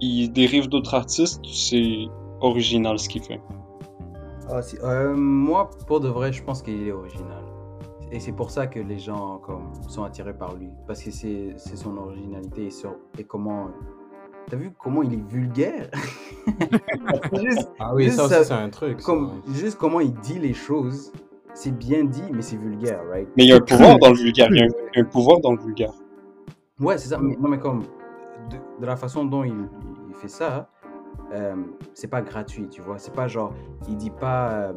il 0.00 0.32
dérive 0.32 0.68
d'autres 0.68 0.94
artistes, 0.94 1.40
c'est 1.46 2.06
original 2.40 2.98
ce 2.98 3.08
qu'il 3.08 3.22
fait? 3.22 3.40
Ah, 4.50 4.60
si- 4.62 4.76
euh, 4.82 5.14
moi, 5.16 5.70
pour 5.86 6.00
de 6.00 6.08
vrai, 6.08 6.32
je 6.32 6.42
pense 6.42 6.60
qu'il 6.62 6.86
est 6.86 6.92
original. 6.92 7.44
Et 8.14 8.20
c'est 8.20 8.32
pour 8.32 8.50
ça 8.50 8.66
que 8.66 8.78
les 8.78 8.98
gens 8.98 9.38
comme, 9.38 9.72
sont 9.88 10.04
attirés 10.04 10.36
par 10.36 10.54
lui. 10.54 10.68
Parce 10.86 11.02
que 11.02 11.10
c'est 11.10 11.54
c'est 11.56 11.76
son 11.76 11.96
originalité 11.96 12.66
et, 12.66 12.70
sur- 12.70 12.96
et 13.18 13.24
comment. 13.24 13.68
T'as 14.50 14.56
vu 14.56 14.70
comment 14.78 15.02
il 15.02 15.14
est 15.14 15.28
vulgaire? 15.28 15.88
Juste, 17.42 17.70
Ah 17.78 17.94
oui, 17.94 18.04
Juste 18.04 18.16
ça 18.16 18.28
ça- 18.28 18.38
aussi, 18.40 18.48
c'est 18.48 18.54
un 18.54 18.68
truc. 18.68 19.00
ça. 19.00 19.06
comme, 19.06 19.40
juste 19.54 19.78
comment 19.78 20.00
il 20.00 20.12
dit 20.14 20.38
les 20.38 20.52
choses. 20.52 21.12
C'est 21.54 21.70
bien 21.76 22.04
dit, 22.04 22.22
mais 22.32 22.40
c'est 22.42 22.56
vulgaire, 22.56 23.00
right? 23.10 23.28
Mais 23.36 23.44
il 23.44 23.48
y 23.50 23.52
a 23.52 23.56
un 23.56 23.60
pouvoir 23.60 23.98
dans 23.98 24.08
le 24.10 24.16
vulgaire, 24.16 24.48
il 24.50 24.56
y 24.56 24.60
a 24.60 24.64
un, 24.64 24.68
il 24.94 24.98
y 24.98 25.00
a 25.00 25.02
un 25.02 25.08
pouvoir 25.08 25.38
dans 25.40 25.52
le 25.52 25.58
vulgaire. 25.58 25.92
Ouais, 26.80 26.96
c'est 26.98 27.08
ça. 27.08 27.18
Mais, 27.18 27.36
non, 27.36 27.48
mais 27.50 27.58
comme 27.58 27.82
de, 28.50 28.56
de 28.80 28.86
la 28.86 28.96
façon 28.96 29.24
dont 29.26 29.44
il, 29.44 29.68
il 30.08 30.14
fait 30.14 30.28
ça, 30.28 30.70
euh, 31.34 31.54
c'est 31.92 32.08
pas 32.08 32.22
gratuit, 32.22 32.68
tu 32.70 32.80
vois. 32.80 32.98
C'est 32.98 33.14
pas 33.14 33.28
genre, 33.28 33.52
il 33.86 33.96
dit 33.96 34.10
pas. 34.10 34.50
euh, 34.50 34.72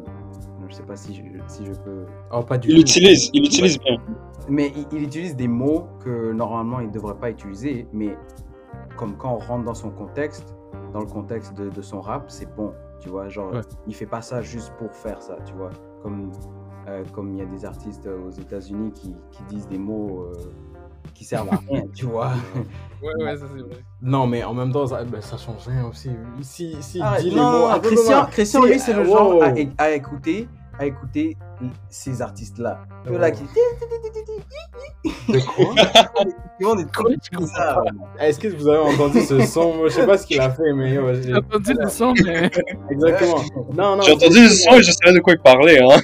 je 0.68 0.74
sais 0.74 0.82
pas 0.82 0.96
si 0.96 1.14
je, 1.14 1.22
si 1.48 1.64
je 1.66 1.72
peux. 1.72 2.06
Oh, 2.32 2.42
pas 2.42 2.58
du 2.58 2.68
Il 2.68 2.74
tout. 2.76 2.80
utilise, 2.82 3.30
il 3.32 3.44
utilise 3.46 3.78
bien. 3.78 3.96
Mais 4.48 4.72
il, 4.76 4.86
il 4.92 5.02
utilise 5.04 5.34
des 5.36 5.48
mots 5.48 5.86
que 6.04 6.32
normalement 6.32 6.80
il 6.80 6.88
ne 6.88 6.92
devrait 6.92 7.16
pas 7.18 7.30
utiliser, 7.30 7.86
mais 7.92 8.16
comme 8.96 9.16
quand 9.16 9.34
on 9.34 9.38
rentre 9.38 9.64
dans 9.64 9.74
son 9.74 9.90
contexte, 9.90 10.54
dans 10.92 11.00
le 11.00 11.06
contexte 11.06 11.54
de, 11.54 11.68
de 11.68 11.82
son 11.82 12.00
rap, 12.00 12.24
c'est 12.30 12.54
bon, 12.56 12.72
tu 13.00 13.08
vois. 13.08 13.28
Genre, 13.28 13.52
Ouais. 13.52 13.60
il 13.86 13.94
fait 13.94 14.06
pas 14.06 14.22
ça 14.22 14.42
juste 14.42 14.72
pour 14.78 14.92
faire 14.94 15.20
ça, 15.22 15.36
tu 15.44 15.54
vois. 15.54 15.70
Comme 16.02 16.30
euh, 16.88 17.02
comme 17.12 17.32
il 17.32 17.38
y 17.38 17.42
a 17.42 17.46
des 17.46 17.64
artistes 17.64 18.06
aux 18.06 18.30
États-Unis 18.30 18.92
qui, 18.92 19.16
qui 19.32 19.42
disent 19.48 19.66
des 19.66 19.78
mots 19.78 20.28
euh, 20.32 20.32
qui 21.14 21.24
servent 21.24 21.48
à 21.52 21.58
rien, 21.68 21.82
tu 21.94 22.06
vois. 22.06 22.30
Ouais, 23.02 23.12
ouais, 23.24 23.36
ça 23.36 23.44
c'est 23.54 23.60
vrai. 23.60 23.76
Non, 24.00 24.26
mais 24.26 24.42
en 24.42 24.54
même 24.54 24.72
temps, 24.72 24.86
ça, 24.86 25.04
ben, 25.04 25.20
ça 25.20 25.36
change 25.36 25.66
rien 25.66 25.84
aussi. 25.86 26.08
Si, 26.40 26.76
si 26.80 26.98
Arrête, 27.02 27.24
dit 27.24 27.34
non, 27.34 27.50
les 27.52 27.58
mots. 27.58 27.68
non, 27.74 27.80
Christian, 27.80 28.26
Christian, 28.30 28.62
lui, 28.64 28.78
c'est 28.78 28.94
le 28.94 29.00
euh, 29.00 29.04
genre 29.04 29.34
wow. 29.36 29.42
à, 29.42 29.52
à 29.82 29.90
écouter, 29.90 30.48
à 30.78 30.86
écouter 30.86 31.36
ces 31.88 32.20
artistes-là. 32.22 32.80
Eux 33.06 33.12
Ouais. 33.12 33.18
là 33.18 33.30
qui. 33.30 33.42
De 35.28 35.40
quoi 36.94 37.46
ça. 37.46 37.82
Est-ce 38.18 38.38
que 38.38 38.48
vous 38.48 38.68
avez 38.68 38.78
entendu 38.78 39.20
ce 39.20 39.40
son 39.46 39.74
Moi, 39.76 39.88
Je 39.88 39.94
sais 39.94 40.06
pas 40.06 40.18
ce 40.18 40.26
qu'il 40.26 40.40
a 40.40 40.50
fait, 40.50 40.72
mais 40.74 40.90
j'ai- 40.94 41.22
J'ai 41.22 41.34
entendu 41.34 41.72
le 41.78 41.88
son, 41.88 42.12
mais. 42.24 42.50
exactement. 42.90 43.36
Non, 43.76 43.96
non. 43.96 44.02
J'ai 44.02 44.12
entendu 44.12 44.42
le 44.42 44.48
son 44.48 44.72
et 44.74 44.82
je 44.82 44.92
savais 44.92 45.14
de 45.14 45.20
quoi 45.20 45.32
il 45.34 45.38
parlait, 45.40 45.80
hein. 45.80 46.00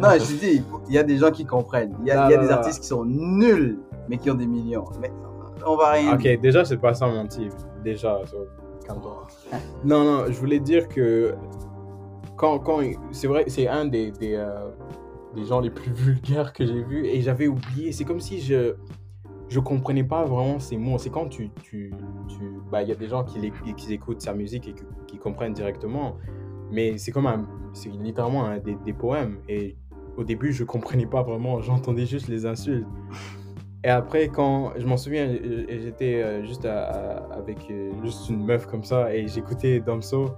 Non, 0.00 0.10
je 0.14 0.24
te 0.24 0.40
dis, 0.40 0.62
il 0.88 0.94
y 0.94 0.98
a 0.98 1.02
des 1.02 1.16
gens 1.16 1.30
qui 1.30 1.44
comprennent. 1.44 1.94
Il 2.02 2.08
y 2.08 2.10
a, 2.10 2.26
il 2.28 2.32
y 2.32 2.34
a 2.34 2.38
des 2.38 2.50
artistes 2.50 2.80
qui 2.80 2.86
sont 2.88 3.04
nuls, 3.04 3.78
mais 4.08 4.18
qui 4.18 4.30
ont 4.30 4.34
des 4.34 4.46
millions. 4.46 4.84
Mais 5.00 5.10
on 5.66 5.76
va 5.76 5.90
rien. 5.92 6.14
Ok, 6.14 6.22
déjà, 6.40 6.64
c'est 6.64 6.76
pas 6.78 6.94
ça 6.94 7.06
mon 7.06 7.26
type. 7.26 7.52
Déjà, 7.84 8.20
so, 8.30 8.46
calme-toi. 8.86 9.26
Non, 9.84 10.04
non, 10.04 10.24
je 10.28 10.38
voulais 10.38 10.60
dire 10.60 10.88
que 10.88 11.34
quand, 12.38 12.60
quand 12.60 12.80
c'est 13.10 13.26
vrai, 13.26 13.44
c'est 13.48 13.68
un 13.68 13.84
des, 13.84 14.12
des, 14.12 14.34
euh, 14.34 14.70
des 15.34 15.44
gens 15.44 15.60
les 15.60 15.70
plus 15.70 15.92
vulgaires 15.94 16.54
que 16.54 16.64
j'ai 16.64 16.82
vu 16.82 17.04
et 17.04 17.20
j'avais 17.20 17.48
oublié. 17.48 17.92
C'est 17.92 18.04
comme 18.04 18.20
si 18.20 18.40
je 18.40 18.76
je 19.50 19.60
comprenais 19.60 20.04
pas 20.04 20.24
vraiment 20.24 20.58
ces 20.58 20.76
mots. 20.76 20.98
C'est 20.98 21.10
quand 21.10 21.28
tu 21.28 21.50
tu 21.62 21.92
tu 22.28 22.60
bah 22.70 22.82
il 22.82 22.88
y 22.88 22.92
a 22.92 22.94
des 22.94 23.08
gens 23.08 23.24
qui, 23.24 23.52
qui 23.76 23.92
écoutent 23.92 24.22
sa 24.22 24.32
musique 24.32 24.68
et 24.68 24.74
qui, 25.06 25.18
comprennent 25.18 25.52
directement, 25.52 26.16
mais 26.70 26.96
c'est 26.96 27.10
comme 27.10 27.26
un 27.26 27.46
c'est 27.72 27.90
littéralement 27.90 28.56
des, 28.58 28.76
des 28.76 28.92
poèmes 28.92 29.38
et 29.48 29.76
au 30.16 30.22
début 30.22 30.52
je 30.52 30.64
comprenais 30.64 31.06
pas 31.06 31.22
vraiment. 31.22 31.60
J'entendais 31.68 32.06
juste 32.06 32.28
les 32.28 32.46
insultes. 32.46 32.86
Et 33.84 33.88
après, 33.88 34.28
quand 34.28 34.72
je 34.76 34.86
m'en 34.86 34.96
souviens, 34.96 35.28
j'étais 35.68 36.20
euh, 36.22 36.44
juste 36.44 36.64
avec 36.64 37.70
euh, 37.70 37.92
juste 38.02 38.28
une 38.28 38.44
meuf 38.44 38.66
comme 38.66 38.82
ça 38.84 39.14
et 39.14 39.28
j'écoutais 39.28 39.80
Damso 39.80 40.34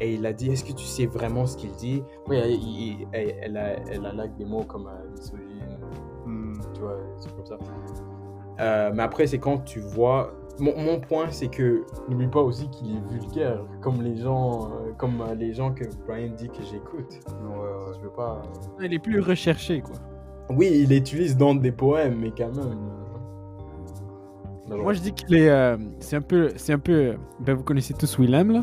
et 0.00 0.14
il 0.14 0.24
a 0.26 0.32
dit 0.32 0.50
Est-ce 0.50 0.64
que 0.64 0.72
tu 0.72 0.84
sais 0.84 1.06
vraiment 1.06 1.46
ce 1.46 1.56
qu'il 1.56 1.72
dit? 1.72 2.02
Oui, 2.28 2.36
elle, 2.36 2.50
il- 2.52 3.06
elle, 3.12 3.34
elle 3.42 3.56
a, 3.56 3.72
elle 3.90 4.06
a 4.06 4.12
like 4.12 4.36
des 4.36 4.44
mots 4.44 4.64
comme 4.64 4.86
euh, 4.88 5.10
misogyne, 5.12 5.78
Hmm. 6.26 6.54
tu 6.74 6.80
vois, 6.80 6.96
c'est 7.18 7.34
comme 7.34 7.46
ça. 7.46 7.58
Euh, 8.60 8.90
mais 8.94 9.02
après, 9.02 9.26
c'est 9.26 9.38
quand 9.38 9.58
tu 9.64 9.80
vois. 9.80 10.32
Mon, 10.58 10.76
mon 10.78 11.00
point, 11.00 11.26
c'est 11.30 11.48
que 11.48 11.82
n'oublie 12.08 12.26
pas 12.26 12.40
aussi 12.42 12.68
qu'il 12.68 12.94
est 12.96 13.00
vulgaire, 13.10 13.64
comme 13.80 14.02
les 14.02 14.16
gens, 14.16 14.66
euh, 14.66 14.92
comme 14.98 15.22
euh, 15.22 15.34
les 15.34 15.54
gens 15.54 15.72
que 15.72 15.84
Brian 16.06 16.32
dit 16.36 16.48
que 16.50 16.62
j'écoute. 16.70 17.20
Ouais, 17.42 17.56
ouais. 17.58 17.94
Je 17.96 18.00
veux 18.04 18.10
pas. 18.10 18.42
Il 18.82 18.92
est 18.92 18.98
plus 18.98 19.20
recherché, 19.20 19.80
quoi. 19.80 19.94
Oui, 20.50 20.68
il 20.82 20.88
l'utilise 20.90 21.36
dans 21.38 21.54
des 21.54 21.72
poèmes, 21.72 22.18
mais 22.20 22.32
quand 22.36 22.54
même. 22.54 22.76
euh, 24.70 24.76
Moi, 24.76 24.92
je 24.92 25.00
dis 25.00 25.12
qu'il 25.12 25.34
est. 25.36 25.48
euh, 25.48 25.76
c'est 26.00 26.16
un 26.16 26.20
peu. 26.20 26.50
C'est 26.56 26.72
un 26.74 26.78
peu. 26.78 26.92
euh, 26.92 27.14
Ben, 27.40 27.54
vous 27.54 27.62
connaissez 27.64 27.94
tous 27.94 28.18
Willem, 28.18 28.50
là? 28.52 28.60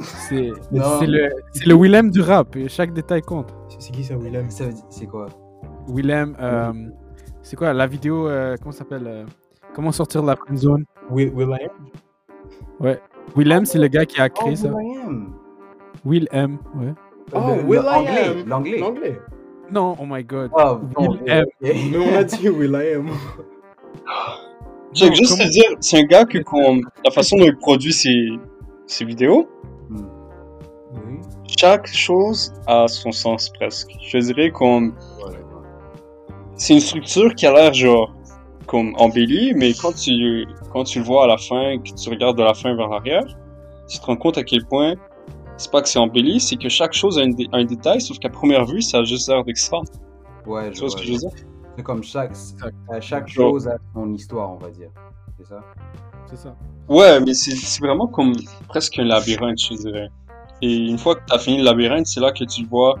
C'est 0.00 0.50
le, 1.06 1.28
c'est 1.52 1.66
le 1.66 1.74
Willem 1.74 2.10
du 2.10 2.20
rap. 2.20 2.56
et 2.56 2.68
Chaque 2.68 2.92
détail 2.92 3.22
compte. 3.22 3.54
C'est 3.78 3.92
qui 3.92 4.04
ça, 4.04 4.16
Willem? 4.16 4.46
C'est 4.50 5.06
quoi? 5.06 5.26
Willem, 5.88 6.36
euh, 6.40 6.72
c'est 7.42 7.56
quoi 7.56 7.72
la 7.72 7.86
vidéo 7.86 8.28
euh, 8.28 8.56
Comment 8.60 8.72
ça 8.72 8.78
s'appelle 8.78 9.06
euh, 9.06 9.24
Comment 9.74 9.92
sortir 9.92 10.22
de 10.22 10.28
la 10.28 10.36
friend 10.36 10.58
zone? 10.58 10.84
Will, 11.10 11.32
Will 11.34 11.48
I 11.50 11.64
Am 12.84 12.96
Willem, 13.36 13.64
c'est 13.64 13.78
le 13.78 13.88
gars 13.88 14.04
qui 14.04 14.20
a 14.20 14.26
Oh, 14.26 14.34
créé 14.42 14.56
ça. 14.56 14.68
Will.i.am. 14.70 15.32
Willem, 16.04 16.58
ouais. 16.76 16.94
Oh, 17.34 17.38
Le- 17.56 17.62
Will 17.64 17.80
le- 17.80 17.84
I 17.84 17.88
Anglais, 17.88 18.28
Am. 18.28 18.48
l'anglais. 18.48 18.78
L'anglais. 18.78 19.20
Non, 19.70 19.96
oh 20.00 20.04
my 20.06 20.22
god. 20.24 20.50
Oh, 20.54 20.78
ok. 20.96 21.20
Mais 21.60 21.96
on 21.96 22.16
a 22.16 22.24
dit 22.24 22.48
Will 22.48 22.72
I 22.74 22.94
Am. 22.96 23.08
J'ai 24.92 25.14
juste 25.14 25.38
te 25.38 25.48
dire, 25.50 25.64
c'est 25.80 25.98
un 26.00 26.04
gars 26.04 26.24
que, 26.24 26.38
qu'on- 26.38 26.80
la 27.04 27.10
façon 27.10 27.36
dont 27.38 27.44
il 27.44 27.56
produit 27.56 27.92
ses, 27.92 28.28
ses 28.86 29.04
vidéos. 29.04 29.48
Oui. 30.94 31.18
chaque 31.58 31.86
chose 31.86 32.52
a 32.66 32.86
son 32.88 33.12
sens 33.12 33.48
presque. 33.50 33.90
Je 34.06 34.18
dirais 34.18 34.50
comme, 34.50 34.94
c'est 36.56 36.74
une 36.74 36.80
structure 36.80 37.34
qui 37.34 37.46
a 37.46 37.52
l'air 37.52 37.72
genre, 37.72 38.14
comme 38.66 38.94
embellie, 38.96 39.52
mais 39.54 39.72
quand 39.74 39.92
tu, 39.94 40.46
quand 40.72 40.84
tu 40.84 40.98
le 41.00 41.04
vois 41.04 41.24
à 41.24 41.26
la 41.26 41.38
fin, 41.38 41.78
que 41.78 41.92
tu 41.94 42.08
regardes 42.10 42.38
de 42.38 42.42
la 42.42 42.54
fin 42.54 42.74
vers 42.74 42.88
l'arrière, 42.88 43.24
tu 43.88 43.98
te 43.98 44.04
rends 44.06 44.16
compte 44.16 44.38
à 44.38 44.44
quel 44.44 44.64
point 44.66 44.94
c'est 45.56 45.70
pas 45.70 45.82
que 45.82 45.88
c'est 45.88 45.98
embelli, 45.98 46.40
c'est 46.40 46.56
que 46.56 46.68
chaque 46.68 46.92
chose 46.92 47.18
a, 47.18 47.22
une 47.22 47.34
dé- 47.34 47.48
un 47.52 47.64
détail, 47.64 48.00
sauf 48.00 48.18
qu'à 48.18 48.30
première 48.30 48.64
vue, 48.64 48.82
ça 48.82 48.98
a 48.98 49.04
juste 49.04 49.28
l'air 49.28 49.44
d'extra. 49.44 49.80
Ouais, 50.46 50.70
je 50.72 50.80
vois 50.80 50.88
ce 50.90 50.96
que 50.96 51.02
je 51.04 51.12
veux 51.12 51.18
dire? 51.18 51.30
C'est 51.76 51.82
comme 51.82 52.02
chaque, 52.02 52.32
euh, 52.92 53.00
chaque 53.00 53.28
Genre- 53.28 53.50
chose 53.52 53.68
a 53.68 53.76
son 53.94 54.12
histoire, 54.12 54.50
on 54.52 54.56
va 54.56 54.70
dire. 54.70 54.90
C'est 55.38 55.46
ça? 55.46 55.60
C'est 56.28 56.36
ça. 56.36 56.54
Ouais, 56.88 57.20
mais 57.20 57.34
c'est 57.34 57.52
c'est 57.54 57.80
vraiment 57.80 58.06
comme 58.08 58.32
presque 58.68 58.98
un 58.98 59.04
labyrinthe, 59.04 59.58
je 59.58 59.74
dirais. 59.74 60.08
Et 60.62 60.76
une 60.86 60.98
fois 60.98 61.16
que 61.16 61.20
tu 61.26 61.34
as 61.34 61.38
fini 61.38 61.58
le 61.58 61.64
labyrinthe, 61.64 62.06
c'est 62.06 62.20
là 62.20 62.30
que 62.32 62.44
tu 62.44 62.64
vois 62.66 62.94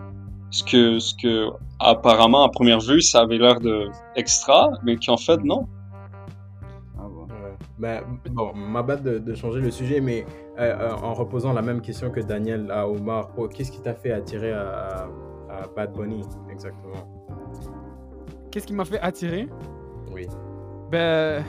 ce 0.50 0.62
que, 0.64 0.98
ce 0.98 1.14
que 1.14 1.48
apparemment 1.78 2.42
à 2.42 2.48
première 2.50 2.80
vue 2.80 3.00
ça 3.00 3.20
avait 3.20 3.38
l'air 3.38 3.60
de 3.60 3.88
extra, 4.16 4.70
mais 4.84 4.96
qu'en 4.96 5.16
fait 5.16 5.42
non. 5.44 5.66
Ah 6.98 7.02
bon. 7.08 7.26
Ben, 7.78 8.02
bon, 8.30 8.52
ma 8.54 8.82
bad 8.82 9.02
de, 9.02 9.18
de 9.18 9.34
changer 9.34 9.60
le 9.60 9.70
sujet, 9.70 10.00
mais 10.00 10.26
euh, 10.58 10.74
euh, 10.90 10.90
en 11.02 11.14
reposant 11.14 11.52
la 11.52 11.62
même 11.62 11.80
question 11.80 12.10
que 12.10 12.20
Daniel 12.20 12.70
à 12.70 12.86
Omar, 12.88 13.30
oh, 13.36 13.48
qu'est-ce 13.48 13.72
qui 13.72 13.80
t'a 13.80 13.94
fait 13.94 14.12
attirer 14.12 14.52
à, 14.52 15.08
à 15.48 15.66
Bad 15.74 15.92
Bunny 15.94 16.22
exactement? 16.50 17.08
Qu'est-ce 18.50 18.66
qui 18.66 18.74
m'a 18.74 18.84
fait 18.84 19.00
attirer? 19.00 19.48
Oui. 20.12 20.26
Ben, 20.90 21.42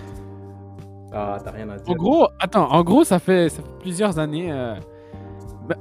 Ah, 1.12 1.38
t'as 1.44 1.52
rien 1.52 1.70
à 1.70 1.78
dire. 1.78 1.92
en 1.92 1.96
gros, 1.96 2.28
attends, 2.40 2.72
en 2.72 2.84
gros, 2.84 3.04
ça 3.04 3.20
fait, 3.20 3.50
ça 3.50 3.62
fait 3.62 3.78
plusieurs 3.80 4.18
années. 4.20 4.52
euh, 4.52 4.76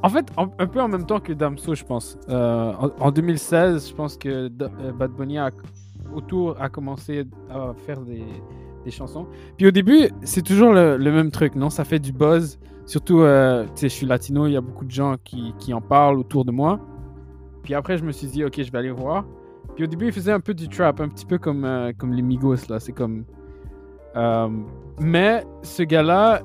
en 0.02 0.08
fait, 0.08 0.26
un 0.36 0.66
peu 0.66 0.80
en 0.80 0.88
même 0.88 1.06
temps 1.06 1.20
que 1.20 1.32
Damso, 1.32 1.74
je 1.74 1.84
pense. 1.84 2.18
Euh, 2.28 2.72
en, 2.78 2.90
en 3.00 3.10
2016, 3.10 3.88
je 3.88 3.94
pense 3.94 4.16
que 4.16 4.28
euh, 4.28 4.92
Bad 4.92 5.12
Bunny 5.12 5.38
a, 5.38 5.50
autour 6.14 6.60
a 6.60 6.68
commencé 6.68 7.24
à 7.50 7.72
faire 7.74 8.00
des, 8.00 8.24
des 8.84 8.90
chansons. 8.90 9.26
Puis 9.56 9.66
au 9.66 9.70
début, 9.70 10.08
c'est 10.22 10.42
toujours 10.42 10.72
le, 10.72 10.98
même 10.98 11.30
truc, 11.30 11.54
non? 11.54 11.70
Ça 11.70 11.84
fait 11.84 11.98
du 11.98 12.12
buzz. 12.12 12.58
Surtout, 12.86 13.20
euh, 13.20 13.64
tu 13.64 13.70
sais, 13.74 13.88
je 13.88 13.94
suis 13.94 14.06
latino, 14.06 14.46
il 14.46 14.52
y 14.52 14.56
a 14.56 14.60
beaucoup 14.60 14.84
de 14.84 14.90
gens 14.90 15.16
qui, 15.22 15.54
qui 15.58 15.72
en 15.72 15.80
parlent 15.80 16.18
autour 16.18 16.44
de 16.44 16.50
moi. 16.50 16.80
Puis 17.62 17.74
après, 17.74 17.96
je 17.96 18.04
me 18.04 18.12
suis 18.12 18.26
dit, 18.26 18.44
ok, 18.44 18.60
je 18.62 18.70
vais 18.72 18.78
aller 18.78 18.90
voir. 18.90 19.24
Puis 19.74 19.84
au 19.84 19.86
début, 19.86 20.06
il 20.06 20.12
faisait 20.12 20.32
un 20.32 20.40
peu 20.40 20.54
du 20.54 20.68
trap, 20.68 21.00
un 21.00 21.08
petit 21.08 21.26
peu 21.26 21.38
comme, 21.38 21.64
euh, 21.64 21.92
comme 21.96 22.12
les 22.12 22.22
Migos, 22.22 22.68
là. 22.68 22.80
C'est 22.80 22.92
comme. 22.92 23.24
Mais 25.00 25.44
ce 25.62 25.82
gars-là, 25.82 26.42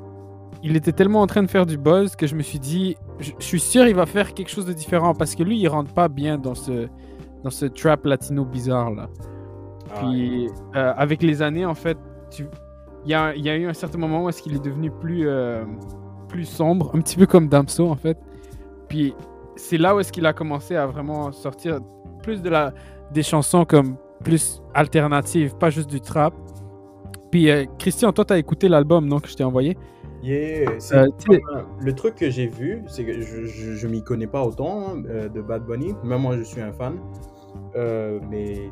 il 0.64 0.76
était 0.76 0.92
tellement 0.92 1.22
en 1.22 1.28
train 1.28 1.44
de 1.44 1.50
faire 1.50 1.66
du 1.66 1.78
buzz 1.78 2.16
que 2.16 2.28
je 2.28 2.36
me 2.36 2.42
suis 2.42 2.60
dit, 2.60 2.96
je, 3.20 3.32
je 3.38 3.46
suis 3.46 3.60
sûr 3.60 3.86
il 3.88 3.96
va 3.96 4.06
faire 4.06 4.34
quelque 4.34 4.50
chose 4.50 4.66
de 4.66 4.74
différent 4.74 5.14
parce 5.14 5.36
que 5.36 5.44
lui, 5.44 5.60
il 5.60 5.68
rentre 5.68 5.94
pas 5.94 6.08
bien 6.08 6.38
dans 6.38 6.56
ce, 6.56 6.88
dans 7.44 7.50
ce 7.50 7.66
trap 7.66 8.06
latino 8.06 8.46
bizarre 8.46 8.92
là. 8.92 9.10
Ah, 9.94 10.00
Puis 10.00 10.50
euh, 10.76 10.94
avec 10.98 11.22
les 11.24 11.42
années, 11.42 11.66
en 11.66 11.76
fait, 11.76 11.98
il 12.40 13.12
y 13.12 13.14
a, 13.14 13.36
y 13.36 13.50
a 13.50 13.56
eu 13.56 13.68
un 13.68 13.74
certain 13.74 13.98
moment 14.00 14.24
où 14.24 14.30
est-ce 14.30 14.42
qu'il 14.42 14.56
est 14.56 14.64
devenu 14.64 14.92
plus, 14.92 15.28
euh, 15.28 15.64
plus 16.28 16.46
sombre, 16.46 16.92
un 16.94 17.00
petit 17.00 17.16
peu 17.16 17.26
comme 17.26 17.48
Damso 17.48 17.90
en 17.90 17.96
fait. 17.96 18.18
Puis 18.90 19.14
c'est 19.56 19.78
là 19.78 19.96
où 19.96 20.00
est-ce 20.00 20.12
qu'il 20.12 20.26
a 20.26 20.34
commencé 20.34 20.76
à 20.76 20.86
vraiment 20.86 21.32
sortir 21.32 21.80
plus 22.24 22.42
de 22.42 22.50
la, 22.50 22.74
des 23.12 23.24
chansons 23.24 23.66
comme 23.66 23.98
plus 24.24 24.62
alternatives, 24.74 25.56
pas 25.56 25.70
juste 25.70 25.90
du 25.90 26.02
trap. 26.02 26.34
Puis 27.32 27.50
euh, 27.50 27.66
Christian, 27.78 28.12
toi, 28.12 28.26
t'as 28.26 28.38
écouté 28.38 28.68
l'album 28.68 29.06
non 29.06 29.20
que 29.20 29.28
je 29.30 29.36
t'ai 29.36 29.44
envoyé? 29.44 29.78
Yeah, 30.24 30.72
Euh, 30.94 31.08
le 31.80 31.94
truc 31.94 32.16
que 32.16 32.30
j'ai 32.30 32.48
vu, 32.48 32.84
c'est 32.88 33.06
que 33.06 33.22
je, 33.22 33.46
je, 33.46 33.74
je 33.76 33.88
m'y 33.88 34.04
connais 34.04 34.28
pas 34.28 34.44
autant 34.44 34.90
hein, 34.90 35.04
euh, 35.10 35.30
de 35.30 35.42
Bad 35.42 35.64
Bunny, 35.66 35.94
même 36.04 36.22
moi 36.22 36.38
je 36.38 36.44
suis 36.44 36.62
un 36.62 36.72
fan, 36.74 37.00
Euh, 37.76 38.20
mais 38.30 38.70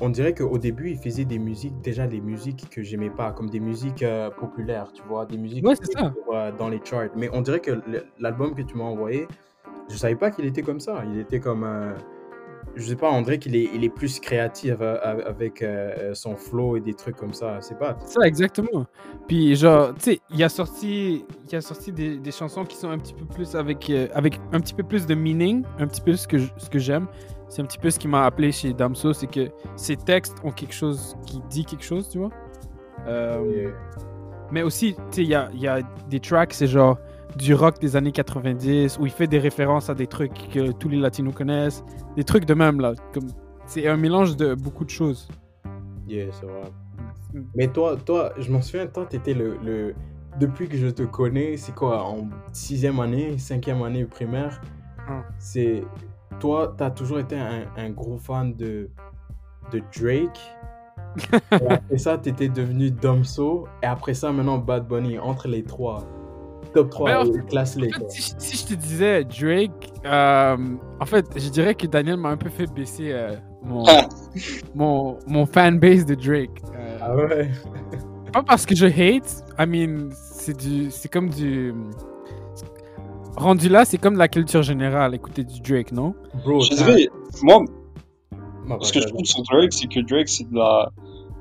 on 0.00 0.08
dirait 0.08 0.34
qu'au 0.34 0.58
début 0.58 0.90
il 0.90 0.98
faisait 0.98 1.24
des 1.24 1.38
musiques, 1.38 1.80
déjà 1.82 2.06
des 2.06 2.20
musiques 2.20 2.68
que 2.70 2.82
j'aimais 2.82 3.10
pas, 3.10 3.32
comme 3.32 3.50
des 3.50 3.60
musiques 3.60 4.02
euh, 4.02 4.30
populaires, 4.30 4.92
tu 4.92 5.02
vois, 5.08 5.26
des 5.26 5.36
musiques 5.38 5.66
Ouais, 5.66 5.74
ça. 5.76 6.12
dans 6.58 6.68
les 6.68 6.80
charts. 6.84 7.10
Mais 7.16 7.28
on 7.32 7.40
dirait 7.40 7.60
que 7.60 7.72
l'album 8.20 8.54
que 8.54 8.62
tu 8.62 8.76
m'as 8.76 8.84
envoyé, 8.84 9.26
je 9.90 9.96
savais 9.96 10.16
pas 10.16 10.30
qu'il 10.30 10.44
était 10.46 10.62
comme 10.62 10.80
ça. 10.80 11.02
Il 11.12 11.18
était 11.18 11.40
comme, 11.40 11.64
je 12.76 12.82
sais 12.82 12.96
pas, 12.96 13.10
on 13.10 13.22
dirait 13.22 13.38
qu'il 13.38 13.54
est, 13.56 13.70
il 13.74 13.84
est 13.84 13.88
plus 13.88 14.18
créatif 14.20 14.74
euh, 14.80 15.20
avec 15.26 15.62
euh, 15.62 16.14
son 16.14 16.36
flow 16.36 16.76
et 16.76 16.80
des 16.80 16.94
trucs 16.94 17.16
comme 17.16 17.32
ça. 17.32 17.58
C'est 17.60 17.78
pas. 17.78 17.96
Ça, 18.04 18.26
exactement. 18.26 18.86
Puis, 19.28 19.54
genre, 19.56 19.94
tu 19.94 20.00
sais, 20.02 20.20
il 20.30 20.42
a 20.42 20.48
sorti, 20.48 21.24
il 21.50 21.56
a 21.56 21.60
sorti 21.60 21.92
des, 21.92 22.16
des 22.16 22.32
chansons 22.32 22.64
qui 22.64 22.76
sont 22.76 22.90
un 22.90 22.98
petit 22.98 23.14
peu 23.14 23.24
plus 23.24 23.54
avec, 23.54 23.88
euh, 23.90 24.08
avec 24.14 24.40
un 24.52 24.60
petit 24.60 24.74
peu 24.74 24.82
plus 24.82 25.06
de 25.06 25.14
meaning, 25.14 25.64
un 25.78 25.86
petit 25.86 26.00
peu 26.00 26.14
ce 26.16 26.26
que, 26.26 26.38
ce 26.38 26.68
que 26.68 26.78
j'aime. 26.78 27.06
C'est 27.48 27.62
un 27.62 27.66
petit 27.66 27.78
peu 27.78 27.90
ce 27.90 27.98
qui 27.98 28.08
m'a 28.08 28.24
appelé 28.24 28.50
chez 28.50 28.72
Damso, 28.72 29.12
c'est 29.12 29.30
que 29.30 29.48
ses 29.76 29.96
textes 29.96 30.36
ont 30.42 30.50
quelque 30.50 30.74
chose 30.74 31.16
qui 31.26 31.40
dit 31.50 31.64
quelque 31.64 31.84
chose, 31.84 32.08
tu 32.08 32.18
vois. 32.18 32.30
Euh, 33.06 33.70
mais 34.50 34.62
aussi, 34.62 34.94
tu 34.94 35.00
sais, 35.10 35.22
il 35.22 35.28
y 35.28 35.34
a, 35.34 35.48
il 35.52 35.60
y 35.60 35.68
a 35.68 35.80
des 36.08 36.20
tracks, 36.20 36.52
c'est 36.52 36.66
genre 36.66 36.98
du 37.36 37.54
rock 37.54 37.80
des 37.80 37.96
années 37.96 38.12
90, 38.12 38.98
où 38.98 39.06
il 39.06 39.12
fait 39.12 39.26
des 39.26 39.38
références 39.38 39.90
à 39.90 39.94
des 39.94 40.06
trucs 40.06 40.50
que 40.52 40.72
tous 40.72 40.88
les 40.88 40.98
latinos 40.98 41.34
connaissent, 41.34 41.84
des 42.16 42.24
trucs 42.24 42.44
de 42.44 42.54
même, 42.54 42.80
là. 42.80 42.92
Comme, 43.12 43.26
c'est 43.66 43.86
un 43.88 43.96
mélange 43.96 44.36
de 44.36 44.54
beaucoup 44.54 44.84
de 44.84 44.90
choses. 44.90 45.28
Yeah, 46.06 46.26
c'est 46.32 46.46
vrai. 46.46 46.70
Mais 47.54 47.68
toi, 47.68 47.96
toi, 47.96 48.32
je 48.38 48.50
m'en 48.52 48.62
souviens, 48.62 48.86
toi, 48.86 49.06
t'étais 49.06 49.34
le, 49.34 49.56
le. 49.64 49.94
Depuis 50.38 50.68
que 50.68 50.76
je 50.76 50.88
te 50.88 51.02
connais, 51.02 51.56
c'est 51.56 51.74
quoi, 51.74 52.04
en 52.04 52.28
sixième 52.52 53.00
année, 53.00 53.38
cinquième 53.38 53.82
année 53.82 54.04
primaire, 54.04 54.60
Ah. 55.08 55.22
c'est. 55.38 55.82
Toi, 56.40 56.74
t'as 56.76 56.90
toujours 56.90 57.20
été 57.20 57.36
un, 57.38 57.66
un 57.76 57.90
gros 57.90 58.18
fan 58.18 58.54
de, 58.54 58.90
de 59.72 59.82
Drake. 59.96 60.40
et 61.52 61.68
après 61.68 61.98
ça, 61.98 62.18
t'étais 62.18 62.48
devenu 62.48 62.90
Damso. 62.90 63.66
Et 63.82 63.86
après 63.86 64.14
ça, 64.14 64.32
maintenant, 64.32 64.58
Bad 64.58 64.86
Bunny, 64.88 65.18
entre 65.18 65.48
les 65.48 65.62
trois. 65.64 66.04
Top 66.74 66.90
3, 66.90 67.08
Mais 67.10 67.16
en 67.40 67.46
classe-les. 67.46 67.88
En 67.88 67.92
fait, 67.92 67.98
quoi. 68.00 68.08
si, 68.10 68.22
je- 68.22 68.34
si 68.38 68.56
je 68.56 68.66
te 68.66 68.74
disais 68.74 69.24
Drake, 69.24 69.92
euh, 70.04 70.56
en 71.00 71.06
fait, 71.06 71.24
je 71.36 71.48
dirais 71.50 71.74
que 71.74 71.86
Daniel 71.86 72.16
m'a 72.16 72.30
un 72.30 72.36
peu 72.36 72.50
fait 72.50 72.66
baisser 72.72 73.12
euh, 73.12 73.36
mon, 73.62 73.84
Ah. 73.86 74.08
mon, 74.74 75.16
mon 75.26 75.46
fanbase 75.46 76.04
de 76.04 76.14
Drake. 76.16 76.60
Euh, 76.76 76.98
Ah 77.00 77.14
ouais? 77.16 77.50
Pas 78.32 78.42
parce 78.42 78.66
que 78.66 78.74
je 78.74 78.86
hate, 78.86 79.44
I 79.58 79.66
mean, 79.66 80.08
c'est 80.12 80.56
du, 80.58 80.90
c'est 80.90 81.08
comme 81.08 81.30
du. 81.30 81.72
Rendu 83.36 83.68
là, 83.68 83.84
c'est 83.84 83.98
comme 83.98 84.16
la 84.16 84.28
culture 84.28 84.62
générale, 84.62 85.14
écouter 85.14 85.42
du 85.44 85.60
Drake, 85.60 85.90
non? 85.92 86.14
Bro, 86.44 86.60
Je 86.60 86.74
dirais, 86.74 87.08
moi, 87.42 87.64
Ma 88.66 88.78
ce 88.80 88.92
que 88.92 89.00
je 89.00 89.04
bad, 89.06 89.14
trouve 89.14 89.24
sur 89.26 89.42
Drake, 89.42 89.72
c'est 89.72 89.88
que 89.88 90.00
Drake, 90.00 90.28
c'est 90.28 90.48
de 90.50 90.56
la. 90.56 90.90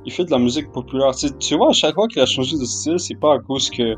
Il 0.05 0.11
fait 0.11 0.25
de 0.25 0.31
la 0.31 0.39
musique 0.39 0.71
populaire. 0.71 1.11
Tu, 1.15 1.27
sais, 1.27 1.33
tu 1.39 1.55
vois, 1.55 1.69
à 1.69 1.73
chaque 1.73 1.93
fois 1.95 2.07
qu'il 2.07 2.21
a 2.21 2.25
changé 2.25 2.57
de 2.57 2.65
style, 2.65 2.99
c'est 2.99 3.15
pas 3.15 3.35
à 3.35 3.39
cause 3.39 3.69
que 3.69 3.95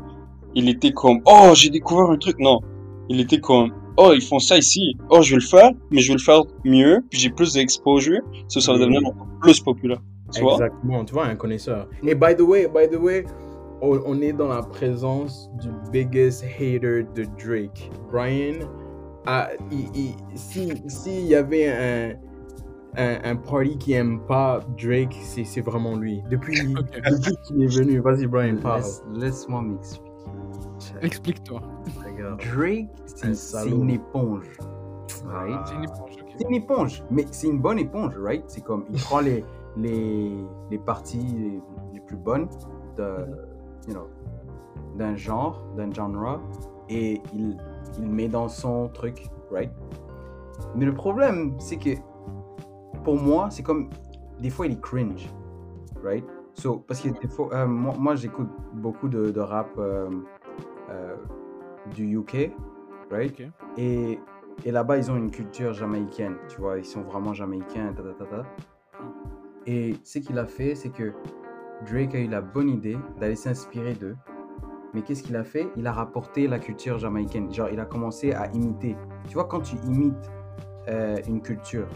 il 0.56 0.68
était 0.68 0.90
comme 0.92 1.20
Oh, 1.26 1.52
j'ai 1.54 1.70
découvert 1.70 2.10
un 2.10 2.16
truc. 2.18 2.36
Non. 2.40 2.58
Il 3.08 3.20
était 3.20 3.38
comme 3.40 3.70
Oh, 3.98 4.10
ils 4.14 4.20
font 4.20 4.38
ça 4.40 4.58
ici. 4.58 4.96
Oh, 5.10 5.22
je 5.22 5.30
vais 5.30 5.36
le 5.40 5.46
faire, 5.46 5.70
mais 5.90 6.00
je 6.00 6.08
vais 6.08 6.14
le 6.18 6.22
faire 6.22 6.42
mieux. 6.64 7.04
Puis 7.10 7.20
j'ai 7.20 7.30
plus 7.30 7.52
d'exposure. 7.54 8.20
Ça, 8.48 8.60
ça 8.60 8.72
va 8.72 8.78
devenir 8.78 9.06
encore 9.06 9.26
plus 9.40 9.60
populaire. 9.60 10.02
Tu 10.34 10.40
vois? 10.42 10.54
Exactement, 10.54 11.04
tu 11.04 11.14
vois, 11.14 11.26
un 11.26 11.36
connaisseur. 11.36 11.88
Et 12.02 12.14
by 12.16 12.34
the 12.36 12.40
way, 12.40 12.66
by 12.66 12.88
the 12.90 12.98
way, 13.00 13.24
on, 13.80 14.20
est 14.20 14.32
dans 14.32 14.48
la 14.48 14.62
présence 14.62 15.48
du 15.62 15.68
biggest 15.92 16.42
hater 16.44 17.04
de 17.14 17.24
Drake. 17.38 17.90
Brian, 18.10 18.66
ah, 19.26 19.48
il- 19.70 19.88
il- 19.94 20.14
si 20.34 20.72
s'il 20.88 21.26
y 21.26 21.34
avait 21.34 21.68
un, 21.68 22.14
un, 22.96 23.18
un 23.32 23.36
party 23.36 23.78
qui 23.78 23.92
aime 23.92 24.20
pas 24.26 24.60
Drake, 24.82 25.14
c'est 25.22 25.44
c'est 25.44 25.60
vraiment 25.60 25.94
lui. 25.96 26.22
Depuis, 26.30 26.58
depuis 26.74 27.34
qu'il 27.46 27.62
est 27.62 27.66
venu, 27.78 28.00
vas-y 28.00 28.26
Brian, 28.26 28.56
parle. 28.56 28.80
Laisse- 28.80 29.02
Laisse-moi 29.14 29.62
m'expliquer. 29.62 30.05
Explique-toi. 31.02 31.60
Regarde. 32.04 32.40
Drake, 32.40 32.88
c'est 33.06 33.68
une 33.68 33.90
éponge. 33.90 34.48
Right? 35.26 35.60
C'est 35.66 35.74
une 35.74 35.84
éponge. 35.84 36.10
C'est 36.38 36.48
une 36.48 36.54
éponge, 36.54 37.04
mais 37.10 37.24
c'est 37.30 37.48
une 37.48 37.58
bonne 37.58 37.78
éponge, 37.78 38.14
right? 38.18 38.44
C'est 38.46 38.62
comme, 38.62 38.84
il 38.90 39.00
prend 39.00 39.20
les, 39.20 39.44
les, 39.76 40.30
les 40.70 40.78
parties 40.78 41.18
les, 41.18 41.62
les 41.94 42.00
plus 42.00 42.16
bonnes 42.16 42.48
de, 42.96 43.26
you 43.88 43.94
know, 43.94 44.08
d'un 44.96 45.16
genre, 45.16 45.64
d'un 45.76 45.90
genre, 45.92 46.40
et 46.88 47.20
il, 47.32 47.56
il 47.98 48.06
met 48.06 48.28
dans 48.28 48.48
son 48.48 48.88
truc, 48.88 49.28
right? 49.50 49.70
Mais 50.74 50.84
le 50.84 50.94
problème, 50.94 51.54
c'est 51.58 51.76
que, 51.76 51.90
pour 53.02 53.16
moi, 53.16 53.48
c'est 53.50 53.62
comme, 53.62 53.88
des 54.40 54.50
fois, 54.50 54.66
il 54.66 54.72
est 54.72 54.80
cringe, 54.80 55.28
right? 56.04 56.24
So, 56.54 56.78
parce 56.86 57.00
que 57.00 57.08
des 57.08 57.28
fois, 57.28 57.48
euh, 57.52 57.66
moi, 57.66 57.94
moi, 57.98 58.14
j'écoute 58.14 58.48
beaucoup 58.74 59.08
de, 59.08 59.30
de 59.30 59.40
rap 59.40 59.68
euh, 59.78 60.08
euh, 60.90 61.16
du 61.94 62.16
UK, 62.18 62.52
right? 63.10 63.40
Et, 63.76 64.20
et 64.64 64.70
là-bas, 64.70 64.96
ils 64.98 65.10
ont 65.10 65.16
une 65.16 65.30
culture 65.30 65.72
jamaïcaine, 65.72 66.36
tu 66.48 66.60
vois, 66.60 66.78
ils 66.78 66.84
sont 66.84 67.02
vraiment 67.02 67.32
jamaïcains, 67.34 67.92
ta, 67.92 68.02
ta, 68.02 68.12
ta, 68.12 68.24
ta. 68.24 68.46
Et 69.66 69.96
ce 70.04 70.18
qu'il 70.18 70.38
a 70.38 70.46
fait, 70.46 70.74
c'est 70.74 70.90
que 70.90 71.12
Drake 71.90 72.14
a 72.14 72.18
eu 72.20 72.28
la 72.28 72.40
bonne 72.40 72.68
idée 72.70 72.96
d'aller 73.20 73.36
s'inspirer 73.36 73.94
d'eux. 73.94 74.16
Mais 74.94 75.02
qu'est-ce 75.02 75.22
qu'il 75.22 75.36
a 75.36 75.44
fait? 75.44 75.68
Il 75.76 75.86
a 75.86 75.92
rapporté 75.92 76.46
la 76.48 76.58
culture 76.58 76.98
jamaïcaine. 76.98 77.52
Genre, 77.52 77.68
il 77.70 77.80
a 77.80 77.84
commencé 77.84 78.32
à 78.32 78.46
imiter. 78.52 78.96
Tu 79.28 79.34
vois, 79.34 79.44
quand 79.44 79.60
tu 79.60 79.76
imites 79.86 80.30
euh, 80.88 81.16
une 81.26 81.42
culture, 81.42 81.86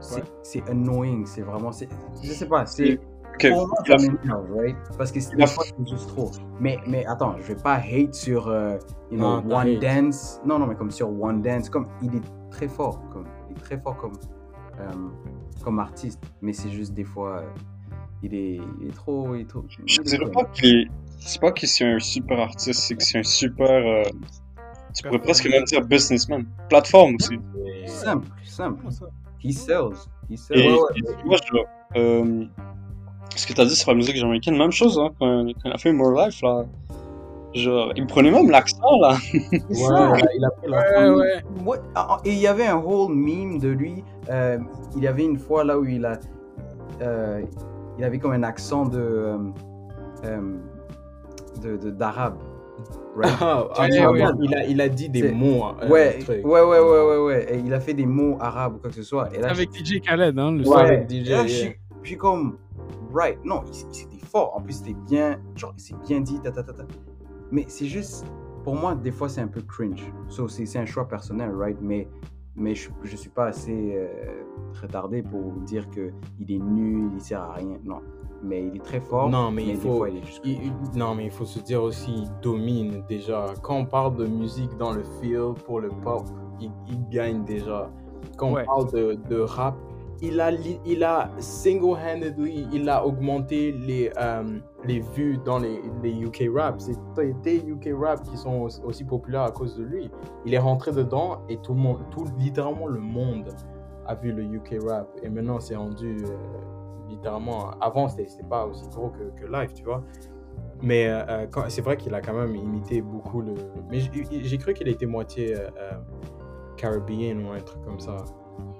c'est 0.00 0.62
Ouais. 0.62 0.70
annoying, 0.70 1.24
c'est 1.26 1.42
vraiment... 1.42 1.70
c'est- 1.70 1.88
Je 2.22 2.32
sais 2.32 2.48
pas, 2.48 2.66
c'est... 2.66 2.98
Ok. 3.34 3.48
Pour 3.50 3.68
moi, 3.68 3.76
Il 3.86 3.92
a- 3.92 3.98
ça 3.98 4.06
m'énerve, 4.12 4.56
right? 4.56 4.76
Parce 4.96 5.10
que 5.12 5.36
des 5.36 5.46
fois, 5.46 5.64
c'est 5.64 5.88
juste 5.88 6.08
trop. 6.08 6.30
Mais, 6.60 6.78
mais 6.86 7.04
attends, 7.06 7.36
je 7.38 7.42
vais 7.52 7.56
pas 7.60 7.74
hate 7.76 8.14
sur, 8.14 8.48
euh, 8.48 8.76
you 9.10 9.18
know, 9.18 9.40
Non, 9.42 9.56
One 9.56 9.68
hate. 9.68 9.80
Dance. 9.80 10.40
Non, 10.44 10.58
non, 10.58 10.66
mais 10.66 10.74
comme 10.76 10.90
sur 10.90 11.08
One 11.20 11.42
Dance, 11.42 11.68
comme 11.68 11.88
il 12.02 12.14
est 12.14 12.22
très 12.50 12.68
fort, 12.68 13.00
comme 13.12 13.24
il 13.50 13.56
est 13.56 13.60
très 13.60 13.78
fort 13.78 13.96
comme, 13.96 14.12
euh, 14.80 14.90
comme 15.62 15.78
artiste. 15.80 16.20
Mais 16.42 16.52
c'est 16.52 16.70
juste 16.70 16.94
des 16.94 17.04
fois, 17.04 17.38
euh, 17.40 17.48
il 18.22 18.34
est, 18.34 18.60
il 18.80 18.88
est 18.88 18.94
trop, 18.94 19.34
il 19.34 19.42
est 19.42 19.48
trop. 19.48 19.64
Je 19.86 20.00
dirais 20.02 20.30
pas 20.30 20.44
qu'il 20.46 20.82
est. 20.82 20.88
C'est 21.18 21.40
pas 21.40 21.52
que 21.52 21.66
c'est 21.66 21.86
un 21.86 21.98
super 21.98 22.38
artiste, 22.38 22.80
c'est 22.82 22.94
que 22.96 23.02
c'est 23.02 23.18
un 23.18 23.22
super. 23.22 23.66
euh, 23.68 24.02
Tu 24.94 25.02
pourrais 25.02 25.18
presque 25.18 25.48
même 25.50 25.64
dire 25.64 25.84
businessman. 25.84 26.44
Plateforme 26.68 27.16
aussi. 27.16 27.38
Simple, 27.86 28.28
simple. 28.44 28.84
He 29.42 29.52
sells, 29.52 30.06
he 30.30 30.36
sells. 30.36 30.56
Et, 30.58 30.68
Ouais, 30.68 30.72
ouais. 30.78 30.88
et 30.96 31.16
tu 31.18 31.26
vois, 31.26 31.36
genre, 31.52 31.64
euh, 31.96 32.44
ce 33.36 33.46
que 33.46 33.52
t'as 33.52 33.64
dit 33.64 33.74
sur 33.76 33.90
la 33.90 33.96
musique 33.96 34.16
jamaïcaine, 34.16 34.56
même 34.56 34.70
chose, 34.72 34.98
hein, 34.98 35.10
quand, 35.18 35.44
quand 35.46 35.68
il 35.68 35.72
a 35.72 35.78
fait 35.78 35.92
More 35.92 36.12
Life, 36.12 36.40
là. 36.42 36.64
Genre, 37.54 37.92
il 37.94 38.04
prenait 38.06 38.32
même 38.32 38.50
l'accent, 38.50 38.98
là. 39.00 39.16
Ouais, 39.32 40.20
il 40.36 40.44
a 40.44 40.50
pris 40.50 40.68
la 40.68 41.12
Ouais, 41.64 41.78
ah, 41.94 42.06
ah, 42.10 42.20
et 42.24 42.32
il 42.32 42.38
y 42.38 42.46
avait 42.48 42.66
un 42.66 42.76
whole 42.78 43.14
meme 43.14 43.58
de 43.60 43.68
lui. 43.68 44.02
euh, 44.28 44.58
il 44.96 45.02
y 45.04 45.06
avait 45.06 45.24
une 45.24 45.38
fois 45.38 45.62
là 45.64 45.78
où 45.78 45.84
il 45.84 46.04
a, 46.04 46.18
euh, 47.00 47.42
il 47.96 48.04
avait 48.04 48.18
comme 48.18 48.32
un 48.32 48.42
accent 48.42 48.86
de, 48.86 48.98
euh, 48.98 49.38
euh, 50.24 50.40
de, 51.62 51.76
de- 51.76 51.90
d'arabe, 51.90 52.38
Right? 53.16 53.32
Ah, 53.40 53.68
ah, 53.76 53.86
il, 53.88 54.24
a, 54.54 54.64
il 54.66 54.80
a 54.80 54.88
dit 54.88 55.08
des 55.08 55.30
mots. 55.30 55.66
euh, 55.80 55.88
ouais, 55.88 56.18
ouais, 56.28 56.42
ouais, 56.42 56.60
ouais, 56.62 56.80
ouais, 56.80 57.18
ouais. 57.18 57.46
Et 57.54 57.58
il 57.64 57.72
a 57.72 57.78
fait 57.78 57.94
des 57.94 58.06
mots 58.06 58.36
arabes 58.40 58.74
ou 58.74 58.78
quoi 58.78 58.90
que 58.90 58.96
ce 58.96 59.04
soit. 59.04 59.28
Et 59.32 59.38
là, 59.40 59.50
Avec 59.50 59.70
DJ 59.72 60.00
Khaled, 60.00 60.36
hein, 60.36 60.50
le 60.50 60.58
Ouais, 60.58 60.64
son. 60.64 60.74
avec 60.78 61.08
DJ, 61.08 61.12
Et 61.12 61.30
là, 61.30 61.46
je 61.46 61.52
yeah. 61.52 61.58
suis- 61.66 61.76
je 62.02 62.08
suis 62.08 62.16
comme, 62.18 62.56
right, 63.14 63.38
non, 63.44 63.62
il- 63.68 63.74
c'était 63.94 64.18
fort. 64.26 64.52
En 64.56 64.60
plus, 64.60 64.74
c'était 64.74 64.94
bien, 65.08 65.38
genre, 65.56 65.72
c'est 65.76 65.96
bien 66.06 66.20
dit, 66.20 66.40
ta, 66.40 66.50
ta, 66.50 66.62
ta, 66.62 66.72
ta. 66.72 66.84
Mais 67.50 67.64
c'est 67.68 67.86
juste, 67.86 68.26
pour 68.64 68.74
moi, 68.74 68.94
des 68.94 69.10
fois, 69.12 69.28
c'est 69.28 69.40
un 69.40 69.46
peu 69.48 69.60
cringe. 69.62 70.12
So, 70.28 70.48
c'est 70.48 70.66
c'est 70.66 70.78
un 70.78 70.86
choix 70.86 71.06
personnel, 71.06 71.50
right? 71.54 71.78
Mais, 71.80 72.08
mais 72.56 72.74
je, 72.74 72.90
je 73.02 73.16
suis 73.16 73.30
pas 73.30 73.46
assez 73.46 73.92
euh, 73.94 74.42
retardé 74.80 75.22
pour 75.22 75.52
dire 75.64 75.88
que 75.90 76.10
il 76.40 76.50
est 76.52 76.58
nul, 76.58 77.10
il 77.14 77.20
sert 77.20 77.42
à 77.42 77.52
rien. 77.54 77.78
Non. 77.84 78.00
Mais 78.42 78.62
il 78.66 78.76
est 78.76 78.84
très 78.84 79.00
fort. 79.00 79.30
Non, 79.30 79.50
mais 79.50 79.64
il 79.66 79.76
faut- 79.76 79.96
fois, 79.96 80.10
il 80.10 80.18
est 80.18 80.24
juste. 80.26 80.40
Il- 80.44 80.60
il- 80.64 80.98
non, 80.98 81.14
mais 81.14 81.24
il 81.26 81.30
faut 81.30 81.46
se 81.46 81.58
dire 81.60 81.82
aussi, 81.82 82.12
il 82.12 82.30
domine 82.42 83.02
déjà. 83.08 83.46
Quand 83.62 83.76
on 83.76 83.86
parle 83.86 84.16
de 84.16 84.26
musique 84.26 84.76
dans 84.76 84.92
le 84.92 85.02
field 85.20 85.54
pour 85.64 85.80
le 85.80 85.88
pop, 85.88 86.24
il, 86.60 86.70
il 86.88 87.08
gagne 87.08 87.44
déjà. 87.44 87.90
Quand 88.36 88.52
Ouais. 88.52 88.62
on 88.62 88.66
parle 88.66 88.92
de, 88.92 89.14
de 89.30 89.40
rap, 89.40 89.76
il 90.22 90.40
a, 90.40 90.50
il 90.84 91.04
a 91.04 91.30
single-handedly, 91.38 92.68
il 92.72 92.88
a 92.88 93.04
augmenté 93.04 93.72
les, 93.72 94.10
euh, 94.18 94.58
les 94.84 95.00
vues 95.00 95.38
dans 95.44 95.58
les, 95.58 95.80
les 96.02 96.12
UK 96.12 96.50
rap. 96.54 96.80
C'est 96.80 96.96
des 97.42 97.58
UK 97.58 97.90
rap 97.98 98.22
qui 98.22 98.36
sont 98.36 98.68
aussi, 98.84 99.04
populaires 99.04 99.42
à 99.42 99.50
cause 99.50 99.76
de 99.76 99.84
lui. 99.84 100.10
Il 100.44 100.54
est 100.54 100.58
rentré 100.58 100.92
dedans 100.92 101.42
et 101.48 101.58
tout 101.58 101.74
le 101.74 101.80
monde, 101.80 101.98
tout, 102.10 102.26
littéralement 102.38 102.86
le 102.86 103.00
monde 103.00 103.54
a 104.06 104.14
vu 104.14 104.32
le 104.32 104.42
UK 104.42 104.76
rap. 104.86 105.08
Et 105.22 105.28
maintenant, 105.28 105.60
c'est 105.60 105.76
rendu 105.76 106.18
euh, 106.24 106.36
littéralement. 107.08 107.70
Avant, 107.80 108.08
c'était 108.08 108.28
pas 108.48 108.66
aussi 108.66 108.86
gros 108.88 109.10
que, 109.10 109.40
que 109.40 109.50
live, 109.50 109.72
tu 109.74 109.84
vois. 109.84 110.02
Mais 110.82 111.06
euh, 111.08 111.46
c'est 111.68 111.82
vrai 111.82 111.96
qu'il 111.96 112.14
a 112.14 112.20
quand 112.20 112.34
même 112.34 112.54
imité 112.54 113.00
beaucoup 113.00 113.40
le. 113.40 113.54
Mais 113.90 114.00
j'ai 114.00 114.58
cru 114.58 114.74
qu'il 114.74 114.88
était 114.88 115.06
moitié 115.06 115.54
caribéen 116.76 117.38
ou 117.44 117.52
un 117.52 117.60
truc 117.60 117.82
comme 117.84 118.00
ça. 118.00 118.16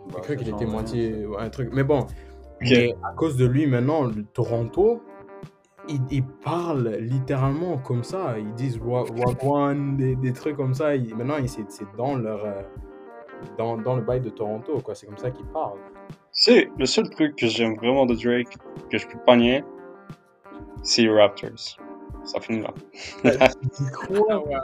J'ai 0.07 0.13
Bah, 0.15 0.21
cru 0.21 0.33
ça 0.35 0.37
qu'il 0.37 0.49
était 0.49 0.67
moitié 0.67 1.27
un 1.39 1.51
truc. 1.51 1.71
Mais 1.73 1.85
bon, 1.85 2.07
mais 2.61 2.95
à 3.03 3.13
cause 3.13 3.37
de 3.37 3.47
lui 3.47 3.67
maintenant, 3.67 4.05
le 4.05 4.25
Toronto, 4.25 5.03
ils, 5.89 6.01
ils 6.11 6.25
parlent 6.25 6.97
littéralement 7.01 7.79
comme 7.79 8.05
ça. 8.05 8.39
Ils 8.39 8.55
disent 8.55 8.79
wa- 8.79 9.05
wagwan, 9.11 9.97
des, 9.97 10.17
des 10.17 10.33
trucs 10.33 10.57
comme 10.57 10.75
ça. 10.75 10.95
Ils- 10.97 11.15
maintenant, 11.15 11.37
ils- 11.39 11.49
c'est 11.49 11.71
c'est 11.71 11.87
dans 11.97 12.17
leur 12.17 12.45
euh, 12.45 12.63
dans, 13.59 13.77
dans 13.77 13.97
le 13.97 14.03
bail 14.03 14.21
de 14.21 14.31
Toronto, 14.31 14.81
quoi. 14.81 14.95
C'est 14.95 15.07
comme 15.07 15.19
ça 15.19 15.31
qu'ils 15.31 15.47
parlent. 15.47 15.79
C'est 16.33 16.71
le 16.79 16.87
seul 16.87 17.09
truc 17.11 17.37
que 17.37 17.47
j'aime 17.47 17.77
vraiment 17.77 18.07
de 18.07 18.15
Drake, 18.15 18.57
que 18.91 18.99
je 18.99 19.07
peux 19.07 19.19
pas 19.27 19.37
nier, 19.37 19.63
c'est 20.83 21.03
les 21.03 21.11
Raptors. 21.11 21.79
Ça 22.25 22.41
finit 22.41 22.61
là. 22.63 22.73
Ah 24.29 24.39
ouais. 24.41 24.55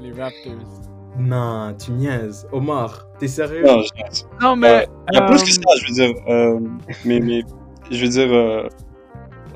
Les 0.00 0.12
Raptors. 0.12 0.52
Non, 1.18 1.74
tu 1.74 1.92
niaises. 1.92 2.46
Omar, 2.52 3.06
t'es 3.18 3.28
sérieux? 3.28 3.62
Non, 3.64 3.80
je 3.82 4.02
niaise. 4.02 4.28
Non, 4.40 4.56
mais. 4.56 4.86
Il 5.12 5.16
y 5.16 5.18
a 5.18 5.22
euh, 5.22 5.26
plus 5.28 5.42
que 5.44 5.52
ça, 5.52 5.60
je 5.78 5.86
veux 5.86 5.94
dire. 5.94 6.14
euh, 6.28 6.60
mais, 7.04 7.20
mais, 7.20 7.42
je 7.90 8.00
veux 8.04 8.08
dire, 8.08 8.32
euh, 8.32 8.68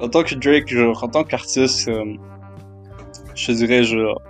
en 0.01 0.09
tant 0.09 0.23
que 0.23 0.35
Drake, 0.37 0.69
genre, 0.69 1.03
en 1.03 1.09
tant 1.09 1.25
qu'artiste, 1.25 1.89
euh, 1.89 2.05
je 3.35 3.47
te 3.47 3.53
dirais, 3.53 3.83
genre, 3.83 4.21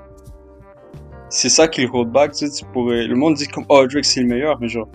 c'est 1.29 1.51
ça 1.51 1.69
qui 1.69 1.83
le 1.83 1.91
hold 1.93 2.11
back, 2.11 2.33
tu 2.33 2.47
sais, 2.47 2.51
tu 2.51 2.65
pourrais, 2.73 3.07
le 3.07 3.15
monde 3.15 3.35
dit 3.35 3.47
comme, 3.47 3.67
oh, 3.69 3.87
Drake 3.87 4.05
c'est 4.07 4.21
le 4.21 4.29
meilleur, 4.29 4.59
mais 4.61 4.69
genre, 4.69 4.89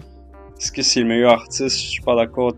est-ce 0.60 0.72
que 0.72 0.82
c'est 0.82 1.02
le 1.02 1.08
meilleur 1.08 1.34
artiste? 1.34 1.78
Je 1.78 1.88
suis 1.90 2.02
pas 2.02 2.16
d'accord. 2.16 2.54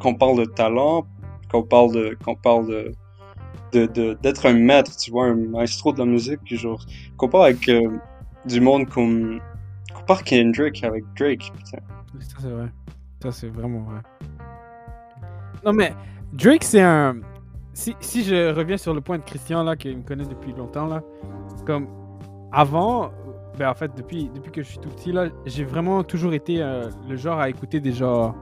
Quand 0.00 0.08
on 0.10 0.14
parle 0.14 0.38
de 0.38 0.44
talent, 0.46 1.06
quand 1.50 1.58
on 1.60 1.62
parle 1.62 1.92
de, 1.92 2.16
quand 2.24 2.32
on 2.32 2.36
parle 2.36 2.66
de, 2.66 2.92
de, 3.72 3.86
de- 3.86 4.18
d'être 4.20 4.46
un 4.46 4.54
maître, 4.54 4.96
tu 4.96 5.12
vois, 5.12 5.26
un 5.26 5.34
maestro 5.36 5.92
de 5.92 5.98
la 6.00 6.04
musique, 6.06 6.40
genre, 6.50 6.84
compare 7.16 7.42
avec 7.42 7.68
euh, 7.68 7.80
du 8.46 8.60
monde 8.60 8.88
comme, 8.88 9.40
compare 9.94 10.22
Kendrick 10.24 10.82
avec 10.84 11.04
Drake, 11.18 11.52
putain. 11.56 11.78
Ça, 12.20 12.36
c'est 12.40 12.50
vrai. 12.50 12.68
Ça, 13.22 13.32
c'est 13.32 13.48
vraiment 13.48 13.80
vrai. 13.80 14.00
Non, 15.64 15.72
mais 15.72 15.94
Drake, 16.32 16.64
c'est 16.64 16.80
un. 16.82 17.16
Si, 17.72 17.96
si 18.00 18.22
je 18.24 18.52
reviens 18.52 18.76
sur 18.76 18.92
le 18.94 19.00
point 19.00 19.18
de 19.18 19.22
Christian, 19.22 19.62
là, 19.62 19.76
qui 19.76 19.94
me 19.94 20.02
connaît 20.02 20.26
depuis 20.26 20.52
longtemps, 20.52 20.86
là, 20.86 21.02
comme 21.64 21.86
avant, 22.52 23.10
ben 23.58 23.70
en 23.70 23.74
fait, 23.74 23.90
depuis, 23.96 24.30
depuis 24.34 24.50
que 24.50 24.62
je 24.62 24.68
suis 24.68 24.78
tout 24.78 24.90
petit, 24.90 25.12
là, 25.12 25.28
j'ai 25.46 25.64
vraiment 25.64 26.02
toujours 26.02 26.34
été 26.34 26.62
euh, 26.62 26.90
le 27.08 27.16
genre 27.16 27.38
à 27.38 27.48
écouter 27.48 27.80
des 27.80 27.92
genres. 27.92 28.34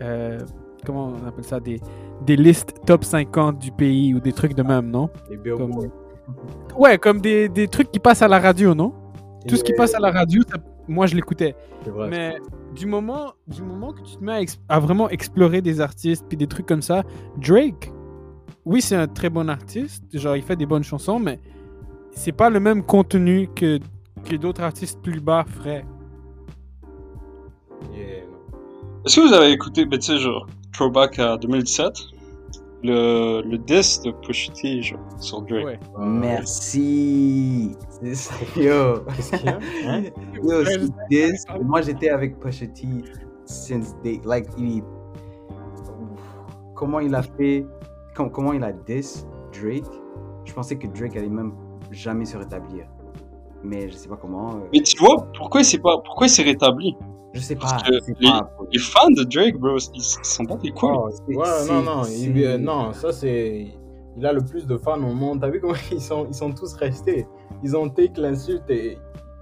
euh, 0.00 0.40
comment 0.84 1.12
on 1.22 1.26
appelle 1.28 1.44
ça 1.44 1.60
Des, 1.60 1.80
des 2.22 2.36
listes 2.36 2.74
top 2.86 3.04
50 3.04 3.58
du 3.58 3.70
pays 3.70 4.14
ou 4.14 4.20
des 4.20 4.32
trucs 4.32 4.54
de 4.54 4.62
même, 4.62 4.90
non? 4.90 5.10
Les 5.30 5.36
Billboard. 5.36 5.70
Comme- 5.72 5.90
Ouais, 6.76 6.98
comme 6.98 7.20
des, 7.20 7.48
des 7.48 7.68
trucs 7.68 7.92
qui 7.92 8.00
passent 8.00 8.22
à 8.22 8.26
la 8.28 8.40
radio, 8.40 8.74
non? 8.74 8.92
Tout 9.46 9.56
ce 9.56 9.64
qui 9.64 9.72
passe 9.72 9.94
à 9.94 10.00
la 10.00 10.10
radio, 10.10 10.42
ça- 10.48 10.58
moi, 10.88 11.06
je 11.06 11.14
l'écoutais. 11.14 11.54
Mais 12.08 12.36
du 12.74 12.86
moment, 12.86 13.32
du 13.46 13.62
moment 13.62 13.92
que 13.92 14.02
tu 14.02 14.16
te 14.16 14.24
mets 14.24 14.44
à, 14.68 14.80
vraiment 14.80 15.08
explorer 15.08 15.60
des 15.62 15.80
artistes 15.80 16.24
puis 16.28 16.36
des 16.36 16.46
trucs 16.46 16.66
comme 16.66 16.82
ça, 16.82 17.02
Drake, 17.38 17.92
oui, 18.64 18.80
c'est 18.82 18.96
un 18.96 19.06
très 19.06 19.30
bon 19.30 19.48
artiste. 19.48 20.04
Genre, 20.12 20.36
il 20.36 20.42
fait 20.42 20.56
des 20.56 20.66
bonnes 20.66 20.84
chansons, 20.84 21.18
mais 21.18 21.38
c'est 22.10 22.32
pas 22.32 22.50
le 22.50 22.60
même 22.60 22.82
contenu 22.82 23.48
que, 23.54 23.78
que 24.24 24.36
d'autres 24.36 24.62
artistes 24.62 25.00
plus 25.02 25.20
bas 25.20 25.44
feraient. 25.46 25.84
Yeah. 27.94 28.24
Est-ce 29.04 29.16
que 29.16 29.28
vous 29.28 29.34
avez 29.34 29.52
écouté, 29.52 29.84
ben, 29.84 29.98
tu 29.98 30.06
sais, 30.06 30.18
genre, 30.18 30.46
Throwback 30.72 31.18
à 31.18 31.36
2017, 31.36 31.94
le, 32.82 33.42
le 33.42 33.58
disc 33.58 34.04
de 34.04 34.10
Pusha 34.12 34.52
T, 34.52 34.82
genre, 34.82 34.98
sur 35.18 35.42
Drake? 35.42 35.64
Ouais. 35.64 35.78
Merci. 35.98 37.72
Yo. 38.56 39.00
Qu'est-ce 39.16 39.30
qu'il 39.36 39.46
y 39.46 39.48
a 39.48 39.58
Hein? 39.86 40.02
Yo. 40.34 41.62
Moi, 41.64 41.82
j'étais 41.82 42.10
avec 42.10 42.38
Pusha 42.38 42.66
T 42.66 42.86
since 43.44 43.94
day. 44.02 44.20
Like, 44.24 44.46
il. 44.58 44.82
Comment 46.74 47.00
il 47.00 47.14
a 47.14 47.22
fait. 47.22 47.66
com- 48.14 48.30
Comment 48.30 48.52
il 48.52 48.62
a 48.62 48.72
diss 48.72 49.26
Drake? 49.52 49.84
Je 50.44 50.52
pensais 50.52 50.76
que 50.76 50.86
Drake 50.86 51.16
allait 51.16 51.28
même 51.28 51.52
jamais 51.90 52.24
se 52.24 52.36
rétablir. 52.36 52.86
Mais 53.64 53.88
je 53.88 53.94
sais 53.94 54.08
pas 54.08 54.16
comment. 54.16 54.50
euh, 54.56 54.68
Mais 54.72 54.80
tu 54.80 54.96
vois, 54.98 55.26
pourquoi 55.36 55.62
il 55.62 55.64
s'est 55.64 55.78
pas, 55.78 55.98
pourquoi 56.04 56.26
il 56.26 56.30
s'est 56.30 56.42
rétabli? 56.42 56.94
Je 57.36 57.40
sais 57.40 57.54
pas. 57.56 57.66
parce 57.68 57.82
que 57.84 58.00
c'est 58.00 58.18
les- 58.20 58.28
pas- 58.28 58.50
Les 58.72 58.78
fans 58.78 59.10
de 59.10 59.22
Drake, 59.24 59.56
bro, 59.58 59.76
ils, 59.94 60.00
sont 60.02 60.44
pas 60.44 60.56
des 60.56 60.70
couilles. 60.70 60.90
Oh, 60.94 61.08
Ouais, 61.28 61.66
non, 61.68 61.82
non, 61.82 62.02
il- 62.06 62.44
euh, 62.44 62.58
non, 62.58 62.92
ça 62.92 63.12
c'est. 63.12 63.68
Il 64.16 64.24
a 64.24 64.32
le 64.32 64.40
plus 64.44 64.66
de 64.66 64.76
fans 64.78 64.96
au 65.02 65.12
monde. 65.12 65.40
T'as 65.40 65.50
vu 65.50 65.60
comment 65.60 65.74
ils 65.92 66.00
sont, 66.00 66.26
ils 66.26 66.34
sont 66.34 66.52
tous 66.52 66.72
restés? 66.74 67.26
Ils 67.62 67.76
ont 67.76 67.88
take 67.88 68.18
l'insulte 68.20 68.68
et 68.70 68.96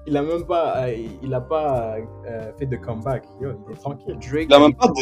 il 0.06 0.16
a 0.16 0.22
même 0.22 0.44
pas, 0.44 0.84
euh, 0.86 1.06
il 1.22 1.32
a 1.32 1.40
pas 1.40 1.96
euh, 2.28 2.52
fait 2.58 2.66
de 2.66 2.76
comeback. 2.76 3.24
Yo, 3.40 3.50
il 3.68 3.72
est 3.72 3.76
tranquille. 3.76 4.18
Drake 4.20 4.46
Il 4.48 4.52
a 4.54 4.58
même 4.58 4.70
dit 4.70 4.76
pas 4.76 4.88
de. 4.88 4.92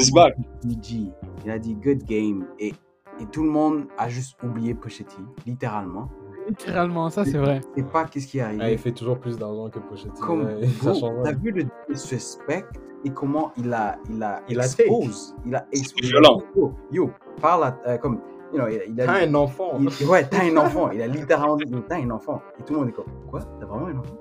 Il 1.44 1.50
a 1.50 1.58
dit 1.58 1.74
good 1.74 2.02
game. 2.04 2.46
Et, 2.58 2.68
et 3.20 3.26
tout 3.32 3.42
le 3.44 3.50
monde 3.50 3.86
a 3.98 4.08
juste 4.08 4.36
oublié 4.42 4.74
Pusha 4.74 5.04
T, 5.04 5.14
littéralement. 5.46 6.08
Littéralement, 6.48 7.08
ça 7.10 7.24
c'est 7.24 7.38
vrai. 7.38 7.60
C'est 7.76 7.86
pas 7.90 8.04
qu'est-ce 8.04 8.26
qui 8.26 8.38
est 8.38 8.42
arrivé. 8.42 8.62
Ah, 8.64 8.70
il 8.70 8.78
fait 8.78 8.92
toujours 8.92 9.18
plus 9.18 9.36
d'argent 9.38 9.68
que 9.70 9.78
Pochettino. 9.78 10.26
Comme 10.26 10.48
ça 10.80 10.90
bro, 10.90 11.00
change 11.00 11.22
t'as 11.24 11.32
vu 11.32 11.50
le 11.52 11.64
disrespect 11.88 12.64
et 13.04 13.10
comment 13.10 13.52
il 13.56 13.72
a 13.72 13.96
il 14.10 14.22
a 14.22 14.40
Il 14.48 14.60
a 14.60 14.64
expose 14.64 15.34
il 15.46 15.54
a 15.54 15.66
exposé 15.72 16.08
violent. 16.08 16.38
yo, 16.56 16.72
yo 16.90 17.10
parle 17.40 17.64
à, 17.64 17.78
euh, 17.86 17.98
comme 17.98 18.20
you 18.52 18.58
know, 18.58 18.68
il, 18.68 18.78
a- 18.80 18.84
il 18.84 19.00
a 19.00 19.06
T'as 19.06 19.26
un 19.26 19.34
enfant. 19.34 19.78
il- 19.80 20.06
ouais 20.06 20.24
t'as 20.28 20.44
un 20.44 20.56
enfant 20.56 20.90
il 20.90 21.00
a 21.02 21.06
littéralement 21.06 21.56
dit 21.56 21.64
t'as 21.88 21.96
un 21.98 22.10
enfant 22.10 22.40
et 22.58 22.62
tout 22.64 22.74
le 22.74 22.80
monde 22.80 22.88
est 22.90 22.92
comme 22.92 23.06
quoi? 23.30 23.40
T'as 23.60 23.66
vraiment 23.66 23.86
un 23.86 23.98
enfant? 23.98 24.16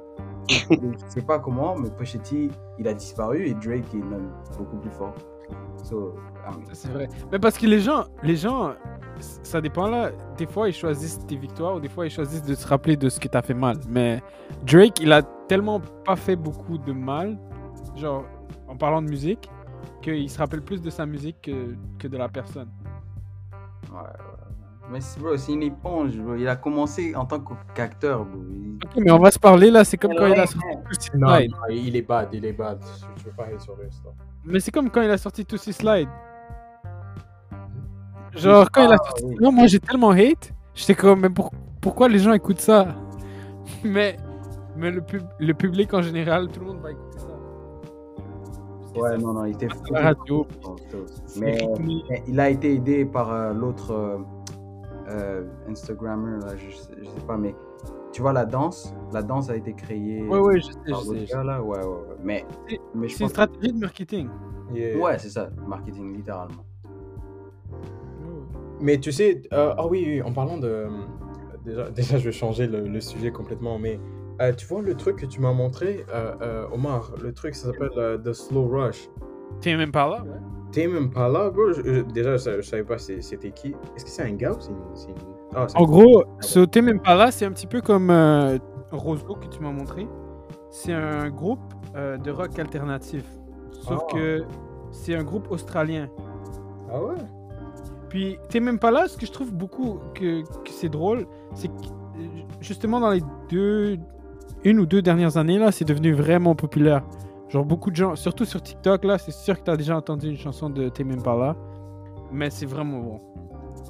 Je 0.50 0.76
sais 1.08 1.22
pas 1.22 1.40
comment 1.40 1.76
mais 1.78 1.90
Pochetti 1.92 2.50
il 2.80 2.88
a 2.88 2.94
disparu 2.94 3.48
et 3.48 3.54
Drake 3.54 3.94
est 3.94 3.98
même 3.98 4.30
beaucoup 4.58 4.78
plus 4.78 4.90
fort 4.92 5.14
so 5.84 6.16
I 6.48 6.56
mean, 6.58 6.66
Ça, 6.66 6.72
C'est 6.74 6.90
vrai. 6.90 7.08
Mais 7.32 7.38
parce 7.40 7.58
que 7.58 7.68
les 7.68 7.80
gens, 7.80 8.06
les 8.24 8.36
gens, 8.36 8.72
ça 9.20 9.62
dépend 9.62 9.88
là. 9.88 10.12
Des 10.38 10.46
fois, 10.48 10.70
ils 10.70 10.74
choisissent 10.74 11.20
tes 11.28 11.36
victoires 11.36 11.76
ou 11.76 11.80
des 11.80 11.90
fois, 11.90 12.06
ils 12.06 12.12
choisissent 12.12 12.44
de 12.44 12.56
se 12.56 12.68
rappeler 12.68 12.96
de 12.98 13.10
ce 13.10 13.20
que 13.20 13.28
t'as 13.28 13.42
fait 13.42 13.54
mal. 13.54 13.78
Mais 13.90 14.22
Drake, 14.66 15.00
il 15.02 15.12
a 15.12 15.22
tellement 15.48 15.80
pas 16.06 16.16
fait 16.16 16.36
beaucoup 16.36 16.78
de 16.78 16.92
mal, 16.94 17.38
genre 17.96 18.26
en 18.68 18.76
parlant 18.76 19.02
de 19.02 19.10
musique, 19.10 19.50
qu'il 20.02 20.30
se 20.30 20.38
rappelle 20.38 20.62
plus 20.62 20.82
de 20.82 20.90
sa 20.90 21.06
musique 21.06 21.42
que, 21.42 21.76
que 22.00 22.08
de 22.08 22.18
la 22.18 22.30
personne. 22.30 22.70
ouais, 23.92 23.98
ouais. 23.98 24.04
mais 24.92 25.02
c'est- 25.02 25.20
bro 25.20 25.36
c'est 25.38 25.52
une 25.54 25.64
éponge 25.64 26.18
bro. 26.18 26.36
il 26.36 26.48
a 26.48 26.56
commencé 26.56 27.16
en 27.16 27.26
tant 27.26 27.40
qu'acteur 27.76 28.26
bro. 28.26 28.40
Il- 28.50 28.78
Ok, 28.84 28.92
mais 28.98 29.12
on 29.12 29.20
va 29.20 29.30
se 29.30 29.38
parler 29.40 29.70
là. 29.70 29.84
C'est 29.84 29.98
comme 29.98 30.14
quand 30.16 30.26
il 30.26 30.40
a 30.40 30.48
sorti 30.48 30.68
Non, 31.16 31.28
Slide. 31.36 31.52
non, 31.52 31.58
il 31.70 31.96
est 31.96 32.02
bad, 32.02 32.30
il 32.34 32.44
est 32.46 32.54
bad. 32.54 32.80
Je, 33.18 33.26
veux 33.26 33.32
pas 33.32 33.44
aller 33.46 33.60
sur 33.60 33.76
le. 33.76 33.88
Mais 34.46 34.60
c'est 34.60 34.72
comme 34.72 34.90
quand 34.90 35.02
il 35.04 35.12
a 35.12 35.18
sorti 35.20 35.44
Pussy 35.44 35.72
Slide. 35.74 36.10
Genre, 38.36 38.70
quand 38.72 38.84
il 38.86 38.92
a 38.92 38.98
Ah, 39.00 39.06
sorti. 39.06 39.24
oui. 39.26 39.36
Non, 39.42 39.52
moi 39.52 39.68
j'ai 39.68 39.80
tellement 39.80 40.12
hate. 40.12 40.54
J'étais 40.74 40.96
comme, 40.96 41.22
mais 41.22 41.30
pour- 41.30 41.52
pourquoi 41.82 42.08
les 42.08 42.20
gens 42.20 42.34
écoutent 42.34 42.60
ça? 42.62 42.88
Mais, 43.84 44.18
mais 44.76 44.92
le, 44.92 45.02
pub- 45.02 45.28
le 45.40 45.54
public 45.54 45.94
en 45.94 46.02
général, 46.02 46.48
tout 46.50 46.60
le 46.60 46.66
monde 46.68 46.82
va 46.82 46.92
écouter 46.92 47.20
ça. 47.20 47.28
Ouais 49.00 49.18
non 49.18 49.34
non 49.34 49.46
il 49.46 49.54
était 49.54 49.68
à 49.68 49.92
la 49.92 50.02
radio. 50.02 50.46
fou. 50.64 50.76
c'est 51.26 51.40
mais 51.40 51.58
il 52.28 52.40
a 52.40 52.50
été 52.50 52.74
aidé 52.76 53.06
par 53.06 53.32
euh, 53.32 53.54
l'autre 53.54 53.92
euh, 53.92 54.18
euh, 55.10 55.44
Instagrammer, 55.70 56.40
là, 56.46 56.56
je, 56.58 56.76
sais- 56.76 56.94
je 57.00 57.06
sais 57.06 57.26
pas, 57.26 57.38
mais 57.38 57.56
tu 58.12 58.22
vois, 58.22 58.34
la 58.34 58.46
danse, 58.46 58.94
la 59.14 59.22
danse 59.24 59.50
a 59.50 59.56
été 59.56 59.74
créée 59.74 60.22
Ouais, 60.24 60.40
ouais, 60.40 60.60
je 60.60 60.66
sais, 60.66 60.72
je 60.86 60.92
par 60.92 61.02
je 61.02 61.06
sais. 61.20 61.26
gars, 61.34 61.44
là? 61.44 61.62
Ouais, 61.64 61.80
ouais, 61.80 61.86
ouais. 61.86 62.16
Mais, 62.22 62.46
C'est- 62.68 62.80
mais 62.94 63.08
je 63.08 63.16
C'est 63.16 63.24
une 63.24 63.30
stratégie 63.30 63.74
de 63.74 63.80
marketing. 63.80 64.30
Yeah. 64.74 64.98
Ouais, 64.98 65.18
c'est 65.18 65.30
ça, 65.30 65.50
marketing, 65.66 66.14
littéralement. 66.18 66.64
Mais 68.82 68.98
tu 68.98 69.12
sais, 69.12 69.42
euh, 69.54 69.74
ah 69.78 69.86
oui, 69.88 70.04
oui, 70.08 70.22
en 70.22 70.32
parlant 70.34 70.58
de. 70.58 70.88
Déjà, 71.66 71.90
déjà 71.96 72.18
je 72.18 72.26
vais 72.26 72.32
changer 72.32 72.68
le, 72.68 72.82
le 72.88 73.02
sujet 73.02 73.32
complètement, 73.32 73.78
mais 73.80 74.00
euh, 74.42 74.52
tu 74.54 74.66
vois 74.66 74.82
le 74.82 74.96
truc 74.96 75.18
que 75.18 75.26
tu 75.26 75.40
m'as 75.42 75.54
montré, 75.54 76.06
euh, 76.14 76.66
Omar, 76.72 77.14
le 77.22 77.32
truc, 77.34 77.54
ça 77.56 77.68
s'appelle 77.72 78.20
The 78.24 78.34
Slow 78.34 78.68
Rush. 78.68 79.10
T'es 79.62 79.76
même 79.78 79.92
pas 79.92 80.08
là, 80.10 80.24
ouais. 80.24 80.40
Tame 80.72 80.96
Impala, 80.96 81.50
bro, 81.50 81.74
je- 81.74 81.82
je- 81.84 82.02
déjà, 82.14 82.38
je, 82.38 82.62
je 82.62 82.68
savais 82.68 82.84
pas 82.86 82.98
c'était 82.98 83.52
qui. 83.52 83.76
Est-ce 83.96 84.06
que 84.06 84.10
c'est 84.12 84.24
un 84.24 84.34
gars 84.34 84.54
ou 84.54 84.58
c'est 84.94 85.10
une. 85.10 85.16
Ah, 85.54 85.68
En 85.76 85.84
gros, 85.86 86.24
ce 86.40 86.62
T'es 86.62 86.82
même 86.82 87.02
pas 87.02 87.14
là, 87.16 87.30
c'est 87.30 87.46
un 87.46 87.52
petit 87.52 87.68
peu 87.68 87.82
comme 87.82 88.10
Roscoe 88.92 89.36
que 89.42 89.48
tu 89.48 89.60
m'as 89.62 89.72
montré. 89.74 90.08
C'est 90.70 90.94
un 90.94 91.30
groupe 91.30 91.60
de 91.94 92.32
rock 92.32 92.58
alternatif. 92.58 93.26
Sauf 93.72 94.00
Ah. 94.10 94.14
que 94.16 94.44
c'est 94.92 95.14
un 95.16 95.24
groupe 95.24 95.52
australien. 95.52 96.08
Ah 96.90 97.04
ouais? 97.04 97.16
Puis, 98.12 98.38
t'es 98.50 98.60
même 98.60 98.78
pas 98.78 98.92
là. 98.92 99.08
Ce 99.08 99.18
que 99.18 99.26
je 99.26 99.32
trouve 99.32 99.54
beaucoup 99.54 100.00
que, 100.14 100.42
que 100.42 100.70
c'est 100.70 100.90
drôle, 100.90 101.26
c'est 101.56 101.70
que 101.70 101.74
euh, 102.20 102.28
justement 102.60 103.00
dans 103.00 103.12
les 103.12 103.22
deux, 103.50 103.98
une 104.66 104.80
ou 104.82 104.86
deux 104.86 105.02
dernières 105.02 105.38
années 105.38 105.58
là, 105.58 105.72
c'est 105.72 105.86
devenu 105.86 106.12
vraiment 106.12 106.54
populaire. 106.54 107.04
Genre 107.48 107.64
beaucoup 107.64 107.90
de 107.90 107.96
gens, 107.96 108.18
surtout 108.18 108.44
sur 108.44 108.62
TikTok 108.62 109.06
là, 109.06 109.18
c'est 109.18 109.32
sûr 109.32 109.58
que 109.58 109.64
t'as 109.64 109.78
déjà 109.78 109.96
entendu 109.96 110.28
une 110.28 110.36
chanson 110.38 110.70
de 110.70 110.90
T'es 110.90 111.06
même 111.06 111.22
pas 111.24 111.38
là, 111.38 111.56
mais 112.34 112.50
c'est 112.50 112.66
vraiment 112.66 113.00
bon. 113.00 113.20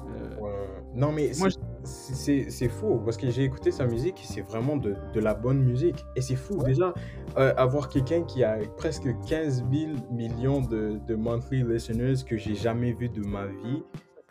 Euh, 0.08 0.40
Ouais. 0.40 0.50
Non, 0.94 1.10
mais 1.10 1.32
Moi, 1.38 1.48
c'est- 1.84 2.68
fou 2.68 3.00
parce 3.04 3.16
que 3.16 3.28
j'ai 3.30 3.42
écouté 3.44 3.70
sa 3.72 3.86
musique 3.86 4.20
c'est 4.24 4.42
vraiment 4.42 4.76
de, 4.76 4.94
de 5.14 5.20
la 5.20 5.34
bonne 5.34 5.58
musique. 5.62 6.04
Et 6.16 6.20
c'est 6.20 6.36
fou, 6.36 6.62
déjà, 6.62 6.94
euh, 7.38 7.52
avoir 7.56 7.88
quelqu'un 7.88 8.22
qui 8.22 8.44
a 8.44 8.58
presque 8.76 9.08
15 9.28 9.64
000 9.72 9.92
millions 10.12 10.60
de, 10.60 10.98
de 11.08 11.14
monthly 11.16 11.62
listeners 11.64 12.24
que 12.24 12.36
j'ai 12.36 12.54
jamais 12.54 12.92
vu 12.92 13.08
de 13.08 13.20
ma 13.26 13.46
vie 13.46 13.82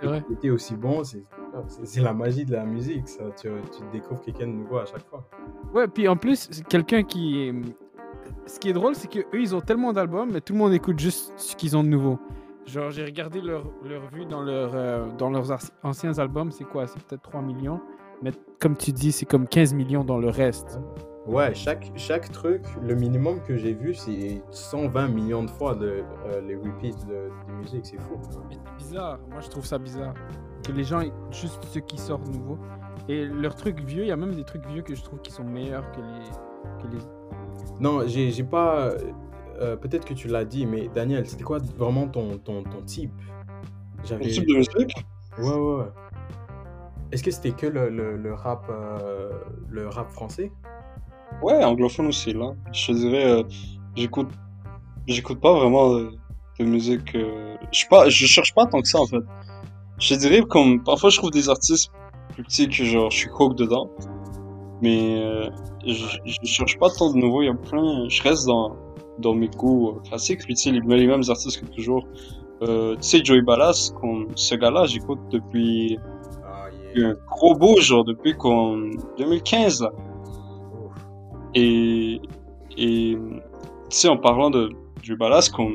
vrai. 0.07 0.23
était 0.31 0.49
aussi 0.49 0.75
bon, 0.75 1.03
c'est 1.03 2.01
la 2.01 2.13
magie 2.13 2.45
de 2.45 2.53
la 2.53 2.65
musique, 2.65 3.07
ça. 3.07 3.23
Tu, 3.39 3.47
tu 3.47 3.83
découvres 3.91 4.21
quelqu'un 4.21 4.47
de 4.47 4.53
nouveau 4.53 4.77
à 4.77 4.85
chaque 4.85 5.05
fois. 5.07 5.27
Ouais, 5.73 5.87
puis 5.87 6.07
en 6.07 6.15
plus, 6.15 6.49
quelqu'un 6.69 7.03
qui. 7.03 7.51
Ce 8.45 8.59
qui 8.59 8.69
est 8.69 8.73
drôle, 8.73 8.95
c'est 8.95 9.07
qu'eux, 9.07 9.25
ils 9.33 9.55
ont 9.55 9.61
tellement 9.61 9.93
d'albums, 9.93 10.29
mais 10.31 10.41
tout 10.41 10.53
le 10.53 10.59
monde 10.59 10.73
écoute 10.73 10.99
juste 10.99 11.33
ce 11.37 11.55
qu'ils 11.55 11.75
ont 11.75 11.83
de 11.83 11.89
nouveau. 11.89 12.19
Genre, 12.65 12.91
j'ai 12.91 13.03
regardé 13.03 13.41
leur, 13.41 13.63
leur 13.83 14.07
vue 14.07 14.25
dans, 14.25 14.41
leur, 14.41 14.71
euh, 14.75 15.07
dans 15.17 15.29
leurs 15.29 15.51
anciens 15.83 16.17
albums, 16.19 16.51
c'est 16.51 16.63
quoi? 16.63 16.87
C'est 16.87 17.01
peut-être 17.03 17.23
3 17.23 17.41
millions. 17.41 17.81
Mais 18.21 18.31
comme 18.59 18.77
tu 18.77 18.91
dis, 18.91 19.11
c'est 19.11 19.25
comme 19.25 19.47
15 19.47 19.73
millions 19.73 20.03
dans 20.03 20.19
le 20.19 20.29
reste. 20.29 20.79
Ouais, 20.79 21.10
chaque, 21.53 21.91
chaque 21.95 22.31
truc, 22.31 22.63
le 22.81 22.95
minimum 22.95 23.41
que 23.41 23.55
j'ai 23.57 23.73
vu, 23.73 23.93
c'est 23.93 24.41
120 24.51 25.07
millions 25.09 25.43
de 25.43 25.49
fois 25.49 25.75
de, 25.75 26.03
euh, 26.25 26.41
les 26.41 26.55
repeats 26.55 27.05
de, 27.07 27.29
de 27.47 27.53
musique, 27.59 27.85
c'est 27.85 27.99
fou. 27.99 28.15
Mais 28.49 28.55
c'est 28.55 28.75
bizarre. 28.77 29.19
Moi, 29.29 29.39
je 29.41 29.49
trouve 29.49 29.65
ça 29.65 29.77
bizarre. 29.77 30.13
Que 30.65 30.71
les 30.71 30.83
gens 30.83 30.99
écoutent 31.01 31.33
juste 31.33 31.63
ce 31.65 31.79
qui 31.79 31.97
sort 31.97 32.19
nouveau. 32.19 32.57
Et 33.07 33.25
leurs 33.25 33.55
trucs 33.55 33.79
vieux, 33.81 34.03
il 34.03 34.07
y 34.07 34.11
a 34.11 34.15
même 34.17 34.33
des 34.35 34.43
trucs 34.43 34.65
vieux 34.67 34.81
que 34.81 34.95
je 34.95 35.03
trouve 35.03 35.19
qui 35.21 35.31
sont 35.31 35.43
meilleurs 35.43 35.89
que 35.91 35.97
les. 36.01 36.83
Que 36.83 36.87
les... 36.95 37.01
Non, 37.79 38.07
j'ai 38.07 38.31
j'ai 38.31 38.43
pas. 38.43 38.91
euh, 39.59 39.75
Peut-être 39.75 40.05
que 40.05 40.13
tu 40.13 40.27
l'as 40.27 40.45
dit, 40.45 40.65
mais 40.65 40.87
Daniel, 40.87 41.27
c'était 41.27 41.43
quoi 41.43 41.59
vraiment 41.77 42.07
ton, 42.07 42.37
ton, 42.37 42.63
ton 42.63 42.81
type? 42.83 43.11
J'avais. 44.03 44.25
type 44.27 44.47
de 44.47 44.55
musique? 44.55 45.05
Ouais, 45.37 45.49
ouais, 45.49 45.75
ouais. 45.77 45.85
Est-ce 47.11 47.23
que 47.23 47.31
c'était 47.31 47.51
que 47.51 47.67
le, 47.67 47.89
le, 47.89 48.17
le 48.17 48.33
rap, 48.33 48.65
euh, 48.69 49.31
le 49.69 49.87
rap 49.87 50.09
français? 50.09 50.51
Ouais, 51.41 51.63
anglophone 51.63 52.07
aussi, 52.07 52.33
là. 52.33 52.53
Je 52.71 52.91
dirais, 52.93 53.25
euh, 53.25 53.43
j'écoute, 53.95 54.29
j'écoute 55.07 55.39
pas 55.39 55.53
vraiment 55.53 55.93
euh, 55.95 56.11
de 56.59 56.65
musique. 56.65 57.15
euh, 57.15 57.55
je 57.71 57.79
suis 57.79 57.87
pas, 57.87 58.09
je 58.09 58.25
cherche 58.25 58.53
pas 58.53 58.65
tant 58.65 58.81
que 58.81 58.87
ça 58.87 58.99
en 58.99 59.05
fait. 59.07 59.23
Je 59.99 60.15
dirais 60.15 60.41
comme 60.41 60.83
parfois 60.83 61.09
je 61.09 61.17
trouve 61.17 61.31
des 61.31 61.47
artistes 61.49 61.91
plus 62.33 62.43
petits 62.43 62.67
que 62.67 62.83
genre 62.83 63.09
je 63.11 63.17
suis 63.17 63.29
hook 63.37 63.55
dedans, 63.55 63.89
mais 64.81 65.19
euh, 65.23 65.49
je, 65.85 65.93
je 66.25 66.37
cherche 66.45 66.77
pas 66.79 66.89
tant 66.89 67.11
de 67.11 67.17
nouveau. 67.17 67.41
Il 67.41 67.45
y 67.47 67.49
a 67.49 67.53
plein, 67.53 68.07
je 68.09 68.21
reste 68.23 68.45
dans 68.45 68.75
dans 69.19 69.33
mes 69.33 69.47
goûts 69.47 69.89
euh, 69.89 69.99
classiques. 70.07 70.39
Puis 70.39 70.55
tu 70.55 70.61
sais 70.63 70.71
les, 70.71 70.79
les 70.79 71.07
mêmes 71.07 71.23
artistes 71.27 71.59
que 71.61 71.65
toujours. 71.75 72.05
Euh, 72.63 72.95
tu 72.97 73.03
sais 73.03 73.21
Joey 73.23 73.41
Ballas, 73.41 73.91
comme 73.99 74.27
ce 74.35 74.53
gars-là, 74.55 74.85
j'écoute 74.85 75.19
depuis 75.31 75.97
Ah, 76.45 76.67
un 76.95 77.15
gros 77.29 77.55
bout, 77.55 77.79
genre 77.81 78.03
depuis 78.03 78.35
qu'on 78.35 78.91
2015 79.17 79.81
là. 79.81 79.89
Et, 81.55 82.21
et 82.77 83.17
tu 83.17 83.97
sais, 83.97 84.07
en 84.07 84.17
parlant 84.17 84.49
de, 84.49 84.69
du 85.01 85.15
Ballas, 85.15 85.49
qu'on, 85.53 85.73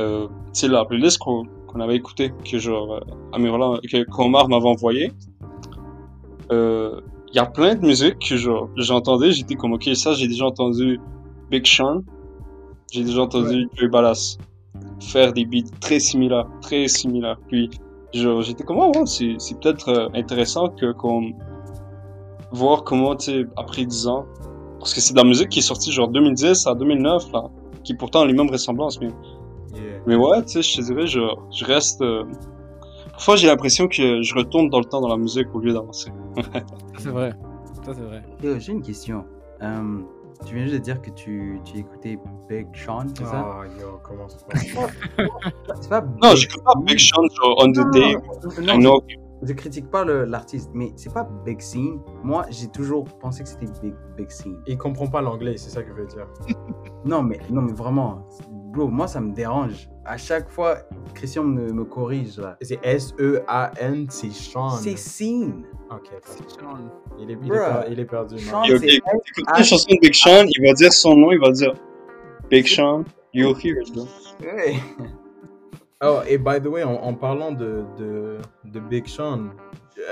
euh, 0.00 0.28
tu 0.28 0.60
sais, 0.60 0.68
la 0.68 0.84
playlist 0.84 1.18
qu'on 1.18 1.44
qu'on 1.74 1.80
avait 1.80 1.96
écouté, 1.96 2.32
que 2.48 2.56
genre, 2.58 2.94
euh, 2.94 3.00
Amirullah, 3.32 3.80
que 3.82 4.48
m'avait 4.48 4.68
envoyé, 4.68 5.10
euh, 6.52 7.00
il 7.32 7.36
y 7.36 7.40
a 7.40 7.46
plein 7.46 7.74
de 7.74 7.84
musiques 7.84 8.20
que 8.20 8.36
genre, 8.36 8.68
j'entendais, 8.76 9.32
j'étais 9.32 9.56
comme, 9.56 9.72
ok, 9.72 9.90
ça, 9.94 10.12
j'ai 10.12 10.28
déjà 10.28 10.46
entendu 10.46 11.00
Big 11.50 11.66
Sean, 11.66 12.02
j'ai 12.92 13.02
déjà 13.02 13.22
entendu 13.22 13.68
Joey 13.74 13.88
Ballas 13.88 14.38
faire 15.00 15.32
des 15.32 15.44
beats 15.44 15.70
très 15.80 15.98
similaires, 15.98 16.46
très 16.62 16.86
similaires. 16.86 17.38
Puis, 17.48 17.70
genre, 18.12 18.40
j'étais 18.42 18.62
comme, 18.62 18.78
oh, 18.78 18.92
ouais, 18.94 19.06
c'est, 19.06 19.34
c'est 19.38 19.58
peut-être 19.58 19.88
euh, 19.88 20.08
intéressant 20.14 20.68
que, 20.68 20.92
qu'on, 20.92 21.32
voir 22.52 22.84
comment, 22.84 23.16
tu 23.16 23.32
sais, 23.32 23.46
après 23.56 23.84
10 23.84 24.06
ans, 24.06 24.26
parce 24.84 24.92
que 24.92 25.00
c'est 25.00 25.14
de 25.14 25.18
la 25.18 25.24
musique 25.24 25.48
qui 25.48 25.60
est 25.60 25.62
sortie 25.62 25.90
genre 25.90 26.08
2010 26.08 26.66
à 26.66 26.74
2009, 26.74 27.32
là, 27.32 27.44
qui 27.84 27.94
pourtant 27.94 28.20
a 28.20 28.26
les 28.26 28.34
mêmes 28.34 28.50
ressemblances. 28.50 29.00
Mais, 29.00 29.08
Yeah. 29.74 29.82
mais 30.06 30.14
ouais, 30.14 30.40
tu 30.44 30.52
sais, 30.52 30.62
je 30.62 30.76
te 30.76 30.82
dirais, 30.82 31.06
je, 31.06 31.18
je 31.50 31.64
reste... 31.64 32.00
euh, 32.02 32.22
Parfois, 33.12 33.34
j'ai 33.36 33.46
l'impression 33.48 33.88
que 33.88 34.22
je 34.22 34.34
retourne 34.34 34.68
dans 34.68 34.78
le 34.78 34.84
temps 34.84 35.00
dans 35.00 35.08
la 35.08 35.16
musique 35.16 35.48
au 35.54 35.58
lieu 35.60 35.72
d'avancer. 35.72 36.10
C'est 36.98 37.08
vrai. 37.08 37.32
Ça, 37.84 37.92
c'est 37.94 38.00
vrai. 38.02 38.22
J'ai 38.60 38.72
une 38.72 38.82
question. 38.82 39.24
Euh, 39.62 40.00
tu 40.46 40.54
viens 40.54 40.64
juste 40.66 40.74
de 40.76 40.80
dire 40.80 41.00
que 41.02 41.10
tu, 41.10 41.60
tu 41.64 41.78
écoutais 41.78 42.18
Big 42.48 42.66
Sean, 42.74 43.06
c'est 43.14 43.24
ça? 43.24 43.44
Ah, 43.44 43.62
yo, 43.80 43.98
comment 44.02 44.28
ça 44.28 44.38
se 44.38 44.44
passe? 44.46 44.66
C'est 45.80 45.88
pas 45.90 46.00
Non, 46.02 46.30
Big- 46.30 46.36
j'écoute 46.36 46.62
pas 46.64 46.74
Big 46.84 46.98
Sean, 46.98 47.22
genre 47.34 47.56
On 47.58 47.66
Non, 47.66 47.72
The 47.72 47.76
non, 47.78 47.90
Day. 47.90 48.16
non, 48.62 48.74
I 48.74 48.78
know. 48.78 49.00
Je 49.46 49.52
critique 49.52 49.90
pas 49.90 50.04
le- 50.04 50.24
l'artiste, 50.24 50.70
mais 50.74 50.92
c'est 50.96 51.12
pas 51.12 51.28
Big 51.44 51.60
Scene. 51.60 52.00
Moi, 52.22 52.46
j'ai 52.50 52.68
toujours 52.68 53.04
pensé 53.04 53.42
que 53.42 53.48
c'était 53.48 53.66
Big, 53.82 53.94
Big 54.16 54.30
Scene. 54.30 54.60
Il 54.66 54.76
comprend 54.78 55.06
pas 55.06 55.20
l'anglais, 55.20 55.56
c'est 55.56 55.70
ça 55.70 55.82
que 55.82 55.88
je 55.90 55.94
veux 55.94 56.06
dire. 56.06 56.26
Non, 57.06 57.22
mais, 57.22 57.38
non, 57.50 57.60
mais 57.60 57.74
vraiment, 57.74 58.26
bro, 58.72 58.88
moi, 58.88 59.06
ça 59.06 59.20
me 59.20 59.30
dérange. 59.34 59.90
À 60.06 60.16
chaque 60.16 60.48
fois, 60.48 60.78
Christian 61.12 61.44
me, 61.44 61.70
me 61.70 61.84
corrige, 61.84 62.38
là. 62.38 62.56
C'est 62.62 62.78
S-E-A-N, 62.82 64.06
c'est 64.08 64.30
Sean. 64.30 64.70
C'est 64.70 64.96
Scene. 64.96 65.64
Ok. 65.90 66.08
C'est 66.22 66.48
Sean. 66.50 66.78
il 67.18 67.30
est, 67.30 67.38
il 67.42 67.52
est, 67.52 67.58
per- 67.58 67.90
il 67.90 68.00
est 68.00 68.04
perdu. 68.06 68.38
Sean, 68.38 68.60
man. 68.60 68.70
Et 68.70 68.74
ok, 68.74 68.80
c'est 68.86 68.96
écoute 68.96 69.44
une 69.58 69.64
chanson 69.64 69.86
de 69.90 69.98
Big 70.00 70.14
Sean, 70.14 70.46
il 70.48 70.66
va 70.66 70.72
dire 70.72 70.92
son 70.94 71.14
nom, 71.14 71.30
il 71.32 71.38
va 71.40 71.50
dire 71.50 71.74
Big 72.48 72.66
Sean, 72.66 73.04
you'll 73.34 73.54
hear 73.62 73.76
it, 73.82 73.92
bro. 73.94 74.06
Ouais. 74.42 74.76
Oh, 76.02 76.20
et 76.28 76.38
by 76.38 76.60
the 76.60 76.66
way, 76.66 76.82
en, 76.82 76.94
en 76.94 77.14
parlant 77.14 77.52
de, 77.52 77.84
de, 77.96 78.38
de 78.64 78.80
Big 78.80 79.06
Sean, 79.06 79.50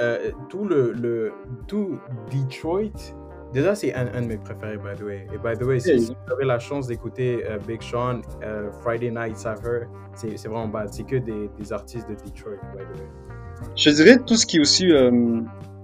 euh, 0.01 0.31
tout 0.49 0.65
le, 0.65 0.93
le 0.93 1.33
tout 1.67 1.99
Detroit, 2.33 3.15
déjà 3.53 3.75
c'est 3.75 3.93
un, 3.95 4.07
un 4.15 4.23
de 4.23 4.27
mes 4.27 4.39
préférés, 4.39 4.79
by 4.79 4.95
the 4.97 5.03
way. 5.03 5.27
Et 5.35 5.39
by 5.39 5.59
the 5.59 5.65
way, 5.65 5.81
si, 5.81 6.07
vous 6.07 6.33
avez 6.33 6.45
la 6.45 6.59
chance 6.59 6.87
d'écouter 6.87 7.45
euh, 7.47 7.59
Big 7.67 7.83
Sean, 7.83 8.23
euh, 8.43 8.71
Friday 8.83 9.11
Night 9.11 9.37
Suffer, 9.37 9.87
c'est 10.15 10.37
vraiment 10.47 10.69
bad. 10.69 10.89
C'est 10.93 11.05
que 11.05 11.17
des, 11.17 11.51
des 11.59 11.73
artistes 11.73 12.09
de 12.09 12.15
Detroit, 12.15 12.61
by 12.75 12.85
the 12.85 13.01
way. 13.01 13.71
Je 13.77 13.91
dirais 13.91 14.19
tout 14.25 14.37
ce 14.37 14.47
qui 14.47 14.57
est 14.57 14.61
aussi 14.61 14.87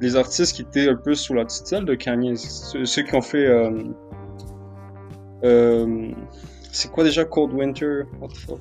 les 0.01 0.17
artistes 0.17 0.55
qui 0.57 0.63
étaient 0.63 0.89
un 0.89 0.97
peu 0.97 1.15
sous 1.15 1.35
la 1.35 1.45
tutelle 1.45 1.85
de 1.85 1.95
Kanye, 1.95 2.37
ceux, 2.37 2.85
ceux 2.85 3.03
qui 3.03 3.15
ont 3.15 3.23
fait 3.23 3.49
c'est 6.73 6.91
quoi 6.91 7.05
déjà 7.05 7.25
Cold 7.25 7.53
Winter? 7.53 8.05
What 8.21 8.29
the 8.29 8.37
fuck? 8.37 8.61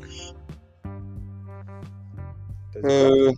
Euh, 2.85 3.31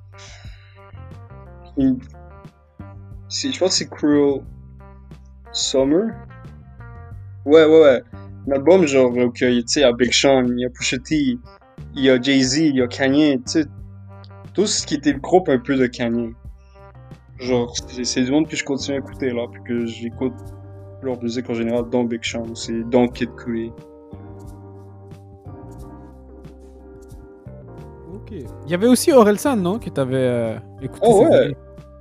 je 3.29 3.59
pense 3.59 3.59
que 3.59 3.69
c'est 3.69 3.89
Cruel 3.89 4.41
Summer. 5.51 6.09
Ouais 7.45 7.65
ouais 7.65 7.81
ouais. 7.81 8.03
Un 8.47 8.51
album 8.51 8.85
genre 8.85 9.11
euh, 9.17 9.29
que, 9.29 9.59
tu 9.59 9.67
sais 9.67 9.79
il 9.81 9.83
y 9.83 9.85
a 9.85 9.93
Big 9.93 10.13
Sean 10.13 10.45
il 10.45 10.59
y 10.59 10.65
a 10.65 10.69
Pusha 10.69 10.97
T 10.97 11.37
il 11.95 12.03
y 12.03 12.09
a 12.09 12.21
Jay-Z 12.21 12.57
il 12.57 12.75
y 12.75 12.81
a 12.81 12.87
Kanye 12.87 13.37
tu 13.45 13.51
sais. 13.51 13.65
Tout 14.53 14.65
ce 14.65 14.85
qui 14.85 14.95
était 14.95 15.13
le 15.13 15.19
groupe 15.19 15.47
un 15.49 15.59
peu 15.59 15.75
de 15.75 15.85
Kanye. 15.85 16.33
Genre, 17.39 17.73
c'est 17.87 18.03
c'est 18.03 18.23
du 18.23 18.31
monde 18.31 18.47
que 18.47 18.57
je 18.57 18.65
continue 18.65 18.97
à 18.97 18.99
écouter 18.99 19.29
là, 19.29 19.47
puis 19.49 19.61
que 19.63 19.85
j'écoute 19.85 20.33
leur 21.01 21.21
musique 21.23 21.49
en 21.49 21.53
général, 21.53 21.89
dont 21.89 22.03
Big 22.03 22.23
Sean 22.23 22.43
aussi, 22.51 22.83
dont 22.85 23.07
Kid 23.07 23.29
Cudi. 23.35 23.71
Ok. 28.31 28.43
Il 28.65 28.71
y 28.71 28.73
avait 28.73 28.87
aussi 28.87 29.11
Orelsan, 29.11 29.55
non 29.57 29.79
Que 29.79 29.89
t'avais 29.89 30.15
euh, 30.17 30.55
écouté 30.81 31.07
Oh, 31.09 31.25
ouais. 31.29 31.55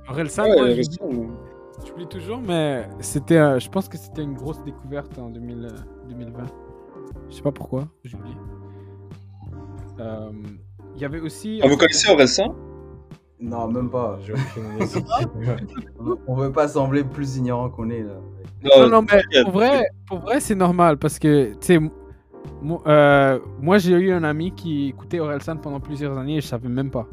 Orelsan, 0.09 0.43
Ouais, 0.43 0.55
moi, 0.55 0.69
j'oublie- 0.69 2.07
toujours, 2.09 2.39
mais 2.39 2.87
c'était, 3.01 3.37
euh, 3.37 3.59
je 3.59 3.69
pense 3.69 3.87
que 3.89 3.97
c'était 3.97 4.23
une 4.23 4.33
grosse 4.33 4.63
découverte 4.63 5.17
en 5.19 5.29
2000, 5.29 5.65
euh, 5.65 6.07
2020. 6.09 6.45
Je 7.29 7.35
sais 7.35 7.41
pas 7.41 7.51
pourquoi, 7.51 7.83
j'oublie. 8.03 8.35
Euh, 9.99 10.31
Il 10.95 11.01
y 11.01 11.05
avait 11.05 11.19
aussi. 11.19 11.59
Ah, 11.63 11.67
vous 11.67 11.77
connaissez 11.77 12.09
Orelsan? 12.11 12.55
Non, 13.39 13.67
même 13.69 13.89
pas. 13.89 14.17
J'ai 14.21 14.33
aucune 14.33 14.63
idée. 14.81 15.63
On- 16.27 16.35
veut 16.35 16.51
pas 16.51 16.67
sembler 16.67 17.03
plus 17.03 17.37
ignorant 17.37 17.69
qu'on 17.69 17.89
est 17.89 18.03
là. 18.03 18.15
Non, 18.63 18.89
non, 18.89 19.01
mais 19.09 19.21
pour 19.43 19.51
vrai, 19.53 19.87
pour 20.07 20.19
vrai 20.19 20.39
c'est 20.41 20.55
normal 20.55 20.97
parce 20.97 21.19
que, 21.19 21.51
tu 21.53 21.57
sais, 21.61 21.79
moi, 22.61 22.81
euh, 22.87 23.39
moi 23.61 23.77
j'ai 23.77 23.93
eu 23.93 24.11
un 24.11 24.23
ami 24.23 24.51
qui 24.51 24.89
écoutait 24.89 25.19
Orelsan 25.19 25.57
pendant 25.57 25.79
plusieurs 25.79 26.17
années 26.17 26.37
et 26.37 26.41
je 26.41 26.47
savais 26.47 26.69
même 26.69 26.89
pas. 26.91 27.05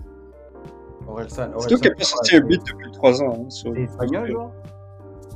Orelsan. 1.09 1.51
C'est 1.59 1.68
toi 1.68 1.79
qui 1.79 1.89
a 1.89 1.95
pas 1.95 2.05
sorti 2.05 2.37
un 2.37 2.41
beat 2.41 2.62
depuis 2.66 2.91
3 2.93 3.22
ans. 3.22 3.45
hein, 3.47 3.51
sur- 3.51 3.72
C'est 3.74 3.83
espagnol, 3.83 4.31
genre 4.31 4.53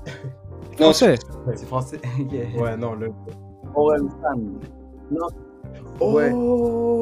Non, 0.81 0.87
Français. 0.87 1.15
C'est 1.55 1.67
français. 1.67 2.01
Ok. 2.21 2.61
Ouais, 2.61 2.77
non, 2.77 2.95
le. 2.95 3.13
Orelsan. 3.75 4.09
Non. 5.11 5.27
Oh, 6.01 6.13
Ouais. 6.15 6.33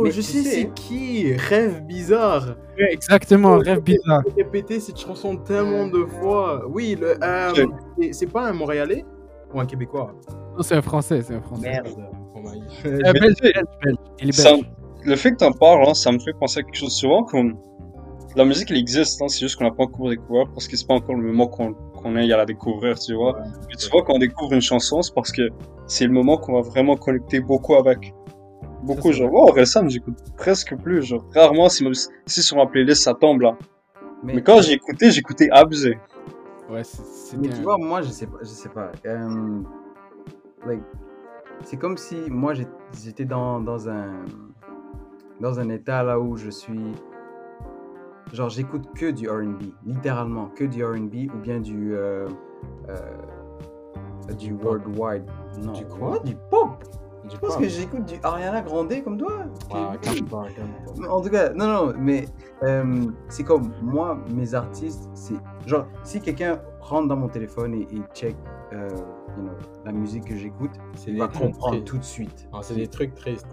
Mais 0.02 0.10
je 0.10 0.20
sais 0.20 0.42
sais- 0.42 0.50
c'est 0.50 0.70
qui? 0.74 1.32
Rêve 1.34 1.82
bizarre. 1.84 2.56
Ouais, 2.78 2.92
exactement, 2.92 3.58
rêve 3.58 3.80
bizarre. 3.82 4.22
J'ai 4.36 4.42
répété 4.42 4.80
cette 4.80 4.98
chanson 4.98 5.36
tellement 5.36 5.86
de 5.88 6.04
fois. 6.04 6.62
Oui, 6.68 6.96
le. 7.00 7.16
euh, 7.22 7.52
c'est 8.12 8.26
pas 8.26 8.48
un 8.48 8.52
Montréalais? 8.52 9.04
Ou 9.54 9.60
un 9.60 9.66
Québécois? 9.66 10.12
Non, 10.56 10.62
c'est 10.62 10.76
un 10.76 10.82
français, 10.82 11.22
c'est 11.22 11.34
un 11.34 11.40
français. 11.40 11.70
Merde. 11.70 11.88
Euh, 12.84 12.98
Mais 13.02 13.12
belge, 13.12 13.34
belge. 13.40 13.96
Il 14.20 14.28
est 14.28 14.42
belge. 14.42 14.64
le 15.04 15.16
fait 15.16 15.32
que 15.32 15.36
t'en 15.36 15.52
parles, 15.52 15.84
hein, 15.88 15.94
ça 15.94 16.12
me 16.12 16.18
fait 16.18 16.32
penser 16.38 16.60
à 16.60 16.62
quelque 16.62 16.76
chose 16.76 16.92
souvent 16.94 17.22
comme 17.24 17.56
la 18.36 18.44
musique 18.44 18.70
elle 18.70 18.76
existe, 18.76 19.20
hein, 19.22 19.28
c'est 19.28 19.40
juste 19.40 19.56
qu'on 19.56 19.64
n'a 19.64 19.70
pas 19.70 19.84
encore 19.84 20.10
découvert 20.10 20.46
parce 20.52 20.68
que 20.68 20.76
c'est 20.76 20.86
pas 20.86 20.94
encore 20.94 21.14
le 21.16 21.26
moment 21.26 21.46
qu'on 21.48 21.72
qu'on 21.72 22.14
ait 22.16 22.32
à 22.32 22.36
la 22.36 22.44
découvrir, 22.46 22.96
tu 22.98 23.14
vois. 23.14 23.38
Puis 23.66 23.76
tu 23.76 23.90
vois 23.90 24.04
quand 24.04 24.14
on 24.14 24.18
découvre 24.18 24.52
une 24.52 24.60
chanson, 24.60 25.02
c'est 25.02 25.12
parce 25.12 25.32
que 25.32 25.42
c'est 25.86 26.06
le 26.06 26.12
moment 26.12 26.36
qu'on 26.36 26.52
va 26.54 26.60
vraiment 26.60 26.96
connecter 26.96 27.40
beaucoup 27.40 27.74
avec. 27.74 28.14
Beaucoup, 28.84 29.10
genre, 29.10 29.30
oh, 29.32 29.48
Orelsan, 29.48 29.88
j'écoute 29.88 30.14
presque 30.36 30.76
plus, 30.76 31.02
genre, 31.02 31.24
rarement 31.34 31.68
si, 31.68 31.84
si 32.26 32.42
sur 32.44 32.56
ma 32.56 32.66
playlist 32.66 33.02
ça 33.02 33.14
tombe 33.14 33.40
là. 33.40 33.56
Mais 34.22 34.40
quand 34.42 34.60
j'ai 34.62 34.74
écouté, 34.74 35.08
écouté 35.16 35.50
abusé. 35.50 35.98
Ouais, 36.70 36.84
c'est- 36.84 37.36
Mais 37.36 37.48
tu 37.48 37.62
vois, 37.62 37.78
moi, 37.78 38.02
je 38.02 38.10
sais 38.10 38.26
pas. 38.26 38.38
Je 38.42 38.46
sais 38.46 38.68
pas. 38.68 38.92
Euh, 39.06 39.60
like, 40.66 40.80
c'est 41.64 41.76
comme 41.76 41.96
si 41.96 42.16
moi, 42.30 42.52
j'étais 43.04 43.24
dans, 43.24 43.60
dans 43.60 43.88
un 43.88 44.24
dans 45.40 45.60
un 45.60 45.68
état 45.68 46.02
là 46.02 46.18
où 46.18 46.36
je 46.36 46.50
suis. 46.50 46.92
Genre, 48.32 48.48
j'écoute 48.50 48.88
que 48.94 49.10
du 49.10 49.28
RB, 49.30 49.62
littéralement, 49.86 50.48
que 50.54 50.64
du 50.64 50.84
RB 50.84 51.32
ou 51.34 51.38
bien 51.38 51.60
du. 51.60 51.94
euh, 51.94 52.26
euh, 52.88 52.96
du 54.38 54.52
worldwide. 54.52 55.24
Non, 55.62 55.72
Du 55.72 55.86
quoi? 55.86 56.18
Du 56.18 56.36
pop 56.50 56.84
Je 57.30 57.36
pense 57.38 57.56
que 57.56 57.66
j'écoute 57.66 58.04
du 58.04 58.16
Ariana 58.22 58.60
Grande 58.60 58.92
comme 59.02 59.16
toi. 59.16 59.32
Calme 60.02 60.26
pas, 60.28 60.46
calme 60.54 60.68
pas. 61.00 61.08
En 61.10 61.22
tout 61.22 61.30
cas, 61.30 61.50
non, 61.54 61.66
non, 61.66 61.94
mais 61.98 62.26
euh, 62.62 63.06
c'est 63.28 63.44
comme 63.44 63.72
moi, 63.80 64.18
mes 64.34 64.54
artistes, 64.54 65.08
c'est 65.14 65.36
genre 65.66 65.86
si 66.02 66.20
quelqu'un 66.20 66.60
rentre 66.80 67.08
dans 67.08 67.16
mon 67.16 67.28
téléphone 67.28 67.72
et, 67.74 67.82
et 67.90 68.02
check 68.12 68.36
euh, 68.74 68.90
you 69.38 69.44
know, 69.44 69.52
la 69.84 69.92
musique 69.92 70.24
que 70.24 70.36
j'écoute, 70.36 70.70
C'est 70.94 71.12
va 71.12 71.28
trucs 71.28 71.40
comprendre 71.42 71.72
tristes. 71.72 71.84
tout 71.86 71.98
de 71.98 72.04
suite. 72.04 72.48
C'est 72.62 72.74
des 72.74 72.88
trucs 72.88 73.14
tristes. 73.14 73.46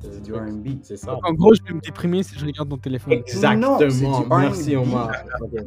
C'est 0.00 0.10
des 0.10 0.20
du 0.20 0.34
R&B. 0.34 0.68
C'est 0.82 0.96
ça. 0.96 1.16
En 1.22 1.32
gros, 1.34 1.54
je 1.54 1.62
vais 1.62 1.74
me 1.74 1.80
déprimer 1.80 2.22
si 2.22 2.38
je 2.38 2.44
regarde 2.44 2.68
ton 2.68 2.78
téléphone. 2.78 3.12
Exactement. 3.12 3.78
Non, 3.78 4.38
Merci. 4.38 4.74
Omar. 4.76 5.10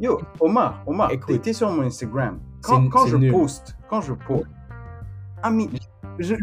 Yo, 0.00 0.20
Omar, 0.40 0.82
Omar, 0.86 1.10
Écoute. 1.12 1.52
sur 1.52 1.70
mon 1.70 1.82
Instagram. 1.82 2.40
Quand, 2.62 3.06
je 3.06 3.16
nul. 3.16 3.32
poste, 3.32 3.76
quand 3.88 4.00
je 4.00 4.12
poste, 4.12 4.46
ami, 5.42 5.70
je, 6.18 6.34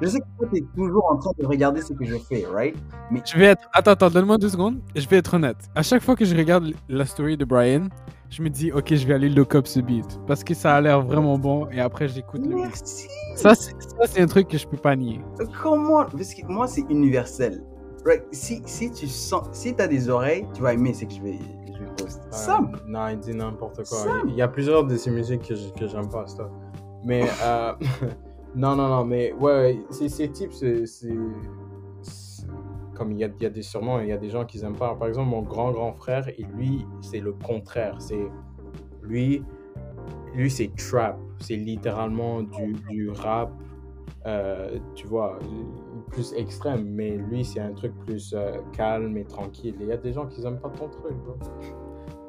je 0.00 0.06
sais 0.08 0.18
que 0.20 0.24
toi, 0.38 0.48
t'es 0.52 0.64
toujours 0.76 1.10
en 1.10 1.16
train 1.16 1.30
de 1.38 1.46
regarder 1.46 1.80
ce 1.82 1.92
que 1.92 2.04
je 2.04 2.16
fais, 2.16 2.44
right? 2.52 2.74
Mais 3.10 3.22
Je 3.24 3.36
vais 3.38 3.46
être. 3.46 3.68
Attends, 3.72 3.92
attends, 3.92 4.10
donne-moi 4.10 4.38
deux 4.38 4.48
secondes. 4.48 4.78
Je 4.94 5.06
vais 5.08 5.16
être 5.18 5.34
honnête. 5.34 5.56
À 5.74 5.82
chaque 5.82 6.02
fois 6.02 6.16
que 6.16 6.24
je 6.24 6.36
regarde 6.36 6.72
la 6.88 7.04
story 7.06 7.36
de 7.36 7.44
Brian, 7.44 7.88
je 8.30 8.42
me 8.42 8.48
dis, 8.48 8.72
ok, 8.72 8.94
je 8.94 9.06
vais 9.06 9.14
aller 9.14 9.28
look 9.28 9.54
up 9.54 9.66
ce 9.66 9.80
beat. 9.80 10.18
Parce 10.26 10.42
que 10.42 10.54
ça 10.54 10.74
a 10.74 10.80
l'air 10.80 11.00
vraiment 11.02 11.38
bon 11.38 11.68
et 11.70 11.80
après 11.80 12.08
j'écoute 12.08 12.40
le 12.46 12.48
beat. 12.54 12.64
merci. 12.64 13.08
Ça, 13.36 13.54
c'est 13.54 13.72
ça, 13.80 14.06
c'est 14.06 14.20
un 14.20 14.26
truc 14.26 14.48
que 14.48 14.58
je 14.58 14.66
peux 14.66 14.76
pas 14.76 14.94
nier. 14.96 15.20
Comment 15.62 16.04
Parce 16.04 16.34
que 16.34 16.46
moi, 16.46 16.66
c'est 16.66 16.84
universel. 16.90 17.62
Right? 18.04 18.22
Si, 18.32 18.60
si 18.66 18.90
tu 18.90 19.06
sens, 19.06 19.46
si 19.52 19.74
as 19.78 19.86
des 19.86 20.08
oreilles, 20.08 20.46
tu 20.54 20.60
vas 20.62 20.72
aimer 20.74 20.92
ce 20.92 21.04
que 21.04 21.12
je 21.14 21.22
vais, 21.22 21.38
je 21.68 21.78
vais 21.78 21.90
poster. 21.96 22.20
Euh, 22.20 22.32
Simple. 22.32 22.80
Non, 22.88 23.08
il 23.08 23.18
dit 23.20 23.32
n'importe 23.34 23.76
quoi. 23.76 23.84
Simple. 23.98 24.26
Il 24.28 24.34
y 24.34 24.42
a 24.42 24.48
plusieurs 24.48 24.84
de 24.84 24.96
ces 24.96 25.10
musiques 25.10 25.46
que 25.48 25.54
je- 25.54 25.68
que 25.72 25.86
j'aime 25.86 26.08
pas, 26.08 26.26
ça. 26.26 26.50
Mais, 27.04 27.22
euh, 27.44 27.72
non, 28.54 28.76
non, 28.76 28.88
non, 28.88 29.04
mais 29.04 29.32
ouais, 29.32 29.80
ces, 29.90 30.30
types, 30.30 30.52
c'est. 30.52 30.84
Comme 32.94 33.12
il 33.12 33.18
y 33.18 33.24
a, 33.24 33.28
y 33.40 33.46
a 33.46 33.50
des, 33.50 33.62
sûrement, 33.62 34.00
il 34.00 34.08
y 34.08 34.12
a 34.12 34.18
des 34.18 34.28
gens 34.28 34.44
qui 34.44 34.62
aiment 34.62 34.76
pas. 34.76 34.94
Par 34.94 35.08
exemple, 35.08 35.30
mon 35.30 35.42
grand 35.42 35.72
grand 35.72 35.94
frère, 35.94 36.28
et 36.28 36.46
lui, 36.54 36.86
c'est 37.00 37.20
le 37.20 37.32
contraire. 37.32 37.96
C'est. 37.98 38.26
Lui, 39.02 39.42
lui 40.34 40.50
c'est 40.50 40.70
trap. 40.76 41.18
C'est 41.38 41.56
littéralement 41.56 42.42
du, 42.42 42.72
du 42.90 43.10
rap, 43.10 43.50
euh, 44.26 44.78
tu 44.94 45.06
vois, 45.06 45.38
plus 46.10 46.34
extrême. 46.34 46.84
Mais 46.90 47.16
lui, 47.16 47.44
c'est 47.44 47.60
un 47.60 47.72
truc 47.72 47.92
plus 48.04 48.34
euh, 48.34 48.58
calme 48.72 49.16
et 49.16 49.24
tranquille. 49.24 49.74
Il 49.80 49.86
y 49.86 49.92
a 49.92 49.96
des 49.96 50.12
gens 50.12 50.26
qui 50.26 50.44
aiment 50.46 50.60
pas 50.60 50.70
ton 50.70 50.88
truc, 50.88 51.14
bro. 51.24 51.34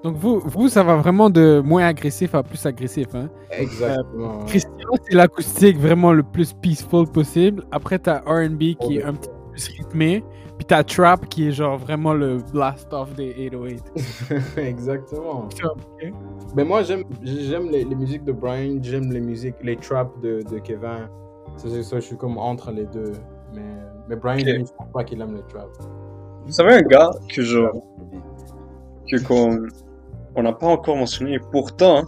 Donc 0.04 0.18
vous, 0.18 0.40
vous, 0.40 0.68
ça 0.68 0.84
va 0.84 0.98
vraiment 0.98 1.30
de 1.30 1.62
moins 1.64 1.86
agressif 1.86 2.36
à 2.36 2.44
plus 2.44 2.66
agressif. 2.66 3.08
Hein? 3.16 3.30
Exactement. 3.52 4.40
Christian, 4.46 4.72
c'est 5.04 5.14
l'acoustique 5.16 5.78
vraiment 5.78 6.12
le 6.12 6.24
plus 6.24 6.54
peaceful 6.54 7.08
possible. 7.08 7.64
Après, 7.72 8.00
t'as 8.00 8.20
R&B 8.20 8.76
qui 8.80 8.98
est 8.98 9.04
un 9.04 9.14
petit 9.14 9.30
peu 9.30 9.52
plus 9.52 9.68
rythmé. 9.78 10.24
Puis 10.58 10.66
t'as 10.66 10.84
Trap 10.84 11.28
qui 11.30 11.48
est 11.48 11.52
genre 11.52 11.78
vraiment 11.78 12.14
le 12.14 12.38
blast-off 12.52 13.14
des 13.16 13.34
808. 13.34 13.82
Exactement. 14.58 15.48
Mais 16.56 16.64
moi, 16.64 16.84
j'aime 16.84 17.06
j'aime 17.24 17.70
les, 17.72 17.84
les 17.86 17.96
musiques 17.96 18.24
de 18.24 18.34
Brian, 18.34 18.78
j'aime 18.82 19.12
les 19.12 19.22
musiques, 19.22 19.56
les 19.64 19.78
traps 19.78 20.20
de, 20.22 20.42
de 20.52 20.60
Kevin. 20.60 21.08
C'est 21.56 21.82
ça, 21.82 21.96
je 22.00 22.06
suis 22.06 22.18
comme 22.18 22.38
entre 22.38 22.72
les 22.72 22.86
deux. 22.86 23.14
Mais, 23.56 23.62
mais 24.10 24.16
Brian, 24.16 24.40
Ok. 24.40 24.46
lui, 24.46 24.66
je 24.66 24.74
pense 24.74 24.92
pas 24.94 25.04
qu'il 25.04 25.22
aime 25.22 25.36
les 25.36 25.44
traps. 25.44 25.80
Vous 26.46 26.52
savez 26.52 26.74
un 26.74 26.82
gars 26.82 27.12
que 27.34 27.42
je, 27.42 27.60
que 29.10 29.24
qu'on, 29.26 29.66
on 30.36 30.44
n'a 30.44 30.54
pas 30.54 30.68
encore 30.68 30.98
mentionné, 30.98 31.36
et 31.36 31.40
pourtant, 31.40 32.04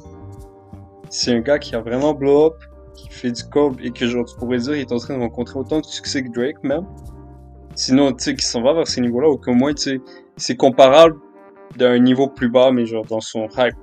c'est 1.09 1.33
un 1.33 1.39
gars 1.39 1.59
qui 1.59 1.75
a 1.75 1.81
vraiment 1.81 2.13
blow 2.13 2.47
up, 2.47 2.55
qui 2.95 3.09
fait 3.09 3.31
du 3.31 3.43
cob, 3.43 3.77
et 3.81 3.91
que 3.91 4.05
genre, 4.07 4.25
tu 4.25 4.35
pourrais 4.37 4.57
dire, 4.57 4.75
il 4.75 4.81
est 4.81 4.91
en 4.91 4.97
train 4.97 5.15
de 5.15 5.21
rencontrer 5.21 5.59
autant 5.59 5.79
de 5.79 5.85
succès 5.85 6.23
que 6.23 6.29
Drake, 6.31 6.63
même. 6.63 6.85
Sinon, 7.75 8.13
tu 8.13 8.23
sais, 8.23 8.35
qui 8.35 8.45
s'en 8.45 8.61
va 8.61 8.73
vers 8.73 8.87
ces 8.87 9.01
niveaux-là, 9.01 9.29
ou 9.29 9.53
moins, 9.53 9.73
tu 9.73 9.81
sais, 9.81 10.01
c'est 10.37 10.55
comparable 10.55 11.17
d'un 11.77 11.99
niveau 11.99 12.27
plus 12.27 12.49
bas, 12.49 12.71
mais 12.71 12.85
genre, 12.85 13.05
dans 13.05 13.19
son 13.19 13.47
hype. 13.57 13.75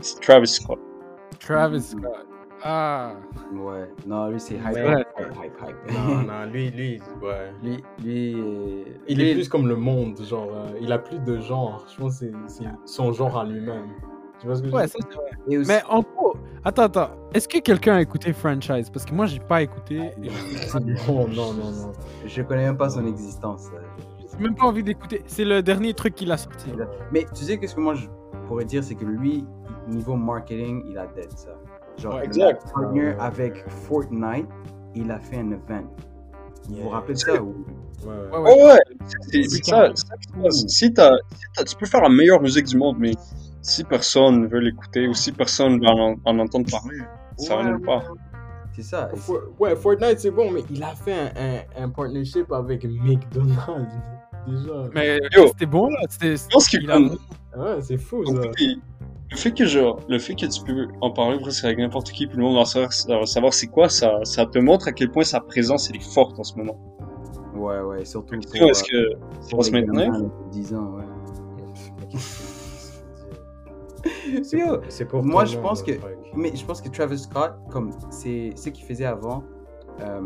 C'est 0.00 0.20
Travis 0.20 0.48
Scott. 0.48 0.78
Travis 1.38 1.82
Scott. 1.82 2.26
Ah. 2.68 3.12
Ouais. 3.54 3.88
Non, 4.06 4.28
lui, 4.28 4.40
c'est 4.40 4.54
hype, 4.56 4.64
hype, 4.76 5.06
hype, 5.18 5.36
hype, 5.44 5.52
hype. 5.68 5.92
Non, 5.94 6.22
non, 6.22 6.44
lui, 6.52 6.70
lui, 6.70 7.00
ouais. 7.22 7.52
Lui, 7.62 7.84
lui, 8.02 8.34
euh, 8.34 8.84
Il 9.08 9.18
lui, 9.18 9.30
est 9.30 9.34
plus 9.34 9.48
comme 9.48 9.68
le 9.68 9.76
monde, 9.76 10.20
genre, 10.22 10.48
euh, 10.52 10.66
il 10.80 10.90
a 10.92 10.98
plus 10.98 11.20
de 11.20 11.38
genre. 11.40 11.86
Je 11.88 11.96
pense 12.00 12.18
que 12.20 12.26
c'est- 12.48 12.64
son 12.84 13.12
genre 13.12 13.38
à 13.38 13.44
lui-même. 13.44 13.86
Tu 14.40 14.46
vois 14.46 14.56
ce 14.56 14.60
que 14.62 14.66
je 14.66 14.72
veux 14.72 14.78
Ouais, 14.78 14.86
dire? 14.86 14.92
ça 15.00 15.08
c'est 15.10 15.16
vrai. 15.16 15.30
et 15.48 15.58
aussi- 15.58 15.68
Mais 15.68 15.80
en 15.88 16.00
gros, 16.00 16.34
attends, 16.64 16.82
attends. 16.82 17.10
Est-ce 17.32 17.48
que 17.48 17.58
quelqu'un 17.58 17.94
a 17.94 18.00
écouté 18.02 18.32
Franchise? 18.32 18.90
Parce 18.90 19.04
que 19.06 19.14
moi, 19.14 19.26
j'ai 19.26 19.38
pas 19.40 19.62
écouté. 19.62 20.10
je- 20.20 20.78
Non, 20.78 21.26
non, 21.28 21.52
non, 21.54 21.70
non. 21.70 21.92
je 22.26 22.42
connais 22.42 22.64
même 22.64 22.76
pas 22.76 22.90
son 22.90 23.06
existence. 23.06 23.68
euh, 23.74 23.78
J'ai 24.32 24.42
même 24.42 24.54
pas 24.56 24.66
envie 24.66 24.82
d'écouter. 24.82 25.22
C'est 25.26 25.44
le 25.46 25.62
dernier 25.62 25.94
truc 25.94 26.14
qu'il 26.16 26.30
a 26.32 26.36
sorti. 26.36 26.70
Mais 27.12 27.24
tu 27.34 27.44
sais, 27.44 27.56
qu'est-ce 27.58 27.74
que 27.76 27.80
moi 27.80 27.94
je 27.94 28.08
pourrais 28.46 28.64
dire, 28.66 28.84
c'est 28.84 28.94
que 28.96 29.04
lui, 29.06 29.46
niveau 29.88 30.16
marketing, 30.16 30.82
il 30.90 30.98
a 30.98 31.06
dead 31.06 31.30
ça. 31.32 31.52
Genre, 31.98 32.20
exact. 32.20 32.62
ouais, 32.92 33.16
avec. 33.18 33.64
Fortnite, 33.68 34.46
il 34.94 35.10
a 35.10 35.18
fait 35.18 35.36
un 35.38 35.50
event. 35.50 35.84
Vous 36.68 36.76
vous 36.82 36.88
rappelez 36.88 37.14
de 37.14 37.18
ça 37.18 37.40
ou... 37.42 37.64
Ouais, 38.04 38.12
ouais. 38.12 38.14
Ouais, 38.14 38.38
ouais. 38.38 38.54
Oh 38.60 38.66
ouais, 38.66 38.78
c'est 39.30 39.42
c'est 39.44 39.64
ça, 39.64 39.88
c'est 39.94 40.06
ça 40.06 40.16
qui 40.16 40.28
se 40.28 40.42
passe. 40.42 40.66
Si 40.68 40.92
t'as, 40.92 41.10
si 41.34 41.44
t'as- 41.54 41.64
tu 41.64 41.76
peux 41.76 41.86
faire 41.86 42.02
la 42.02 42.08
meilleure 42.08 42.40
musique 42.42 42.66
du 42.66 42.76
monde, 42.76 42.96
mais 42.98 43.12
si 43.62 43.84
personne 43.84 44.46
veut 44.48 44.58
l'écouter 44.60 45.08
ou 45.08 45.14
si 45.14 45.32
personne 45.32 45.80
veut 45.80 45.86
en, 45.88 46.14
en 46.24 46.38
entendre 46.38 46.70
parler, 46.70 46.98
ça 47.38 47.56
va 47.56 47.64
nulle 47.64 47.80
part. 47.80 48.02
C'est 48.74 48.82
ça. 48.82 49.08
et 49.12 49.16
c'est- 49.16 49.22
For- 49.22 49.42
ouais, 49.58 49.74
Fortnite 49.76 50.18
c'est 50.20 50.30
bon, 50.30 50.50
mais 50.50 50.62
il 50.70 50.82
a 50.82 50.94
fait 50.94 51.14
un, 51.14 51.30
un, 51.80 51.84
un 51.84 51.88
partnership 51.88 52.52
avec 52.52 52.84
McDonald's 52.84 53.94
déjà. 54.46 54.88
Mais 54.94 55.18
Yo. 55.34 55.46
c'était 55.48 55.66
bon 55.66 55.88
là. 55.88 56.00
C'était. 56.10 56.36
Je 56.36 56.46
pense 56.52 56.68
qu'il 56.68 56.90
a- 56.90 56.98
Ouais, 57.00 57.80
c'est 57.80 57.96
fou 57.96 58.24
ça. 58.26 58.32
Le 59.30 59.36
fait 59.36 59.52
que 59.52 59.64
genre, 59.66 59.98
le 60.08 60.18
fait 60.18 60.34
que 60.34 60.46
tu 60.46 60.62
peux 60.62 60.88
en 61.00 61.10
parler 61.10 61.38
presque 61.38 61.64
avec 61.64 61.78
n'importe 61.78 62.10
qui, 62.12 62.26
puis 62.26 62.36
le 62.36 62.44
monde 62.44 62.56
va 62.56 62.64
savoir, 62.64 62.92
ça 62.92 63.40
c'est 63.50 63.66
quoi, 63.66 63.88
ça, 63.88 64.20
ça 64.24 64.46
te 64.46 64.58
montre 64.58 64.88
à 64.88 64.92
quel 64.92 65.10
point 65.10 65.24
sa 65.24 65.40
présence 65.40 65.90
elle 65.90 65.96
est 65.96 66.12
forte 66.14 66.38
en 66.38 66.44
ce 66.44 66.56
moment. 66.56 66.76
Ouais, 67.54 67.80
ouais, 67.80 68.04
surtout 68.04 68.36
pour, 68.38 68.68
est-ce 68.70 68.84
euh, 68.94 69.10
que 69.10 69.18
ça 69.42 69.48
pour 69.50 69.58
va 69.60 69.64
se 69.64 69.70
maintenir? 69.72 70.12
gamins 70.12 70.20
de 70.20 70.30
10 70.50 70.74
ans, 70.74 70.94
ouais. 70.96 71.04
C'est 74.42 74.58
Yo, 74.58 74.78
c'est 74.88 75.04
pour 75.04 75.24
moi, 75.24 75.44
je 75.44 75.58
pense 75.58 75.82
que- 75.82 75.92
truc. 75.92 76.12
Mais 76.36 76.54
je 76.54 76.64
pense 76.64 76.80
que 76.80 76.88
Travis 76.88 77.18
Scott, 77.18 77.54
comme 77.70 77.90
c'est 78.10 78.52
ce 78.54 78.68
qu'il 78.68 78.84
faisait 78.84 79.04
avant, 79.06 79.42
euh, 80.00 80.20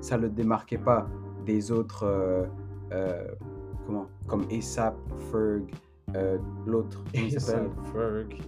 ça 0.00 0.16
le 0.16 0.28
démarquait 0.28 0.78
pas 0.78 1.06
des 1.44 1.70
autres, 1.70 2.04
euh, 2.04 2.44
euh, 2.92 3.24
comment, 3.86 4.06
comme 4.26 4.46
ASAP, 4.50 4.94
Ferg, 5.30 5.62
euh, 6.16 6.38
l'autre, 6.66 7.02
Ferg. 7.12 7.70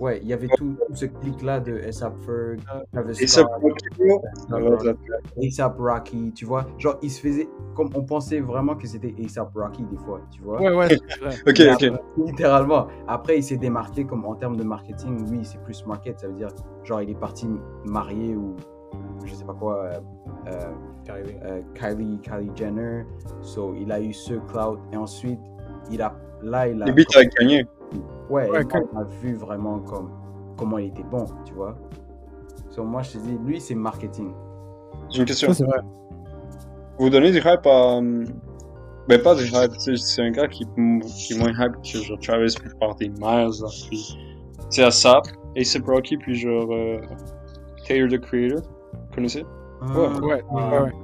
Ouais, 0.00 0.20
il 0.22 0.28
y 0.28 0.32
avait 0.32 0.48
tout, 0.48 0.76
tout 0.86 0.94
ce 0.94 1.06
clic-là 1.06 1.60
de 1.60 1.78
ASAP 1.80 2.16
Ferg, 2.20 2.60
Travis 2.92 3.22
Et 3.22 3.26
ça, 3.26 3.42
Scott, 3.42 3.72
alors, 4.52 4.82
ça- 4.82 4.92
ASAP 5.42 5.78
Rocky, 5.78 6.32
tu 6.34 6.44
vois? 6.44 6.66
Genre, 6.78 6.96
il 7.02 7.10
se 7.10 7.20
faisait, 7.20 7.48
comme 7.74 7.90
on 7.94 8.02
pensait 8.04 8.40
vraiment 8.40 8.74
que 8.76 8.86
c'était 8.86 9.14
ASAP 9.24 9.50
Rocky 9.54 9.84
des 9.84 9.96
fois, 9.98 10.20
tu 10.30 10.42
vois? 10.42 10.60
Ouais, 10.60 10.74
ouais. 10.74 10.88
Ok, 11.46 11.60
ok. 11.72 11.92
littéralement. 12.26 12.86
Après, 13.08 13.38
il 13.38 13.42
s'est 13.42 13.56
démarqué 13.56 14.04
comme 14.04 14.24
en 14.24 14.34
termes 14.34 14.56
de 14.56 14.64
marketing. 14.64 15.26
Oui, 15.30 15.44
c'est 15.44 15.60
plus 15.62 15.84
market. 15.86 16.20
Ça 16.20 16.28
veut 16.28 16.34
dire, 16.34 16.48
genre, 16.84 17.02
il 17.02 17.10
est 17.10 17.18
parti 17.18 17.48
marié 17.84 18.36
ou 18.36 18.54
je 19.24 19.34
sais 19.34 19.44
pas 19.44 19.54
quoi. 19.54 19.82
euh, 19.84 20.00
euh, 20.48 20.72
Kylie. 21.04 21.36
euh, 21.44 21.60
Kylie, 21.74 22.20
Kylie 22.20 22.50
Jenner. 22.54 23.04
So, 23.40 23.74
il 23.74 23.90
a 23.90 24.00
eu 24.00 24.12
ce 24.12 24.34
cloud. 24.34 24.78
Et 24.92 24.96
ensuite, 24.96 25.40
il 25.90 26.00
a, 26.02 26.14
là, 26.42 26.68
il 26.68 26.82
a. 26.82 26.86
Kanye. 27.36 27.64
Ouais, 28.28 28.50
Ouais, 28.50 28.64
on 28.92 28.98
a 28.98 29.04
vu 29.22 29.34
vraiment 29.34 29.78
comme, 29.80 30.10
comment 30.56 30.78
il 30.78 30.88
était 30.88 31.04
bon, 31.04 31.24
tu 31.44 31.54
vois. 31.54 31.76
So, 32.70 32.84
moi, 32.84 33.02
je 33.02 33.12
te 33.12 33.18
dis, 33.18 33.38
lui, 33.44 33.60
c'est 33.60 33.74
marketing. 33.74 34.32
J'ai 35.10 35.20
une 35.20 35.26
question. 35.26 35.52
Ça, 35.52 35.64
vrai. 35.64 35.80
Vous 36.98 37.10
donnez 37.10 37.30
du 37.30 37.38
hype 37.38 37.66
à. 37.66 38.00
Ben, 39.08 39.22
pas 39.22 39.36
du 39.36 39.44
hype, 39.44 39.72
c'est 39.78 40.22
un 40.22 40.30
gars 40.32 40.48
qui, 40.48 40.66
qui 41.06 41.32
est 41.32 41.38
moins 41.38 41.52
hype 41.52 41.76
que 41.80 42.02
genre 42.02 42.18
Travis, 42.18 42.56
puis 42.60 42.70
par 42.80 42.96
des 42.96 43.08
Miles, 43.08 43.20
là. 43.60 43.68
Puis, 43.88 44.18
c'est 44.68 44.82
ASAP, 44.82 45.26
ASAP 45.56 45.86
Rocky, 45.86 46.16
puis 46.16 46.34
genre. 46.34 46.68
Euh, 46.70 46.98
Taylor 47.86 48.08
the 48.08 48.20
Creator. 48.20 48.62
Vous 48.62 49.14
connaissez? 49.14 49.44
Ouais, 49.82 50.08
Ah, 50.08 50.20
ouais, 50.20 50.42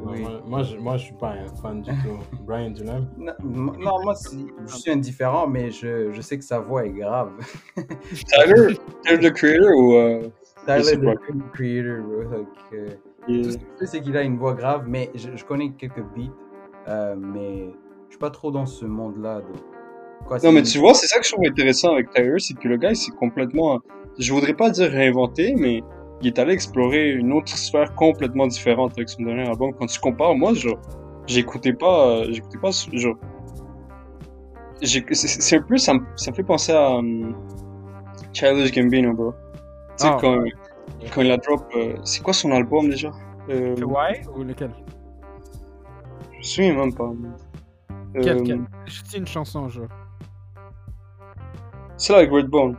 ouais. 0.04 0.20
moi, 0.20 0.40
moi, 0.46 0.62
je, 0.62 0.76
moi, 0.78 0.96
je 0.96 1.04
suis 1.04 1.14
pas 1.14 1.32
un 1.32 1.46
fan 1.60 1.82
du 1.82 1.90
tout. 1.90 2.18
Brian, 2.46 2.72
tu 2.72 2.84
l'aimes 2.84 3.06
Non, 3.18 3.32
non, 3.42 4.02
moi, 4.02 4.14
c'est- 4.14 4.36
je 4.66 4.74
suis 4.76 4.90
indifférent, 4.90 5.46
mais 5.46 5.70
je, 5.70 6.10
je 6.12 6.20
sais 6.22 6.38
que 6.38 6.44
sa 6.44 6.58
voix 6.60 6.84
est 6.86 6.90
grave. 6.90 7.30
Tyler, 7.76 8.76
Tyler 9.04 9.30
the 9.30 9.32
Creator 9.34 9.70
ou. 9.76 9.94
Euh, 9.94 10.22
Tyler, 10.66 10.96
the 10.96 11.52
creator, 11.52 12.02
bro. 12.02 12.22
like, 12.38 12.48
euh, 12.72 12.86
il- 13.28 13.42
Tout 13.42 13.50
ce 13.50 13.56
que 13.58 13.62
je 13.74 13.78
sais, 13.80 13.86
c'est 13.86 14.00
qu'il 14.00 14.16
a 14.16 14.22
une 14.22 14.38
voix 14.38 14.54
grave, 14.54 14.84
mais 14.86 15.10
je, 15.14 15.30
je 15.36 15.44
connais 15.44 15.70
quelques 15.72 16.02
beats, 16.16 16.30
euh, 16.88 17.14
mais 17.18 17.66
je 18.06 18.10
suis 18.10 18.18
pas 18.18 18.30
trop 18.30 18.50
dans 18.50 18.64
ce 18.66 18.84
monde-là. 18.84 19.42
Quoi, 20.26 20.36
Non, 20.36 20.40
c'est- 20.42 20.52
mais 20.52 20.62
tu 20.62 20.78
vois, 20.78 20.94
c'est 20.94 21.08
ça 21.08 21.18
que 21.18 21.26
je 21.26 21.32
trouve 21.32 21.44
intéressant 21.46 21.92
avec 21.94 22.10
Tyler, 22.10 22.38
c'est 22.38 22.54
que 22.54 22.68
le 22.68 22.76
gars, 22.76 22.90
il 22.90 22.96
s'est 22.96 23.10
complètement. 23.12 23.80
Je 24.18 24.32
voudrais 24.32 24.54
pas 24.54 24.70
dire 24.70 24.90
réinventé, 24.90 25.54
mais 25.58 25.82
il 26.22 26.28
est 26.28 26.38
allé 26.38 26.52
explorer 26.54 27.10
une 27.12 27.32
autre 27.32 27.56
sphère 27.56 27.94
complètement 27.94 28.46
différente 28.46 28.92
avec 28.96 29.08
son 29.10 29.22
dernier 29.24 29.46
album. 29.48 29.72
Quand 29.74 29.86
tu 29.86 30.00
compares, 30.00 30.34
moi, 30.34 30.54
genre, 30.54 30.78
j'écoutais 31.26 31.72
pas. 31.74 32.08
euh, 32.08 32.26
J'écoutais 32.32 32.58
pas. 32.58 32.72
ce- 32.72 32.96
Genre. 32.96 33.16
C'est 34.82 35.56
un 35.56 35.62
peu. 35.62 35.76
Ça 35.76 35.94
me, 35.94 36.00
ça 36.16 36.30
me 36.30 36.36
fait 36.36 36.42
penser 36.42 36.72
à. 36.72 36.90
Um, 36.96 37.34
Childish 38.32 38.72
Gambino, 38.72 39.12
bro. 39.12 39.32
Tu 39.98 40.04
sais, 40.04 40.08
Ah, 40.08 40.16
quand, 40.20 40.42
quand 41.14 41.20
il 41.22 41.30
a 41.30 41.36
drop. 41.36 41.62
euh, 41.76 41.94
c'est 42.04 42.22
quoi 42.22 42.32
son 42.32 42.50
album 42.52 42.88
déjà? 42.88 43.10
Euh, 43.50 43.74
C'est 43.76 43.84
Why 43.84 44.20
ou 44.34 44.42
lequel? 44.42 44.70
Je 46.32 46.38
me 46.38 46.42
souviens 46.42 46.74
même 46.74 46.94
pas. 46.94 47.10
Quel, 48.14 48.38
Euh, 48.38 48.42
quel? 48.44 48.60
Je 48.86 49.02
dis 49.02 49.16
une 49.18 49.26
chanson, 49.26 49.68
genre. 49.68 49.86
C'est 51.96 52.12
là 52.12 52.20
avec 52.20 52.30
Redbone. 52.32 52.76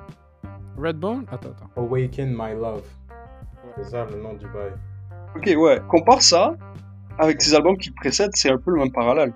Redbone? 0.78 1.26
Attends, 1.32 1.50
attends. 1.50 1.70
Awaken 1.78 2.32
My 2.36 2.54
Love. 2.60 2.84
C'est 3.76 3.86
ça 3.86 4.06
le 4.06 4.22
nom 4.22 4.34
du 4.34 4.46
bail. 4.48 4.74
Ok, 5.36 5.52
ouais. 5.58 5.80
Compare 5.90 6.22
ça 6.22 6.56
avec 7.18 7.42
ses 7.42 7.54
albums 7.56 7.78
qui 7.78 7.92
précèdent, 7.92 8.36
c'est 8.36 8.52
un 8.52 8.58
peu 8.58 8.72
le 8.72 8.78
même 8.78 8.92
parallèle. 8.92 9.34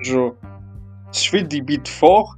Genre, 0.00 0.34
tu 1.12 1.30
fais 1.30 1.42
des 1.42 1.60
beats 1.60 1.88
forts, 1.88 2.36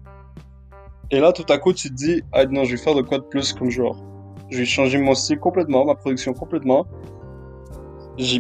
et 1.11 1.21
là, 1.21 1.33
tout 1.33 1.51
à 1.51 1.59
coup, 1.59 1.73
tu 1.73 1.89
te 1.89 1.95
dis, 1.95 2.23
ah 2.33 2.45
non, 2.45 2.65
je 2.65 2.73
vais 2.73 2.83
faire 2.83 2.95
de 2.95 3.03
quoi 3.03 3.19
de 3.19 3.25
plus 3.25 3.53
comme 3.55 3.71
genre. 3.71 3.97
Je 4.51 4.59
vais 4.59 4.65
changer 4.65 4.99
mon 4.99 5.15
style 5.15 5.39
complètement, 5.39 5.85
ma 5.85 5.95
production 5.95 6.35
complètement. 6.35 6.87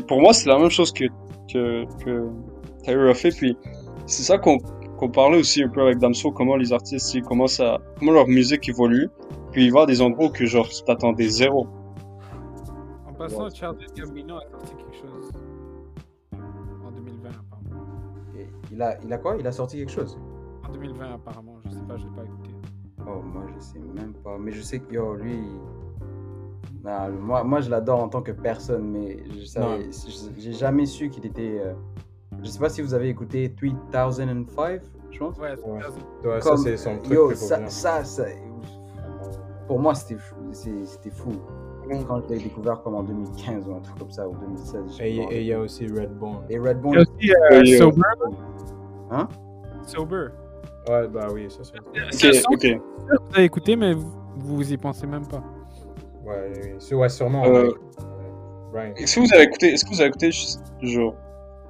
Pour 0.06 0.20
moi, 0.20 0.32
c'est 0.32 0.48
la 0.48 0.58
même 0.58 0.70
chose 0.70 0.92
que, 0.92 1.04
que, 1.52 1.84
que 2.04 3.10
a 3.10 3.14
fait, 3.14 3.30
puis 3.30 3.56
c'est 4.06 4.22
ça 4.22 4.38
qu'on, 4.38 4.58
qu'on 4.98 5.08
parlait 5.08 5.38
aussi 5.38 5.62
un 5.62 5.68
peu 5.68 5.82
avec 5.82 5.98
Damso, 5.98 6.30
comment 6.32 6.56
les 6.56 6.72
artistes, 6.72 7.14
ils 7.14 7.22
commencent 7.22 7.60
à, 7.60 7.78
comment 7.98 8.12
leur 8.12 8.26
musique 8.26 8.68
évolue, 8.68 9.08
puis 9.52 9.66
il 9.66 9.72
va 9.72 9.82
à 9.82 9.86
des 9.86 10.02
endroits 10.02 10.30
que 10.30 10.44
genre, 10.46 10.68
tu 10.68 10.82
t'attendais 10.84 11.28
zéro. 11.28 11.66
Passant, 13.18 13.50
Childish 13.50 13.92
Gambino 13.96 14.36
a 14.36 14.42
sorti 14.50 14.74
quelque 14.76 14.94
chose 14.94 15.30
en 16.86 16.90
2020, 16.92 17.28
apparemment. 17.30 17.86
Et 18.38 18.46
Il 18.72 18.80
a, 18.82 18.98
il 19.02 19.12
a 19.12 19.18
quoi? 19.18 19.36
Il 19.38 19.46
a 19.46 19.52
sorti 19.52 19.78
quelque 19.78 19.90
chose? 19.92 20.18
En 20.66 20.72
2020, 20.72 21.14
apparemment. 21.14 21.56
Je 21.64 21.70
sais 21.70 21.82
pas, 21.82 21.96
je 21.96 22.04
l'ai 22.04 22.10
pas 22.14 22.24
écouté. 22.24 22.50
Oh, 23.06 23.20
moi, 23.22 23.44
je 23.54 23.60
sais 23.60 23.78
même 23.78 24.12
pas. 24.14 24.36
Mais 24.38 24.52
je 24.52 24.62
sais 24.62 24.78
que, 24.80 24.92
yo, 24.94 25.14
lui. 25.14 25.40
Non, 26.84 27.10
moi, 27.20 27.42
moi, 27.42 27.60
je 27.60 27.70
l'adore 27.70 28.00
en 28.00 28.08
tant 28.08 28.22
que 28.22 28.32
personne, 28.32 28.88
mais 28.90 29.24
je 29.38 29.44
savais- 29.44 29.88
j'ai 30.38 30.52
jamais 30.52 30.86
su 30.86 31.10
qu'il 31.10 31.26
était. 31.26 31.60
euh, 31.64 31.74
Je 32.40 32.48
sais 32.48 32.60
pas 32.60 32.68
si 32.68 32.82
vous 32.82 32.94
avez 32.94 33.08
écouté 33.08 33.52
3005, 33.52 34.80
je 35.10 35.18
pense. 35.18 35.36
Ouais, 35.38 35.50
Ouais. 35.50 35.56
ça. 35.82 36.28
Ouais, 36.28 36.40
ça, 36.40 36.56
c'est 36.56 36.76
son 36.76 36.98
truc 37.00 37.12
Yo, 37.14 37.26
préféré. 37.26 37.68
ça, 37.68 38.04
ça, 38.04 38.04
ça- 38.04 38.28
pour 39.66 39.80
moi, 39.80 39.94
c'était 39.96 40.20
fou. 40.20 40.36
C'était 40.52 41.10
fou. 41.10 41.32
Quand 42.06 42.20
je 42.28 42.34
l'ai 42.34 42.40
découvert 42.40 42.82
comme 42.82 42.94
en 42.96 43.02
2015 43.02 43.68
ou 43.68 43.74
un 43.74 43.80
truc 43.80 43.98
comme 43.98 44.10
ça, 44.10 44.28
ou 44.28 44.34
2016. 44.36 44.82
je 44.88 44.92
sais 44.94 45.10
Et 45.10 45.16
et 45.30 45.40
il 45.40 45.46
y 45.46 45.52
a 45.52 45.60
aussi 45.60 45.86
Redbone. 45.86 46.38
Et 46.50 46.54
Il 46.54 46.60
Redbone. 46.60 46.94
y 46.94 46.96
a 46.98 47.00
aussi 47.00 47.30
euh, 47.30 47.60
euh, 47.74 47.78
Sober? 47.78 48.02
Hein? 49.10 49.28
Sober. 49.86 50.26
Ouais, 50.88 51.08
bah 51.08 51.28
oui, 51.32 51.48
ça 51.50 51.60
c'est. 51.64 51.78
Ok, 51.78 52.52
ok. 52.52 52.60
que 52.60 52.76
vous 53.22 53.34
avez 53.34 53.44
écouté, 53.44 53.76
mais 53.76 53.94
vous, 53.94 54.10
vous 54.36 54.72
y 54.72 54.76
pensez 54.76 55.06
même 55.06 55.26
pas. 55.26 55.42
Ouais, 56.26 56.52
oui. 56.90 56.94
Ouais, 56.96 57.08
sûrement. 57.08 57.44
Euh, 57.46 57.70
ouais. 58.74 58.92
Est-ce 58.96 59.16
que 59.16 59.20
vous 59.20 59.34
avez 59.34 59.44
écouté, 59.44 59.68
est-ce 59.72 59.84
que 59.84 59.90
vous 59.90 60.00
avez 60.00 60.08
écouté, 60.08 60.30
juste- 60.30 60.62
genre, 60.82 61.14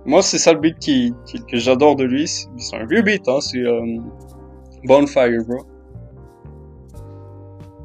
moi 0.05 0.23
c'est 0.23 0.39
ça 0.39 0.53
le 0.53 0.59
beat 0.61 0.79
qui, 0.79 1.15
qui- 1.27 1.45
que 1.45 1.57
j'adore 1.57 1.95
de 1.97 2.05
lui, 2.05 2.27
c'est 2.27 2.49
c'est 2.57 2.77
un 2.77 2.87
vieux 2.87 3.03
beat, 3.03 3.29
hein, 3.29 3.41
c'est 3.41 3.59
euh, 3.59 3.99
Bonfire, 4.85 5.45
bro. 5.47 5.59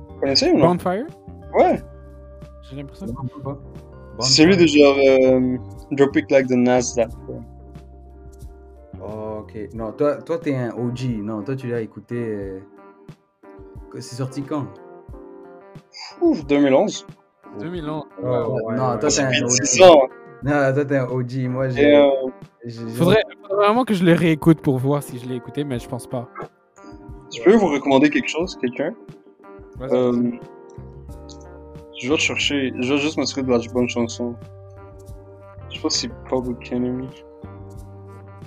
Vous 0.09 0.19
connaissez 0.19 0.51
ou 0.51 0.57
non? 0.57 0.75
Bonfire? 0.75 1.05
Ouais, 1.55 1.79
J'ai 2.69 2.75
l'impression. 2.77 3.07
c'est 4.19 4.41
celui 4.43 4.57
de 4.57 4.65
genre 4.65 4.95
euh, 4.97 5.57
Drop 5.91 6.15
It 6.15 6.31
Like 6.31 6.47
the 6.47 6.51
Nasdaq. 6.51 7.09
Oh, 9.01 9.39
ok. 9.41 9.69
Non, 9.73 9.91
toi, 9.91 10.15
toi, 10.21 10.37
t'es 10.39 10.55
un 10.55 10.69
OG. 10.71 11.19
Non, 11.21 11.41
toi, 11.43 11.55
tu 11.55 11.67
l'as 11.67 11.81
écouté. 11.81 12.15
euh, 12.17 12.59
que- 13.91 13.99
C'est 13.99 14.15
sorti 14.15 14.41
quand? 14.43 14.65
Ouf, 16.21 16.45
2011. 16.45 17.05
2011. 17.59 18.03
Ouais, 18.21 18.29
ouais, 18.29 18.37
ouais, 18.37 18.75
non, 18.75 18.91
ouais. 18.93 18.99
toi, 18.99 19.09
t'es 19.09 19.21
un 19.21 19.29
OG. 19.43 19.59
10 19.61 19.81
ans. 19.83 20.01
Non, 20.43 20.73
toi, 20.73 20.85
t'es 20.85 20.97
un 20.97 21.07
OG. 21.07 21.47
Moi, 21.49 21.69
j'ai. 21.69 21.95
Euh, 21.95 22.09
Faudrait, 22.95 23.21
faudrait 23.41 23.65
vraiment 23.65 23.83
que 23.83 23.93
je 23.93 24.05
le 24.05 24.13
réécoute 24.13 24.61
pour 24.61 24.77
voir 24.77 25.03
si 25.03 25.19
je 25.19 25.27
l'ai 25.27 25.35
écouté, 25.35 25.65
mais 25.65 25.79
je 25.79 25.89
pense 25.89 26.07
pas. 26.07 26.29
je 27.35 27.43
peux 27.43 27.55
vous 27.57 27.67
recommander 27.67 28.09
quelque 28.09 28.29
chose, 28.29 28.55
quelqu'un? 28.61 28.93
Vas-y. 29.77 29.93
Euh, 29.93 30.31
je 32.03 32.09
vais 32.11 32.17
chercher, 32.17 32.73
je 32.81 32.93
vais 32.93 32.99
juste 32.99 33.17
m'assurer 33.17 33.43
de 33.43 33.49
la 33.49 33.59
bonne 33.73 33.87
chanson. 33.87 34.35
Je 35.69 35.75
sais 35.77 35.81
pas 35.81 35.89
si 35.89 35.99
c'est 36.01 36.11
Public 36.29 36.71
Enemy. 36.73 37.07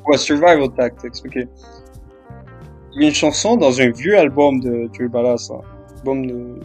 Ouais, 0.07 0.19
Survival 0.19 0.69
Tactics, 0.77 1.15
ok. 1.25 1.37
Il 2.95 3.03
y 3.03 3.05
a 3.05 3.09
une 3.09 3.15
chanson 3.15 3.57
dans 3.57 3.81
un 3.81 3.91
vieux 3.91 4.17
album 4.19 4.61
de 4.61 4.89
Joey 4.93 5.09
Ballas. 5.09 5.51
hein. 5.53 5.61
Album 5.99 6.27
de... 6.27 6.61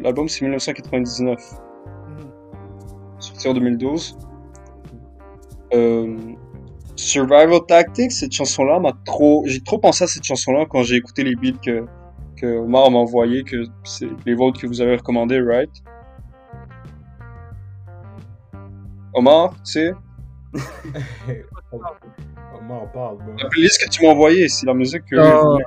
L'album 0.00 0.28
c'est 0.28 0.42
1999, 0.44 1.38
Mhm. 2.08 2.30
sorti 3.18 3.48
en 3.48 3.54
2012. 3.54 4.16
Euh, 5.74 6.16
Survival 6.94 7.60
Tactics, 7.68 8.12
cette 8.12 8.32
chanson-là 8.32 8.78
m'a 8.78 8.92
trop... 9.04 9.42
J'ai 9.46 9.60
trop 9.60 9.78
pensé 9.78 10.04
à 10.04 10.06
cette 10.06 10.24
chanson-là 10.24 10.64
quand 10.70 10.82
j'ai 10.82 10.96
écouté 10.96 11.24
les 11.24 11.34
beats 11.34 11.58
que, 11.62 11.84
que 12.36 12.46
Omar 12.58 12.90
m'a 12.90 12.98
envoyé, 12.98 13.42
que 13.42 13.64
c'est 13.84 14.08
les 14.24 14.34
vôtres 14.34 14.60
que 14.60 14.66
vous 14.66 14.80
avez 14.80 14.96
recommandés, 14.96 15.40
right? 15.40 15.70
Omar, 19.16 19.50
tu 19.64 19.72
sais, 19.72 19.92
Omar 21.72 22.82
on 22.82 22.86
parle, 22.88 23.18
la 23.42 23.48
playlist 23.48 23.82
que 23.84 23.88
tu 23.90 24.02
m'as 24.04 24.10
envoyée, 24.12 24.48
c'est 24.48 24.66
la 24.66 24.74
musique 24.74 25.02
que... 25.10 25.16
Euh, 25.16 25.58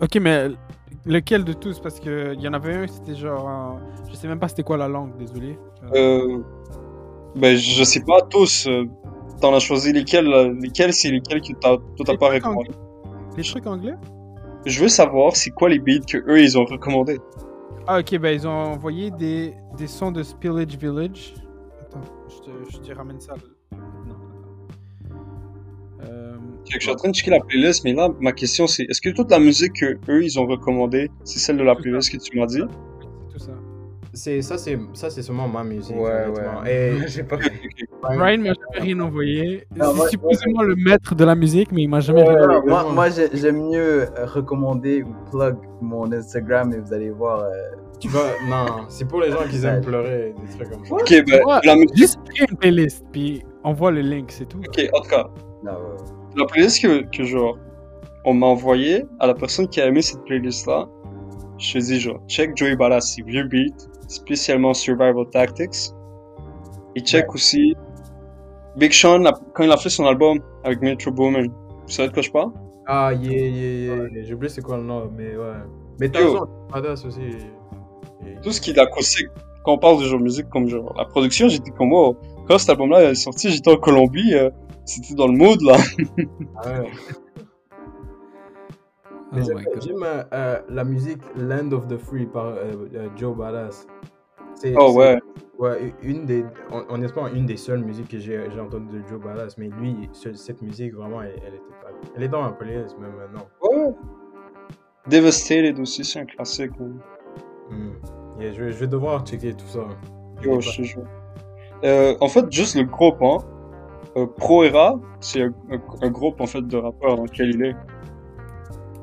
Ok, 0.00 0.16
mais 0.20 0.48
lequel 1.06 1.44
de 1.44 1.52
tous? 1.52 1.78
Parce 1.80 2.00
qu'il 2.00 2.36
y 2.40 2.48
en 2.48 2.52
avait 2.52 2.74
un, 2.74 2.86
c'était 2.88 3.14
genre. 3.14 3.48
un- 3.48 3.80
Je 4.10 4.16
sais 4.16 4.26
même 4.26 4.40
pas 4.40 4.48
c'était 4.48 4.64
quoi 4.64 4.76
la 4.76 4.88
langue, 4.88 5.16
désolé. 5.16 5.56
Euh, 5.94 6.18
Euh, 6.36 6.38
ben, 7.36 7.56
je 7.56 7.84
sais 7.84 8.02
pas 8.02 8.20
tous. 8.28 8.66
euh, 8.66 8.84
T'en 9.40 9.54
as 9.54 9.60
choisi 9.60 9.92
lesquels, 9.92 10.26
euh, 10.32 10.52
lesquels 10.60 10.92
c'est 10.92 11.10
lesquels 11.10 11.40
que 11.40 11.52
t'as, 11.60 11.76
toi 11.76 12.04
t'as 12.06 12.16
pas 12.16 12.30
recommandé. 12.30 12.70
Les 13.36 13.42
trucs 13.44 13.66
anglais? 13.66 13.94
Je 14.66 14.80
veux 14.80 14.88
savoir 14.88 15.36
c'est 15.36 15.50
quoi 15.50 15.68
les 15.68 15.78
beats 15.78 16.04
que 16.08 16.18
eux 16.28 16.40
ils 16.40 16.56
ont 16.58 16.64
recommandés? 16.64 17.18
Ah, 17.86 17.98
ok, 18.00 18.18
ben 18.18 18.34
ils 18.34 18.46
ont 18.48 18.50
envoyé 18.72 19.10
des, 19.10 19.54
des 19.76 19.86
sons 19.86 20.10
de 20.12 20.22
Spillage 20.22 20.76
Village. 20.76 21.34
Je 22.28 22.38
te, 22.40 22.70
je 22.70 22.78
te 22.78 22.96
ramène 22.96 23.20
ça. 23.20 23.34
Euh, 26.04 26.36
Je 26.70 26.78
suis 26.78 26.90
en 26.90 26.94
train 26.96 27.10
de 27.10 27.14
checker 27.14 27.30
la 27.30 27.40
playlist, 27.40 27.84
mais 27.84 27.92
là, 27.92 28.08
ma 28.20 28.32
question 28.32 28.66
c'est 28.66 28.84
est-ce 28.84 29.00
que 29.00 29.10
toute 29.10 29.30
la 29.30 29.38
musique 29.38 29.72
que 29.74 29.96
eux 30.10 30.22
ils 30.24 30.38
ont 30.38 30.46
recommandée, 30.46 31.10
c'est 31.24 31.38
celle 31.38 31.56
de 31.56 31.62
la 31.62 31.74
playlist 31.74 32.10
que 32.12 32.18
tu 32.18 32.38
m'as 32.38 32.46
dit? 32.46 32.62
C'est 32.62 33.32
tout 33.32 33.38
ça. 33.38 33.52
C'est 34.16 34.42
ça, 34.42 34.58
c'est 34.58 34.78
ça, 34.92 35.10
c'est 35.10 35.22
sûrement 35.22 35.48
ma 35.48 35.64
musique. 35.64 35.96
Ouais, 35.96 36.26
honnêtement. 36.26 36.60
ouais. 36.62 36.94
Et 37.02 37.06
J'ai 37.08 37.24
pas. 37.24 37.36
Ryan 38.02 38.38
m'a 38.38 38.44
jamais 38.52 38.80
rien 38.80 39.00
envoyé. 39.00 39.66
Non, 39.74 39.92
moi- 39.94 40.04
C'est 40.04 40.10
supposément 40.12 40.62
le 40.62 40.76
maître 40.76 41.14
de 41.14 41.24
la 41.24 41.34
musique, 41.34 41.72
mais 41.72 41.82
il 41.82 41.88
m'a 41.88 42.00
jamais 42.00 42.22
rien 42.22 42.62
moi, 42.66 42.92
moi 42.92 43.10
j'ai- 43.10 43.30
j'aime 43.36 43.68
mieux 43.70 44.06
recommander 44.24 45.02
ou 45.02 45.14
plug 45.30 45.56
mon 45.80 46.12
Instagram 46.12 46.72
et 46.72 46.78
vous 46.78 46.92
allez 46.92 47.10
voir. 47.10 47.40
euh, 47.44 47.50
tu 48.00 48.08
vas, 48.08 48.32
non, 48.48 48.84
c'est 48.88 49.06
pour 49.08 49.20
les 49.20 49.30
gens 49.30 49.46
qui 49.48 49.64
aiment 49.64 49.80
pleurer, 49.80 50.34
des 50.40 50.56
trucs 50.56 50.70
comme 50.70 50.84
ça. 50.84 50.94
Ok, 50.94 51.24
ben, 51.26 51.40
la 51.64 51.74
musique. 51.76 51.96
Juste 51.96 52.18
crée 52.34 52.46
une 52.50 52.56
playlist, 52.56 53.04
puis 53.12 53.42
envoie 53.62 53.90
le 53.90 54.00
link, 54.00 54.30
c'est 54.30 54.46
tout. 54.46 54.58
Ok, 54.58 54.80
en 54.92 55.00
tout 55.00 55.08
cas, 55.08 55.28
non, 55.62 55.72
ouais. 55.72 56.36
la 56.36 56.46
playlist 56.46 56.82
que, 56.82 57.02
que 57.16 57.24
genre, 57.24 57.58
on 58.24 58.34
m'a 58.34 58.46
envoyé 58.46 59.04
à 59.20 59.26
la 59.26 59.34
personne 59.34 59.68
qui 59.68 59.80
a 59.80 59.86
aimé 59.86 60.02
cette 60.02 60.22
playlist-là, 60.24 60.88
je 61.58 61.72
te 61.74 61.78
dis 61.78 62.00
genre, 62.00 62.20
check 62.28 62.56
Joey 62.56 62.76
Badass, 62.76 63.14
c'est 63.14 63.22
vieux 63.22 63.44
beat, 63.44 63.74
spécialement 64.08 64.74
Survival 64.74 65.28
Tactics. 65.30 65.92
Et 66.96 67.00
check 67.00 67.32
aussi 67.34 67.74
Big 68.76 68.92
Sean, 68.92 69.18
la- 69.18 69.32
quand 69.54 69.64
il 69.64 69.70
a 69.70 69.76
fait 69.76 69.88
son 69.88 70.06
album 70.06 70.38
avec 70.64 70.80
Metro 70.80 71.10
Boomin. 71.10 71.44
Vous 71.44 71.88
savez 71.88 72.08
de 72.08 72.14
quoi 72.14 72.22
je 72.22 72.30
parle? 72.30 72.52
Ah, 72.86 73.12
yeah, 73.12 73.32
yeah, 73.32 73.96
yeah. 73.96 74.22
J'ai 74.24 74.34
oublié 74.34 74.48
c'est 74.48 74.62
quoi 74.62 74.76
le 74.76 74.82
nom, 74.82 75.10
mais 75.16 75.36
ouais. 75.36 75.54
Mais 76.00 76.08
t'as 76.08 76.22
aussi. 76.24 77.20
Tout 78.42 78.52
ce 78.52 78.60
qui 78.60 78.70
est 78.70 78.78
acoustique, 78.78 79.28
quand 79.64 79.72
on 79.74 79.78
parle 79.78 79.98
de 80.00 80.04
genre 80.04 80.20
musique 80.20 80.48
comme 80.50 80.68
genre 80.68 80.94
la 80.96 81.04
production, 81.04 81.48
j'étais 81.48 81.70
comme 81.70 81.88
moi, 81.88 82.14
quand 82.46 82.58
cet 82.58 82.70
album-là 82.70 83.10
est 83.10 83.14
sorti, 83.14 83.50
j'étais 83.50 83.70
en 83.70 83.76
Colombie, 83.76 84.34
euh, 84.34 84.50
c'était 84.84 85.14
dans 85.14 85.26
le 85.26 85.32
mood 85.36 85.60
là. 85.62 85.76
Ah 86.64 86.80
ouais. 86.80 86.90
Oh 89.06 89.36
Mais 89.36 89.40
my 89.40 89.46
j'aime 89.46 89.64
god. 89.64 89.82
j'aime, 89.82 90.02
euh, 90.04 90.22
euh, 90.32 90.60
la 90.68 90.84
musique 90.84 91.22
Land 91.36 91.72
of 91.72 91.88
the 91.88 91.96
Free 91.96 92.26
par 92.26 92.46
euh, 92.46 92.72
euh, 92.94 93.08
Joe 93.16 93.36
Badass. 93.36 93.86
C'est- 94.54 94.74
Oh 94.78 94.92
ouais. 94.92 95.18
Ouais, 95.58 95.94
une 96.02 96.24
des, 96.26 96.44
hon- 96.70 96.84
honnêtement, 96.88 97.26
une 97.28 97.46
des 97.46 97.56
seules 97.56 97.84
musiques 97.84 98.08
que 98.08 98.18
j'ai 98.18 98.44
j'ai 98.52 98.60
entendues 98.60 99.00
de 99.02 99.08
Joe 99.08 99.20
Badass. 99.20 99.56
Mais 99.58 99.68
lui, 99.68 100.08
ce- 100.12 100.32
cette 100.34 100.62
musique, 100.62 100.94
vraiment, 100.94 101.22
elle, 101.22 101.34
elle 101.46 101.54
était 101.54 101.74
pas. 101.82 101.88
Elle 102.16 102.22
est 102.24 102.28
dans 102.28 102.42
ma 102.42 102.52
playlist, 102.52 102.96
même 102.98 103.12
maintenant. 103.16 103.46
Ouais. 103.62 103.92
Devastated 105.08 105.78
aussi, 105.80 106.04
c'est 106.04 106.20
un 106.20 106.24
classique. 106.26 106.78
man. 106.78 106.98
Hmm. 107.74 108.40
Yeah, 108.40 108.52
je, 108.52 108.64
vais, 108.64 108.72
je 108.72 108.78
vais 108.78 108.86
devoir 108.86 109.24
checker 109.26 109.54
tout 109.54 109.66
ça. 109.66 109.80
Yo, 110.42 110.60
je. 110.60 110.82
Euh, 111.84 112.16
en 112.20 112.28
fait, 112.28 112.50
juste 112.50 112.76
le 112.76 112.84
groupe, 112.84 113.20
hein. 113.22 113.38
Euh, 114.16 114.26
Pro 114.26 114.64
Era, 114.64 114.98
c'est 115.20 115.42
un, 115.42 115.52
un- 115.70 115.80
un 116.02 116.10
groupe 116.10 116.40
en 116.40 116.46
fait 116.46 116.62
de 116.62 116.76
rappeurs 116.76 117.16
dans 117.16 117.24
lequel 117.24 117.50
il 117.54 117.64
est. 117.64 117.76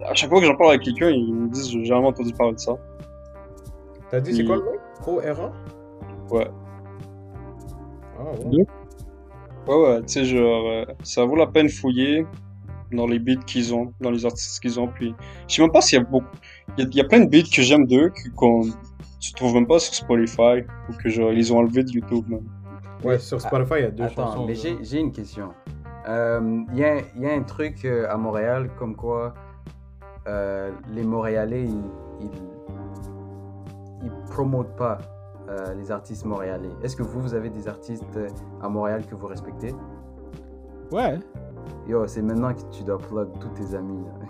À 0.06 0.14
chaque 0.14 0.30
fois 0.30 0.40
que 0.40 0.46
j'en 0.46 0.56
parle 0.56 0.72
avec 0.72 0.82
quelqu'un, 0.84 1.10
ils 1.10 1.34
me 1.34 1.50
disent 1.50 1.70
j'ai 1.70 1.84
jamais 1.86 2.08
entendu 2.08 2.34
parler 2.34 2.54
de 2.54 2.60
ça. 2.60 2.74
T'as 4.10 4.20
dit, 4.22 4.34
c'est 4.36 4.46
quoi 4.46 4.56
le 4.56 4.62
nom? 4.64 4.72
Pro 5.00 5.22
Era 5.22 5.52
Ouais. 6.30 6.48
Ah, 8.20 8.24
ouais. 8.24 8.66
Ouais, 9.68 9.76
ouais, 9.76 10.02
tu 10.02 10.08
sais, 10.08 10.26
genre, 10.26 10.66
euh, 10.68 10.86
ça 11.04 11.24
vaut 11.26 11.36
la 11.36 11.48
peine 11.48 11.70
fouiller 11.70 12.26
dans 12.92 13.06
les 13.08 13.20
beats 13.20 13.44
qu'ils 13.46 13.74
ont, 13.74 13.94
dans 14.02 14.12
les 14.12 14.26
artistes 14.26 14.60
qu'ils 14.62 14.80
ont. 14.80 14.88
Puis, 14.88 15.14
je 15.48 15.56
sais 15.56 15.62
même 15.62 15.72
pas 15.72 15.82
s'il 15.82 16.00
y 16.00 16.02
a 16.02 16.06
beaucoup. 16.06 16.26
Il 16.78 16.84
y 16.84 16.88
a, 16.88 16.90
il 16.90 16.96
y 16.96 17.02
a 17.02 17.04
plein 17.04 17.20
de 17.22 17.30
beats 17.30 17.50
que 17.54 17.62
j'aime 17.62 17.86
d'eux 17.86 18.10
que- 18.10 18.30
qu'on 18.36 18.62
tu 19.20 19.34
trouves 19.34 19.54
même 19.54 19.68
pas 19.68 19.78
sur 19.80 19.94
Spotify 19.94 20.64
ou 20.90 20.94
que 21.02 21.10
genre 21.10 21.32
ils 21.32 21.38
les 21.38 21.52
ont 21.52 21.60
enlevés 21.60 21.84
de 21.84 21.92
YouTube. 21.92 22.26
Même. 22.28 22.46
Ouais, 23.04 23.20
sur 23.20 23.40
Spotify, 23.42 23.74
il 23.78 23.82
y 23.82 23.86
a 23.86 23.92
deux 23.92 24.04
Attends, 24.06 24.28
chansons. 24.34 24.46
mais 24.48 24.56
j'ai 24.56 25.00
une 25.00 25.12
question. 25.12 25.50
Euh, 26.08 26.62
Il 26.72 26.78
y, 26.80 26.84
a, 26.84 26.98
il 27.16 27.22
y 27.22 27.28
a 27.28 27.34
un 27.34 27.44
truc 27.44 27.86
euh, 27.86 28.08
à 28.10 28.18
Montréal 28.18 28.72
comme 28.80 28.96
quoi 28.96 29.36
euh, 30.28 30.72
les 30.92 31.04
Montréalais, 31.04 31.66
ils, 31.66 31.84
ils, 32.22 32.30
ils 34.04 34.12
promotent 34.32 34.76
pas 34.76 34.98
euh, 35.50 35.74
les 35.76 35.92
artistes 35.92 36.26
montréalais. 36.26 36.70
Est-ce 36.84 36.96
que 36.96 37.04
vous, 37.04 37.22
vous 37.22 37.34
avez 37.36 37.50
des 37.52 37.68
artistes 37.68 38.04
à 38.62 38.70
Montréal 38.70 39.06
que 39.06 39.14
vous 39.16 39.28
respectez? 39.28 39.76
Ouais. 40.92 41.20
Yo, 41.88 42.08
c'est 42.08 42.22
maintenant 42.24 42.54
que 42.54 42.62
tu 42.72 42.84
dois 42.84 42.98
plug 42.98 43.28
tous 43.40 43.50
tes 43.50 43.76
amis. 43.76 44.04
là. 44.06 44.28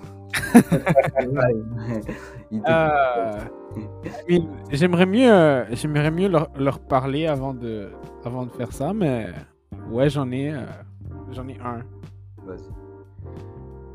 Euh, 2.53 3.39
mais 4.29 4.41
j'aimerais 4.71 5.05
mieux, 5.05 5.31
euh, 5.31 5.65
j'aimerais 5.71 6.11
mieux 6.11 6.27
leur, 6.27 6.49
leur 6.57 6.79
parler 6.79 7.27
avant 7.27 7.53
de, 7.53 7.89
avant 8.25 8.45
de 8.45 8.51
faire 8.51 8.71
ça, 8.73 8.93
mais 8.93 9.27
ouais, 9.89 10.09
j'en 10.09 10.29
ai, 10.31 10.51
euh, 10.51 10.65
j'en 11.31 11.47
ai 11.47 11.57
un. 11.63 11.81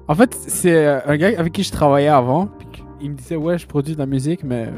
En 0.09 0.15
fait, 0.15 0.35
c'est 0.35 0.87
un 0.87 1.17
gars 1.17 1.39
avec 1.39 1.53
qui 1.53 1.63
je 1.63 1.73
travaillais 1.73 2.09
avant, 2.09 2.47
puis 2.47 2.85
il 3.01 3.11
me 3.11 3.17
disait 3.17 3.37
ouais, 3.37 3.59
je 3.59 3.67
produis 3.67 3.95
de 3.95 3.99
la 3.99 4.07
musique, 4.07 4.45
mais 4.45 4.69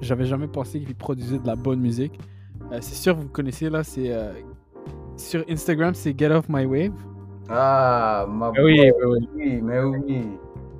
j'avais 0.00 0.26
jamais 0.26 0.46
pensé 0.48 0.80
qu'il 0.80 0.94
produisait 0.94 1.38
de 1.38 1.46
la 1.46 1.56
bonne 1.56 1.80
musique. 1.80 2.18
Euh, 2.72 2.78
c'est 2.80 2.94
sûr, 2.94 3.14
vous 3.16 3.28
connaissez 3.28 3.70
là, 3.70 3.82
c'est 3.84 4.12
euh, 4.12 4.32
sur 5.16 5.44
Instagram, 5.48 5.94
c'est 5.94 6.18
Get 6.18 6.30
Off 6.30 6.48
My 6.48 6.64
Wave. 6.66 6.92
Ah, 7.48 8.26
ma 8.28 8.50
oui, 8.50 8.90
boy, 8.90 8.92
oui, 9.06 9.28
oui, 9.34 9.60
mais 9.62 9.80
oui. 9.80 10.22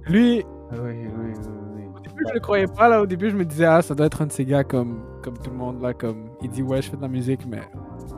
Lui, 0.06 0.44
Ah 0.70 0.76
Oui, 0.82 0.90
oui, 1.06 1.08
oui, 1.18 1.32
oui. 1.76 1.82
Au 1.96 2.00
début, 2.00 2.24
je 2.28 2.34
le 2.34 2.40
croyais 2.40 2.66
pas, 2.66 2.88
là. 2.88 3.02
Au 3.02 3.06
début, 3.06 3.30
je 3.30 3.36
me 3.36 3.44
disais, 3.44 3.64
ah, 3.64 3.82
ça 3.82 3.94
doit 3.94 4.06
être 4.06 4.22
un 4.22 4.26
de 4.26 4.32
ces 4.32 4.44
gars 4.44 4.64
comme, 4.64 5.00
comme 5.22 5.36
tout 5.38 5.50
le 5.50 5.56
monde, 5.56 5.80
là. 5.80 5.94
Comme, 5.94 6.28
il 6.42 6.50
dit, 6.50 6.62
ouais, 6.62 6.82
je 6.82 6.90
fais 6.90 6.96
de 6.96 7.02
la 7.02 7.08
musique, 7.08 7.46
mais 7.46 7.60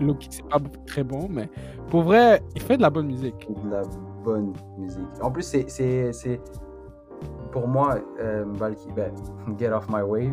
look, 0.00 0.26
c'est 0.30 0.44
pas 0.48 0.58
très 0.86 1.04
bon. 1.04 1.28
Mais 1.30 1.48
pour 1.90 2.02
vrai, 2.02 2.42
il 2.54 2.62
fait 2.62 2.76
de 2.76 2.82
la 2.82 2.90
bonne 2.90 3.06
musique. 3.06 3.48
de 3.64 3.70
la 3.70 3.82
bonne 4.24 4.52
musique. 4.78 5.06
En 5.22 5.30
plus, 5.30 5.42
c'est, 5.42 5.68
c'est, 5.68 6.12
c'est 6.12 6.40
pour 7.52 7.68
moi, 7.68 7.96
euh, 8.20 8.44
Valky, 8.54 8.90
ben, 8.92 9.12
Get 9.58 9.70
Off 9.70 9.86
My 9.88 10.02
Wave, 10.02 10.32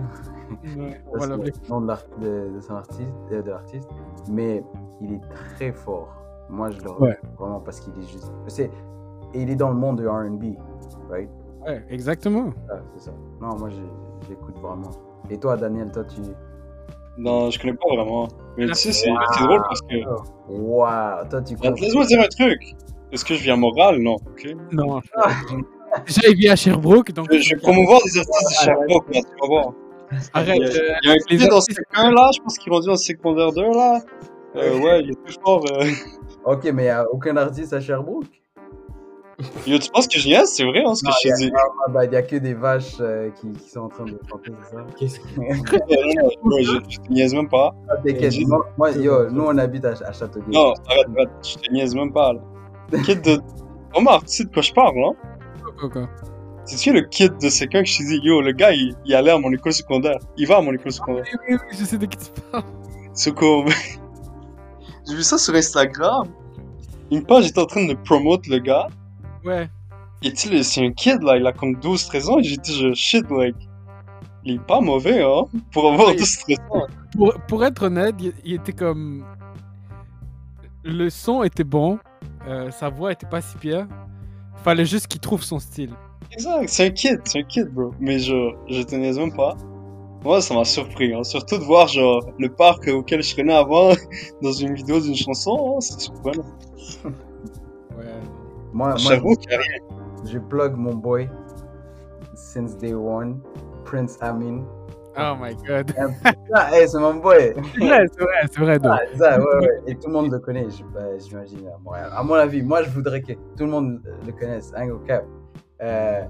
Ouais, 0.77 1.01
voilà, 1.15 1.37
le 1.37 1.51
nom 1.69 1.81
de, 1.81 1.87
l'art- 1.87 2.03
de, 2.21 2.49
de 2.55 2.59
son 2.59 2.75
artiste, 2.75 3.13
de, 3.31 3.41
de 3.41 3.49
l'artiste, 3.51 3.89
mais 4.31 4.63
il 5.01 5.13
est 5.13 5.21
très 5.55 5.71
fort. 5.71 6.09
Moi, 6.49 6.69
je 6.71 6.81
le 6.81 6.91
Ouais. 6.99 7.17
vraiment 7.39 7.59
parce 7.61 7.79
qu'il 7.79 7.93
est 7.97 8.07
juste. 8.11 8.31
C'est, 8.47 8.69
et 9.33 9.41
il 9.41 9.49
est 9.49 9.55
dans 9.55 9.69
le 9.69 9.75
monde 9.75 9.99
de 10.01 10.07
RB, 10.07 10.55
right? 11.09 11.29
Ouais, 11.65 11.85
exactement. 11.89 12.49
Ah, 12.69 12.75
c'est 12.95 13.05
ça. 13.05 13.11
Non, 13.41 13.55
moi, 13.57 13.69
j'écoute 14.27 14.57
vraiment. 14.59 14.91
Et 15.29 15.37
toi, 15.37 15.55
Daniel, 15.57 15.91
toi, 15.91 16.03
tu. 16.05 16.21
Non, 17.17 17.49
je 17.51 17.59
connais 17.59 17.73
pas 17.73 17.95
vraiment. 17.95 18.27
Mais 18.57 18.65
tu 18.67 18.73
sais, 18.75 18.91
c'est 18.91 19.09
c'est 19.33 19.43
drôle 19.43 19.61
parce 19.67 19.81
que. 19.81 19.95
Waouh, 20.49 21.27
toi, 21.29 21.41
tu 21.41 21.53
Attends, 21.53 21.69
comptes. 21.69 21.79
Laisse-moi 21.81 22.05
dire 22.05 22.21
un 22.21 22.27
truc. 22.27 22.59
Est-ce 23.11 23.23
que 23.23 23.35
je 23.35 23.43
viens 23.43 23.53
à 23.53 23.57
Montréal? 23.57 23.97
Non, 23.99 24.15
ok. 24.15 24.55
Non. 24.71 24.99
Déjà, 26.07 26.21
il 26.27 26.35
vit 26.35 26.49
à 26.49 26.55
Sherbrooke, 26.55 27.11
donc. 27.11 27.27
Je, 27.31 27.37
je 27.37 27.55
vais 27.55 27.61
promouvoir 27.61 27.99
des 28.03 28.17
artistes 28.17 28.49
de 28.49 28.65
Sherbrooke, 28.65 29.13
là, 29.13 29.21
tu 29.21 29.41
vas 29.41 29.47
voir. 29.47 29.73
Arrête. 30.33 30.57
Il 30.57 30.61
y 30.63 30.65
a, 30.65 30.67
euh, 30.67 30.95
il 31.03 31.07
y 31.07 31.11
a 31.11 31.13
un 31.13 31.15
les 31.29 31.47
dans 31.47 31.55
artistes- 31.57 31.77
Sec 31.77 31.85
1 31.95 32.11
là, 32.11 32.29
je 32.35 32.39
pense 32.41 32.57
qu'il 32.57 32.71
est 32.71 32.75
rendu 32.75 32.89
en 32.89 32.95
secondaire 32.95 33.51
2 33.51 33.61
là. 33.71 33.99
Euh, 34.55 34.79
ouais, 34.79 35.01
il 35.03 35.11
est 35.11 35.19
plus 35.23 35.37
fort. 35.43 35.63
Euh... 35.71 35.85
Ok, 36.45 36.65
mais 36.65 36.83
il 36.83 36.85
n'y 36.85 36.89
a 36.89 37.05
aucun 37.11 37.35
artiste 37.37 37.73
à 37.73 37.79
Sherbrooke? 37.79 38.25
Yo, 39.67 39.77
tu 39.79 39.89
penses 39.91 40.07
que 40.07 40.19
je 40.19 40.27
niaise? 40.27 40.49
C'est 40.53 40.63
vrai, 40.63 40.83
hein, 40.85 40.93
ce 40.93 41.01
que 41.03 41.07
Non, 41.09 41.13
je 41.23 41.27
y 41.27 41.31
a- 41.31 41.35
te 41.35 41.41
dis. 41.41 41.51
Ah, 41.55 41.91
bah, 41.91 42.05
il 42.05 42.11
n'y 42.11 42.15
a 42.15 42.21
que 42.21 42.35
des 42.35 42.53
vaches 42.53 42.97
euh, 42.99 43.29
qui, 43.31 43.51
qui 43.51 43.69
sont 43.69 43.81
en 43.81 43.89
train 43.89 44.05
de 44.05 44.19
chanter, 44.29 44.51
c'est 44.69 44.75
ça? 44.75 44.85
Qu'est-ce 44.97 45.19
que- 45.19 45.39
Non, 46.47 46.57
je, 46.61 46.79
je 46.89 46.97
te 46.99 47.11
niaise 47.11 47.33
même 47.33 47.49
pas. 47.49 47.73
Ah, 47.89 47.95
T'inquiète, 47.97 48.31
J'ai- 48.31 48.45
moi, 48.45 48.67
moi, 48.77 48.91
yo, 48.91 49.29
nous 49.31 49.43
on 49.43 49.57
habite 49.57 49.85
à, 49.85 49.93
à 50.05 50.11
Châteauguay. 50.13 50.45
Non, 50.51 50.73
arrête, 50.87 51.07
arrête, 51.17 51.29
je 51.43 51.55
te 51.55 51.71
niaise 51.71 51.95
même 51.95 52.13
pas 52.13 52.33
là. 52.33 52.41
Kid 53.03 53.21
de. 53.21 53.39
Omar, 53.95 54.21
tu 54.21 54.27
sais 54.29 54.43
de 54.45 54.51
quoi 54.53 54.61
je 54.61 54.71
parle, 54.73 54.97
hein? 55.03 55.13
quoi, 55.79 55.89
quoi? 55.89 56.09
C'est-tu 56.65 56.93
le 56.93 57.01
kid 57.01 57.33
de 57.39 57.47
1 57.47 57.81
que 57.81 57.85
je 57.85 57.97
t'ai 57.97 58.03
dit, 58.05 58.19
yo, 58.23 58.39
le 58.41 58.51
gars, 58.53 58.71
il, 58.71 58.95
il 59.05 59.13
allait 59.15 59.31
à 59.31 59.37
mon 59.37 59.51
école 59.51 59.73
secondaire. 59.73 60.17
Il 60.37 60.47
va 60.47 60.57
à 60.57 60.61
mon 60.61 60.71
école 60.73 60.91
secondaire. 60.93 61.25
Oui, 61.33 61.39
oui, 61.49 61.57
oui, 61.71 61.77
je 61.77 61.83
sais 61.85 61.97
de 61.97 62.05
qui 62.05 62.17
tu 62.17 62.41
parles. 62.51 62.63
C'est 63.13 63.33
comme. 63.35 63.65
J'ai 65.07 65.15
vu 65.15 65.23
ça 65.23 65.37
sur 65.37 65.53
Instagram. 65.55 66.27
Une 67.11 67.25
page 67.25 67.47
était 67.47 67.59
en 67.59 67.65
train 67.65 67.85
de 67.85 67.93
promote 67.95 68.47
le 68.47 68.59
gars. 68.59 68.87
Ouais. 69.45 69.69
Et 70.21 70.31
tu 70.31 70.49
sais, 70.49 70.63
c'est 70.63 70.85
un 70.85 70.91
kid 70.91 71.21
là, 71.21 71.37
il 71.37 71.45
a 71.45 71.51
comme 71.51 71.73
12-13 71.75 72.29
ans. 72.29 72.39
Et 72.39 72.43
j'ai 72.43 72.57
dit, 72.57 72.73
je 72.79 72.93
shit, 72.93 73.25
like. 73.29 73.55
Il 74.45 74.55
est 74.55 74.65
pas 74.65 74.81
mauvais, 74.81 75.21
hein, 75.23 75.43
pour 75.71 75.91
avoir 75.91 76.09
Oui. 76.09 76.15
12-13 76.15 76.57
ans. 76.71 76.87
Pour, 77.15 77.33
pour 77.47 77.63
être 77.65 77.83
honnête, 77.83 78.15
il, 78.19 78.33
il 78.43 78.53
était 78.55 78.73
comme. 78.73 79.25
Le 80.83 81.09
son 81.09 81.43
était 81.43 81.63
bon, 81.63 81.97
euh, 82.47 82.69
sa 82.71 82.89
voix 82.89 83.11
était 83.13 83.27
pas 83.27 83.41
si 83.41 83.57
pire. 83.57 83.87
Fallait 84.63 84.85
juste 84.85 85.07
qu'il 85.07 85.21
trouve 85.21 85.43
son 85.43 85.59
style. 85.59 85.91
Exact, 86.31 86.67
c'est 86.67 86.87
un 86.87 86.89
kid, 86.89 87.21
c'est 87.25 87.39
un 87.39 87.43
kid, 87.43 87.67
bro. 87.69 87.91
Mais 87.99 88.19
je, 88.19 88.53
je 88.69 88.81
te 88.81 88.95
niaise 88.95 89.17
même 89.17 89.33
pas. 89.33 89.55
Moi, 90.23 90.41
ça 90.41 90.53
m'a 90.53 90.65
surpris, 90.65 91.13
hein. 91.13 91.23
Surtout 91.23 91.57
de 91.57 91.63
voir, 91.63 91.87
genre, 91.87 92.21
le 92.39 92.49
parc 92.49 92.87
auquel 92.87 93.21
je 93.21 93.33
traînais 93.33 93.53
avant 93.53 93.93
dans 94.41 94.51
une 94.51 94.73
vidéo 94.73 94.99
d'une 94.99 95.15
chanson, 95.15 95.75
hein, 95.75 95.81
c'est 95.81 95.99
surprenant. 95.99 96.45
Moi, 98.73 98.95
je 100.25 100.37
plug 100.39 100.75
mon 100.75 100.95
boy. 100.95 101.29
since 102.35 102.75
day 102.77 102.93
one, 102.93 103.39
Prince 103.85 104.17
Amin. 104.21 104.65
Oh 105.15 105.35
my 105.39 105.53
god. 105.67 105.93
Ah, 106.55 106.69
hey, 106.73 106.87
c'est 106.87 106.97
mon 106.99 107.15
boy. 107.15 107.53
C'est 107.73 107.79
vrai, 107.85 108.05
c'est 108.11 108.23
vrai, 108.23 108.47
c'est 108.51 108.59
vrai. 108.59 108.79
donc. 108.79 108.91
Ah, 108.95 108.99
ça, 109.15 109.39
ouais, 109.39 109.45
ouais. 109.61 109.81
Et 109.85 109.95
tout 109.95 110.07
le 110.07 110.13
monde 110.13 110.31
le 110.31 110.39
connaît, 110.39 110.67
je- 110.71 110.83
bah, 110.85 111.15
j'imagine, 111.19 111.67
à 111.67 111.77
Montréal. 111.83 112.09
À 112.15 112.23
mon 112.23 112.33
avis, 112.33 112.63
moi, 112.63 112.81
je 112.81 112.89
voudrais 112.89 113.21
que 113.21 113.33
tout 113.33 113.65
le 113.65 113.67
monde 113.67 114.01
le 114.25 114.31
connaisse. 114.31 114.71
Hein, 114.75 114.89
au 114.89 114.97
cap. 114.99 115.23
Euh, 115.83 116.23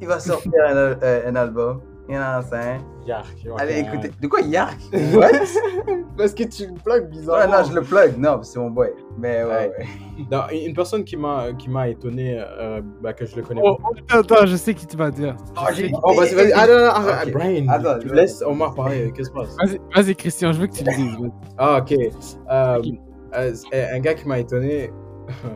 il 0.00 0.08
va 0.08 0.18
sortir 0.18 0.50
un, 0.66 0.74
euh, 0.74 1.28
un 1.30 1.36
album. 1.36 1.80
You 2.06 2.16
know 2.16 2.20
what 2.20 2.42
I'm 2.42 2.50
saying? 2.50 2.80
Yark. 3.06 3.26
Allez, 3.58 3.78
écoutez. 3.80 4.10
De 4.20 4.26
quoi 4.28 4.40
Yark? 4.42 4.76
What? 5.14 5.30
Parce 6.18 6.34
que 6.34 6.42
tu 6.44 6.66
le 6.66 6.74
plugs 6.74 7.04
Ouais, 7.04 7.08
bizarrement. 7.08 7.58
non, 7.58 7.64
je 7.64 7.74
le 7.74 7.80
plug. 7.82 8.18
Non, 8.18 8.42
c'est 8.42 8.58
mon 8.58 8.70
boy. 8.70 8.90
Mais 9.18 9.42
ouais, 9.42 9.48
Ouais. 9.50 9.72
ouais. 9.78 9.86
Non, 10.30 10.42
une 10.52 10.74
personne 10.74 11.02
qui 11.02 11.16
m'a 11.16 11.46
qui 11.58 11.70
m'a 11.70 11.88
étonné, 11.88 12.38
euh, 12.38 12.82
bah, 13.02 13.14
que 13.14 13.24
je 13.24 13.34
le 13.36 13.42
connais 13.42 13.62
Oh, 13.64 13.76
pas. 13.76 13.84
oh, 13.90 13.94
attends, 14.16 14.34
attends, 14.36 14.46
je 14.46 14.56
sais 14.56 14.74
qui 14.74 14.86
tu 14.86 14.96
vas 14.98 15.10
dire. 15.10 15.34
Oh, 15.56 15.62
j'ai- 15.74 15.90
Oh, 16.02 16.12
vas-y, 16.12 16.34
vas-y. 16.34 16.52
Ah, 16.52 16.66
non, 16.66 16.74
non, 16.78 16.84
arrête, 16.90 17.28
Ok. 17.28 17.32
Brian, 17.32 17.66
Attends, 17.68 17.98
tu 18.00 18.08
je- 18.10 18.14
laisse 18.14 18.42
Omar 18.42 18.74
parler. 18.74 19.10
Qu'est-ce 19.16 19.30
qui 19.30 19.40
se 19.40 19.56
passe? 19.56 19.78
Vas-y, 19.94 20.14
Christian, 20.14 20.52
je 20.52 20.60
veux 20.60 20.66
que 20.66 20.74
tu 20.74 20.84
le 20.84 20.94
dises. 20.94 21.16
Ah, 21.58 21.78
ok. 21.80 21.92
Euh, 22.50 22.82
euh, 23.34 23.52
un 23.94 23.98
gars 24.00 24.14
qui 24.14 24.28
m'a 24.28 24.38
étonné. 24.40 24.92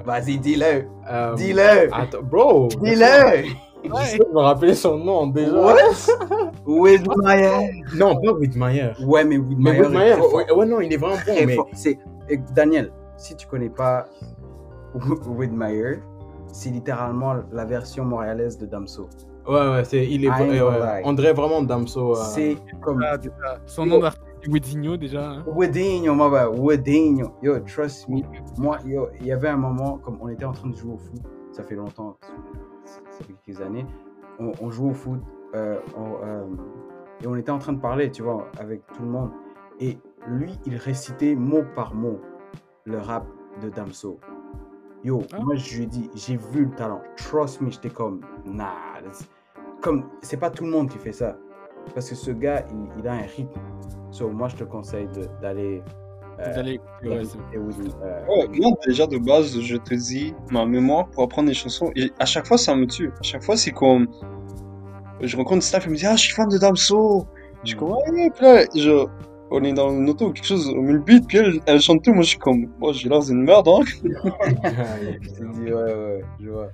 Vas-y, 0.05 0.39
dis-le. 0.39 0.87
euh, 1.11 1.35
Dis-le. 1.35 1.93
Attends, 1.95 2.23
bro. 2.23 2.69
Dis-le. 2.83 3.45
De 3.89 4.33
me 4.35 4.39
rappeler 4.41 4.75
son 4.75 4.99
nom 4.99 5.27
déjà. 5.27 5.53
What? 5.53 5.77
Widmeyer. 6.67 7.83
Non, 7.97 8.21
pas 8.21 8.33
Whitmire. 8.33 8.97
Ouais, 9.05 9.25
mais 9.25 9.39
Mais 9.39 9.81
Widmeyer. 9.81 10.15
Fort. 10.15 10.35
ouais, 10.35 10.51
ouais, 10.53 10.67
non, 10.67 10.81
il 10.81 10.93
est 10.93 10.97
vraiment 10.97 11.17
bon. 11.17 11.33
Très 11.35 11.47
Mais 11.47 11.55
fort. 11.55 11.69
C'est 11.73 11.99
Daniel. 12.55 12.93
Si 13.17 13.35
tu 13.37 13.47
connais 13.47 13.71
pas 13.71 14.07
Widmeyer, 15.27 16.01
c'est 16.53 16.71
littéralement 16.71 17.37
la 17.53 17.65
version 17.65 18.05
montréalaise 18.05 18.59
de 18.59 18.67
Damso. 18.67 19.09
ouais, 19.47 19.55
ouais, 19.55 19.85
c'est, 19.85 20.07
il 20.07 20.25
est. 20.25 20.31
Ouais, 20.31 20.61
ouais. 20.61 21.03
On 21.05 21.13
dirait 21.13 21.33
vraiment 21.33 21.63
Damso. 21.63 22.13
euh, 22.13 22.15
C'est 22.15 22.57
comme 22.81 23.03
Ah. 23.05 23.17
Son 23.67 23.87
nom 23.87 23.99
d'artiste, 23.99 24.25
Wedinho, 24.49 24.97
déjà. 24.97 25.31
hein. 25.31 25.45
Wedinho, 25.47 26.15
moi, 26.15 26.31
bah, 26.31 26.49
Wedinho. 26.51 27.33
Yo, 27.43 27.59
trust 27.61 28.09
me. 28.09 28.21
Moi, 28.57 28.79
yo, 28.87 29.09
il 29.21 29.27
y 29.27 29.33
avait 29.33 29.49
un 29.49 29.57
moment, 29.57 29.99
comme 29.99 30.19
on 30.21 30.29
était 30.29 30.45
en 30.45 30.53
train 30.53 30.69
de 30.71 30.77
jouer 30.77 30.93
au 30.95 30.99
foot, 30.99 31.21
ça 31.53 31.65
fait 31.65 31.75
longtemps, 31.75 32.17
quelques 33.25 33.61
années, 33.61 33.87
on, 34.39 34.53
on 34.61 34.71
jouait 34.71 34.91
au 34.91 34.95
foot, 34.95 35.21
euh, 35.55 35.79
on, 35.97 36.25
euh, 36.25 36.45
et 37.23 37.27
on 37.27 37.37
était 37.37 37.51
en 37.51 37.59
train 37.59 37.73
de 37.73 37.81
parler, 37.81 38.11
tu 38.11 38.23
vois, 38.23 38.47
avec 38.59 38.87
tout 38.95 39.03
le 39.03 39.09
monde. 39.09 39.31
Et 39.81 39.99
lui, 40.27 40.59
il 40.67 40.77
récitait 40.77 41.35
mot 41.35 41.63
par 41.75 41.95
mot 41.95 42.21
le 42.85 42.99
rap 42.99 43.27
de 43.63 43.69
Damso. 43.69 44.19
Yo, 45.05 45.23
Ah. 45.33 45.39
moi, 45.41 45.55
je 45.55 45.77
lui 45.77 45.85
ai 45.85 45.87
dit, 45.87 46.11
j'ai 46.15 46.37
vu 46.37 46.65
le 46.65 46.71
talent. 46.71 47.01
Trust 47.17 47.61
me, 47.61 47.71
j'étais 47.71 47.91
comme, 47.91 48.21
nah. 48.45 48.73
Comme, 49.81 50.05
c'est 50.23 50.37
pas 50.39 50.51
tout 50.51 50.65
le 50.65 50.71
monde 50.71 50.89
qui 50.89 50.99
fait 50.99 51.13
ça. 51.13 51.37
Parce 51.95 52.09
que 52.11 52.17
ce 52.17 52.31
gars, 52.33 52.65
il, 52.71 52.89
il 52.99 53.09
a 53.09 53.13
un 53.13 53.23
rythme. 53.23 53.61
So, 54.11 54.29
moi, 54.29 54.49
je 54.49 54.57
te 54.57 54.65
conseille 54.65 55.09
d'aller. 55.41 55.83
Euh, 56.41 56.53
Vous 56.53 56.59
allez 56.59 56.73
écouter, 56.75 57.09
ouais, 57.09 57.25
c'est- 57.25 57.59
Woody, 57.59 57.91
euh, 58.03 58.25
Ouais, 58.29 58.49
moi, 58.59 58.71
déjà, 58.87 59.07
de 59.07 59.19
base, 59.19 59.61
je 59.61 59.77
te 59.77 59.95
dis, 59.95 60.35
ma 60.51 60.65
mémoire 60.67 61.09
pour 61.09 61.23
apprendre 61.25 61.49
des 61.49 61.55
chansons, 61.55 61.91
et 61.97 62.11
à 62.19 62.25
chaque 62.27 62.47
fois, 62.47 62.59
ça 62.59 62.75
me 62.75 62.87
tue. 62.87 63.11
À 63.19 63.23
chaque 63.23 63.43
fois, 63.43 63.57
c'est 63.57 63.73
comme, 63.73 64.09
je 65.21 65.37
rencontre 65.37 65.63
staff, 65.63 65.85
il 65.87 65.93
me 65.93 65.97
dit, 65.97 66.07
ah, 66.07 66.17
je 66.17 66.23
suis 66.23 66.35
fan 66.35 66.49
de 66.49 66.59
Damso. 66.59 67.27
Je 67.65 67.71
suis 67.71 67.77
comme, 67.77 67.91
ouais, 67.93 68.31
puis 68.35 68.45
là, 68.45 68.65
je, 68.75 69.07
on 69.51 69.65
est 69.65 69.73
dans 69.73 69.91
une 69.91 70.09
auto 70.11 70.27
ou 70.29 70.33
quelque 70.33 70.45
chose, 70.47 70.69
on 70.69 70.83
met 70.83 70.93
le 70.93 71.01
beat, 71.01 71.27
puis 71.27 71.39
elle, 71.39 71.61
elle 71.67 71.81
chante 71.81 72.05
tout, 72.05 72.13
moi, 72.13 72.23
je 72.23 72.29
suis 72.31 72.39
comme, 72.39 72.67
moi, 72.79 72.93
j'ai 72.93 73.09
l'air 73.09 73.21
d'une 73.21 73.43
merde, 73.43 73.67
hein. 73.69 73.81
Je 74.03 75.31
te 75.31 75.53
dis, 75.55 75.63
ouais, 75.65 75.73
ouais, 75.73 75.95
ouais, 75.95 76.25
je 76.41 76.51
vois. 76.51 76.69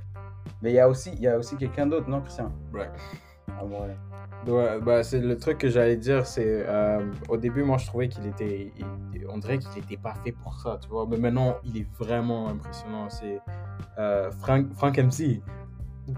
Mais 0.63 0.71
il 0.71 0.75
y 0.75 0.81
a 0.81 0.89
aussi, 0.89 1.11
il 1.15 1.21
y 1.23 1.29
a 1.29 1.37
aussi 1.39 1.57
quelqu'un 1.57 1.87
d'autre, 1.87 2.09
non, 2.09 2.21
Christian? 2.21 2.51
Ouais. 2.73 2.89
Ah, 3.49 3.65
ouais. 3.65 3.97
Ouais, 4.53 4.79
bah, 4.81 5.03
c'est 5.03 5.21
le 5.21 5.37
truc 5.39 5.59
que 5.59 5.69
j'allais 5.71 5.97
dire, 5.97 6.27
c'est 6.27 6.45
euh, 6.69 7.01
au 7.31 7.37
début, 7.39 7.63
moi 7.63 7.79
je 7.79 7.87
trouvais 7.87 8.09
qu'il 8.09 8.27
était, 8.27 8.73
il- 8.77 9.27
on 9.29 9.39
dirait 9.39 9.59
qu'il 9.59 9.83
était 9.83 9.97
pas 9.97 10.15
fait 10.23 10.33
pour 10.33 10.55
ça, 10.61 10.79
tu 10.83 10.89
vois. 10.91 11.07
Mais 11.09 11.17
maintenant, 11.17 11.57
il 11.65 11.79
est 11.79 11.87
vraiment 11.99 12.49
impressionnant. 12.49 13.09
C'est 13.09 13.41
euh, 13.99 14.31
Frank, 14.33 14.67
Frank 14.75 14.99
MC. 14.99 15.43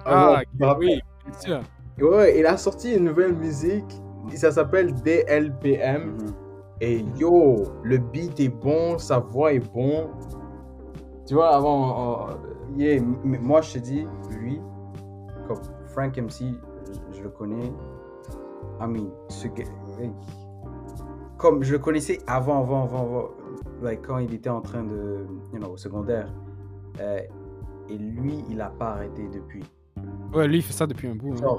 Ah, 0.04 0.42
rappelles? 0.60 0.78
oui, 0.78 1.00
bien 1.24 1.38
sûr. 1.38 1.60
Ouais, 2.00 2.38
il 2.40 2.46
a 2.46 2.56
sorti 2.56 2.94
une 2.94 3.04
nouvelle 3.04 3.32
musique. 3.34 3.84
Ça 4.34 4.50
s'appelle 4.50 4.92
DLPM. 5.02 6.02
Mhm. 6.16 6.34
Et 6.80 7.04
yo, 7.16 7.62
le 7.84 7.98
beat 7.98 8.38
est 8.40 8.48
bon, 8.48 8.98
sa 8.98 9.18
voix 9.18 9.52
est 9.52 9.60
bon. 9.72 10.10
Tu 11.26 11.34
vois, 11.34 11.54
avant, 11.54 12.28
on- 12.28 12.56
Yeah, 12.76 12.96
m- 12.96 13.16
mais 13.24 13.38
moi, 13.38 13.62
je 13.62 13.74
te 13.74 13.78
dis, 13.78 14.06
lui, 14.30 14.60
comme 15.46 15.56
Frank 15.86 16.18
MC, 16.18 16.44
le 17.26 17.32
connais. 17.32 17.72
I 18.80 18.86
mean, 18.86 19.10
ce 19.28 19.48
gars, 19.48 19.64
like, 19.98 20.12
comme 21.38 21.62
je 21.62 21.72
le 21.72 21.78
connaissais 21.78 22.18
avant, 22.26 22.60
avant, 22.60 22.84
avant, 22.84 23.02
avant, 23.02 23.28
like, 23.82 24.02
quand 24.02 24.18
il 24.18 24.32
était 24.34 24.50
en 24.50 24.60
train 24.60 24.82
de, 24.82 25.26
you 25.52 25.58
know, 25.58 25.72
au 25.72 25.76
secondaire. 25.76 26.28
Euh, 27.00 27.20
et 27.88 27.98
lui, 27.98 28.44
il 28.50 28.60
a 28.60 28.70
pas 28.70 28.92
arrêté 28.92 29.28
depuis. 29.32 29.62
Ouais, 30.34 30.48
lui, 30.48 30.56
il 30.58 30.62
fait 30.62 30.72
ça 30.72 30.86
depuis 30.86 31.08
un 31.08 31.14
bout. 31.14 31.34
hein. 31.42 31.56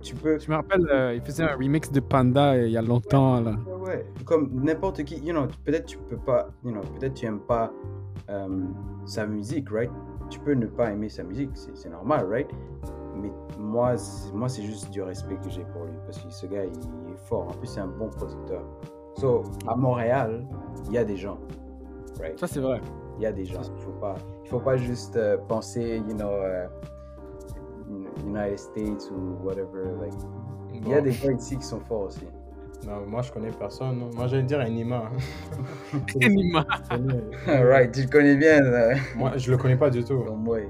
Tu 0.00 0.14
peux, 0.14 0.38
Je 0.38 0.50
me 0.50 0.56
rappelle, 0.56 0.86
euh, 0.92 1.14
il 1.14 1.22
faisait 1.22 1.42
un 1.42 1.56
remix 1.56 1.90
de 1.90 1.98
Panda 2.00 2.52
euh, 2.52 2.66
il 2.66 2.72
y 2.72 2.76
a 2.76 2.82
longtemps. 2.82 3.40
Là. 3.40 3.56
Ouais, 3.66 3.88
ouais. 3.88 4.06
Comme 4.26 4.50
n'importe 4.62 5.02
qui, 5.04 5.16
you 5.18 5.32
know, 5.32 5.46
peut-être 5.64 5.86
tu 5.86 5.96
peux 5.98 6.18
pas, 6.18 6.48
you 6.62 6.72
know, 6.72 6.82
peut-être 6.98 7.14
tu 7.14 7.24
aimes 7.26 7.40
pas 7.40 7.72
euh, 8.28 8.64
sa 9.06 9.26
musique, 9.26 9.70
right? 9.70 9.90
Tu 10.28 10.38
peux 10.40 10.52
ne 10.52 10.66
pas 10.66 10.90
aimer 10.90 11.08
sa 11.08 11.22
musique, 11.22 11.50
c'est 11.54 11.88
normal, 11.90 12.26
right? 12.30 12.50
Mais 13.16 13.30
moi, 13.58 13.96
c'est- 13.96 14.32
moi 14.32 14.48
c'est 14.48 14.62
juste 14.62 14.90
du 14.90 15.02
respect 15.02 15.36
que 15.36 15.50
j'ai 15.50 15.64
pour 15.72 15.84
lui 15.84 15.92
parce 16.04 16.18
que 16.18 16.30
ce 16.30 16.46
gars, 16.46 16.64
il, 16.64 17.12
est 17.12 17.16
fort. 17.26 17.48
En 17.48 17.52
plus, 17.52 17.66
c'est 17.66 17.80
un 17.80 17.86
bon 17.86 18.08
producteur. 18.08 18.62
So, 19.16 19.44
à 19.68 19.76
Montréal, 19.76 20.46
il 20.86 20.92
y 20.94 20.98
a 20.98 21.04
des 21.04 21.16
gens, 21.16 21.38
right? 22.20 22.38
Ça, 22.38 22.46
c'est 22.46 22.60
vrai. 22.60 22.80
Il 23.18 23.22
y 23.22 23.26
a 23.26 23.32
des 23.32 23.44
gens. 23.44 23.60
Il 23.76 23.82
faut 23.82 23.92
pas, 23.92 24.16
il 24.44 24.48
faut 24.50 24.58
pas 24.58 24.76
juste 24.76 25.16
euh, 25.16 25.36
penser, 25.48 26.02
you 26.08 26.14
know, 26.16 26.28
euh, 26.30 26.66
United 28.26 28.58
States 28.58 29.10
ou 29.12 29.44
whatever. 29.46 29.84
Like, 30.00 30.14
il 30.72 30.88
y 30.88 30.94
a 30.94 31.00
des 31.00 31.12
gars 31.12 31.32
ici 31.32 31.56
qui 31.56 31.64
sont 31.64 31.80
forts 31.80 32.06
aussi. 32.06 32.26
non, 32.84 33.06
moi 33.06 33.22
je 33.22 33.32
connais 33.32 33.50
personne. 33.50 33.98
non. 33.98 34.10
Moi 34.14 34.26
j'allais 34.26 34.42
dire 34.42 34.60
Anima. 34.60 35.10
Anima. 36.20 36.66
right, 37.46 37.92
tu 37.92 38.02
le 38.02 38.08
connais 38.08 38.36
bien, 38.36 38.60
là. 38.60 38.94
moi 39.16 39.36
je 39.36 39.50
le 39.50 39.56
connais 39.56 39.76
pas 39.76 39.90
du 39.90 40.02
tout. 40.02 40.24
Moi. 40.36 40.58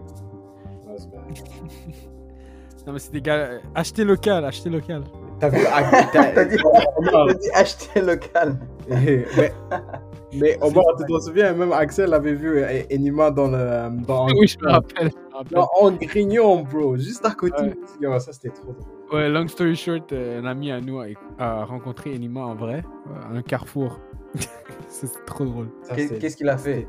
Non, 2.86 2.92
mais 2.92 2.98
c'est 2.98 3.12
des 3.12 3.20
gars. 3.22 3.34
euh, 3.36 3.58
Achetez 3.74 4.04
local, 4.04 4.44
achetez 4.44 4.68
local. 4.70 5.04
T'as 5.40 5.48
vu 5.48 5.58
ah, 5.72 5.82
t'as- 6.12 6.44
dit, 6.44 6.56
dit 6.56 7.50
acheter 7.54 8.00
local. 8.00 8.56
mais, 8.88 9.24
mais 10.34 10.58
Omar, 10.62 10.84
tu 10.98 11.04
te 11.12 11.20
souviens, 11.20 11.52
même 11.54 11.72
Axel 11.72 12.12
avait 12.14 12.34
vu 12.34 12.58
euh, 12.62 12.82
Enima 12.90 13.30
dans 13.30 13.48
le. 13.48 13.88
Dans, 14.06 14.26
Oui, 14.28 14.46
je 14.46 14.58
me 14.64 14.70
rappelle. 14.70 15.10
dans 15.50 15.68
En 15.80 15.90
Grignon, 15.92 16.62
bro, 16.62 16.96
juste 16.96 17.24
à 17.24 17.30
côté. 17.32 17.62
Ouais. 17.62 17.74
Yo, 18.00 18.18
ça 18.20 18.32
c'était 18.32 18.50
trop 18.50 18.72
drôle. 18.72 18.84
Ouais, 19.12 19.28
long 19.28 19.46
story 19.48 19.76
short, 19.76 20.12
euh, 20.12 20.40
un 20.40 20.44
ami 20.46 20.70
à 20.70 20.80
nous 20.80 21.00
a, 21.00 21.06
a 21.38 21.64
rencontré 21.64 22.14
Enima 22.14 22.40
en 22.42 22.54
vrai, 22.54 22.82
euh, 23.10 23.34
à 23.34 23.38
un 23.38 23.42
carrefour. 23.42 23.98
c'est 24.88 25.24
trop 25.26 25.44
drôle. 25.44 25.68
Qu'est-ce 25.96 26.36
qu'il 26.36 26.48
a 26.48 26.56
fait? 26.56 26.88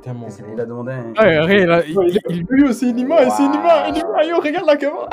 Il 0.53 0.59
a 0.59 0.65
demandé 0.65 0.91
un. 0.93 1.11
Ouais, 1.23 1.39
rien, 1.39 1.65
là, 1.65 1.81
il- 1.85 1.95
Il, 2.07 2.19
il- 2.29 2.45
lui 2.49 2.63
aussi, 2.67 2.89
Enima, 2.89 3.23
et 3.23 3.29
c'est 3.29 3.43
Enima, 3.43 3.87
Enima, 3.89 4.23
yo, 4.25 4.37
regarde 4.39 4.65
la 4.67 4.75
caméra. 4.77 5.07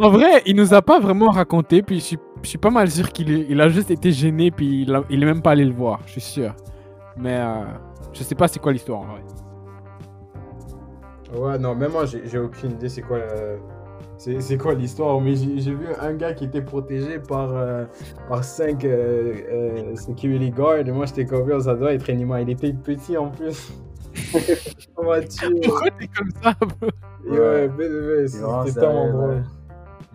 en 0.00 0.10
vrai, 0.10 0.42
il 0.46 0.56
nous 0.56 0.72
a 0.74 0.82
pas 0.82 1.00
vraiment 1.00 1.30
raconté, 1.30 1.82
puis 1.82 1.96
je 2.00 2.04
suis, 2.04 2.18
je 2.42 2.48
suis 2.48 2.58
pas 2.58 2.70
mal 2.70 2.90
sûr 2.90 3.10
qu'il 3.12 3.30
il 3.30 3.60
a 3.60 3.68
juste 3.68 3.90
été 3.90 4.12
gêné, 4.12 4.50
puis 4.50 4.82
il, 4.82 4.94
a- 4.94 5.04
il 5.10 5.22
est 5.22 5.26
même 5.26 5.42
pas 5.42 5.50
allé 5.52 5.64
le 5.64 5.72
voir, 5.74 6.00
je 6.06 6.12
suis 6.12 6.20
sûr. 6.20 6.54
Mais 7.16 7.36
euh, 7.36 7.64
je 8.12 8.22
sais 8.22 8.34
pas 8.34 8.46
c'est 8.48 8.60
quoi 8.60 8.72
l'histoire 8.72 9.00
en 9.00 9.06
vrai. 9.06 9.22
Ouais, 11.36 11.58
non, 11.58 11.74
même 11.74 11.92
moi, 11.92 12.06
j'ai 12.06 12.22
j'ai 12.26 12.38
aucune 12.38 12.70
idée 12.72 12.88
c'est 12.88 13.02
quoi, 13.02 13.18
euh, 13.18 13.58
c'est 14.18 14.40
c'est 14.40 14.58
quoi 14.58 14.74
l'histoire, 14.74 15.20
mais 15.20 15.34
j'ai 15.36 15.58
j'ai 15.60 15.72
vu 15.74 15.86
un 16.00 16.12
gars 16.14 16.32
qui 16.34 16.44
était 16.44 16.60
protégé 16.62 17.18
par, 17.20 17.50
euh, 17.56 17.84
par 18.28 18.44
5 18.44 18.84
security 19.96 20.50
guards, 20.50 20.86
et 20.86 20.92
moi 20.92 21.06
j'étais 21.06 21.24
comme, 21.24 21.60
ça 21.60 21.74
doit 21.74 21.94
être 21.94 22.08
Enima, 22.10 22.40
il 22.42 22.50
était 22.50 22.72
petit 22.72 23.16
en 23.16 23.30
plus. 23.30 23.72
Pourquoi 24.94 25.20
t'es 25.20 26.08
comme 26.08 26.30
ça, 26.42 26.54
bro? 26.60 26.88
Et 27.26 27.30
ouais, 27.38 27.68
mais, 27.78 27.88
mais, 27.88 28.26
C'est 28.28 28.38
vraiment 28.38 28.66
c'était 28.66 28.80
tellement 28.80 29.12
drôle. 29.12 29.44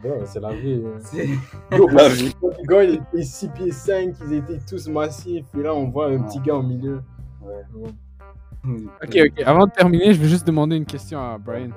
Bon, 0.04 0.20
c'est 0.26 0.40
la 0.42 0.52
vie. 0.54 0.84
hein. 0.86 1.00
C'est- 1.00 1.28
Yo, 1.78 1.88
La 1.92 2.10
vie. 2.10 2.36
les 2.42 2.64
gars, 2.66 2.84
ils 2.84 2.94
étaient 2.96 3.24
6 3.24 3.48
pieds 3.50 3.72
5, 3.72 4.16
ils 4.28 4.34
étaient 4.34 4.60
tous 4.70 4.88
massifs, 4.90 5.46
et 5.58 5.62
là 5.64 5.74
on 5.74 5.90
voit 5.90 6.08
un 6.08 6.20
petit 6.24 6.40
gars 6.42 6.56
au 6.56 6.64
milieu. 6.64 7.02
Ouais. 7.42 7.62
Ok, 9.04 9.18
ok. 9.28 9.44
Avant 9.46 9.66
de 9.68 9.72
terminer, 9.72 10.14
je 10.14 10.20
veux 10.22 10.28
juste 10.28 10.46
demander 10.48 10.76
une 10.76 10.86
question 10.86 11.20
à 11.20 11.38
Brian. 11.38 11.70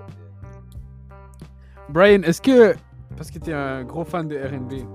Brian, 1.89 2.22
est-ce 2.22 2.41
que. 2.43 2.74
Parce 3.16 3.30
que 3.30 3.39
tu 3.39 3.51
es 3.51 3.55
un 3.55 3.84
gros 3.84 4.05
fan 4.05 4.28
de 4.28 4.37
RB. 4.37 4.87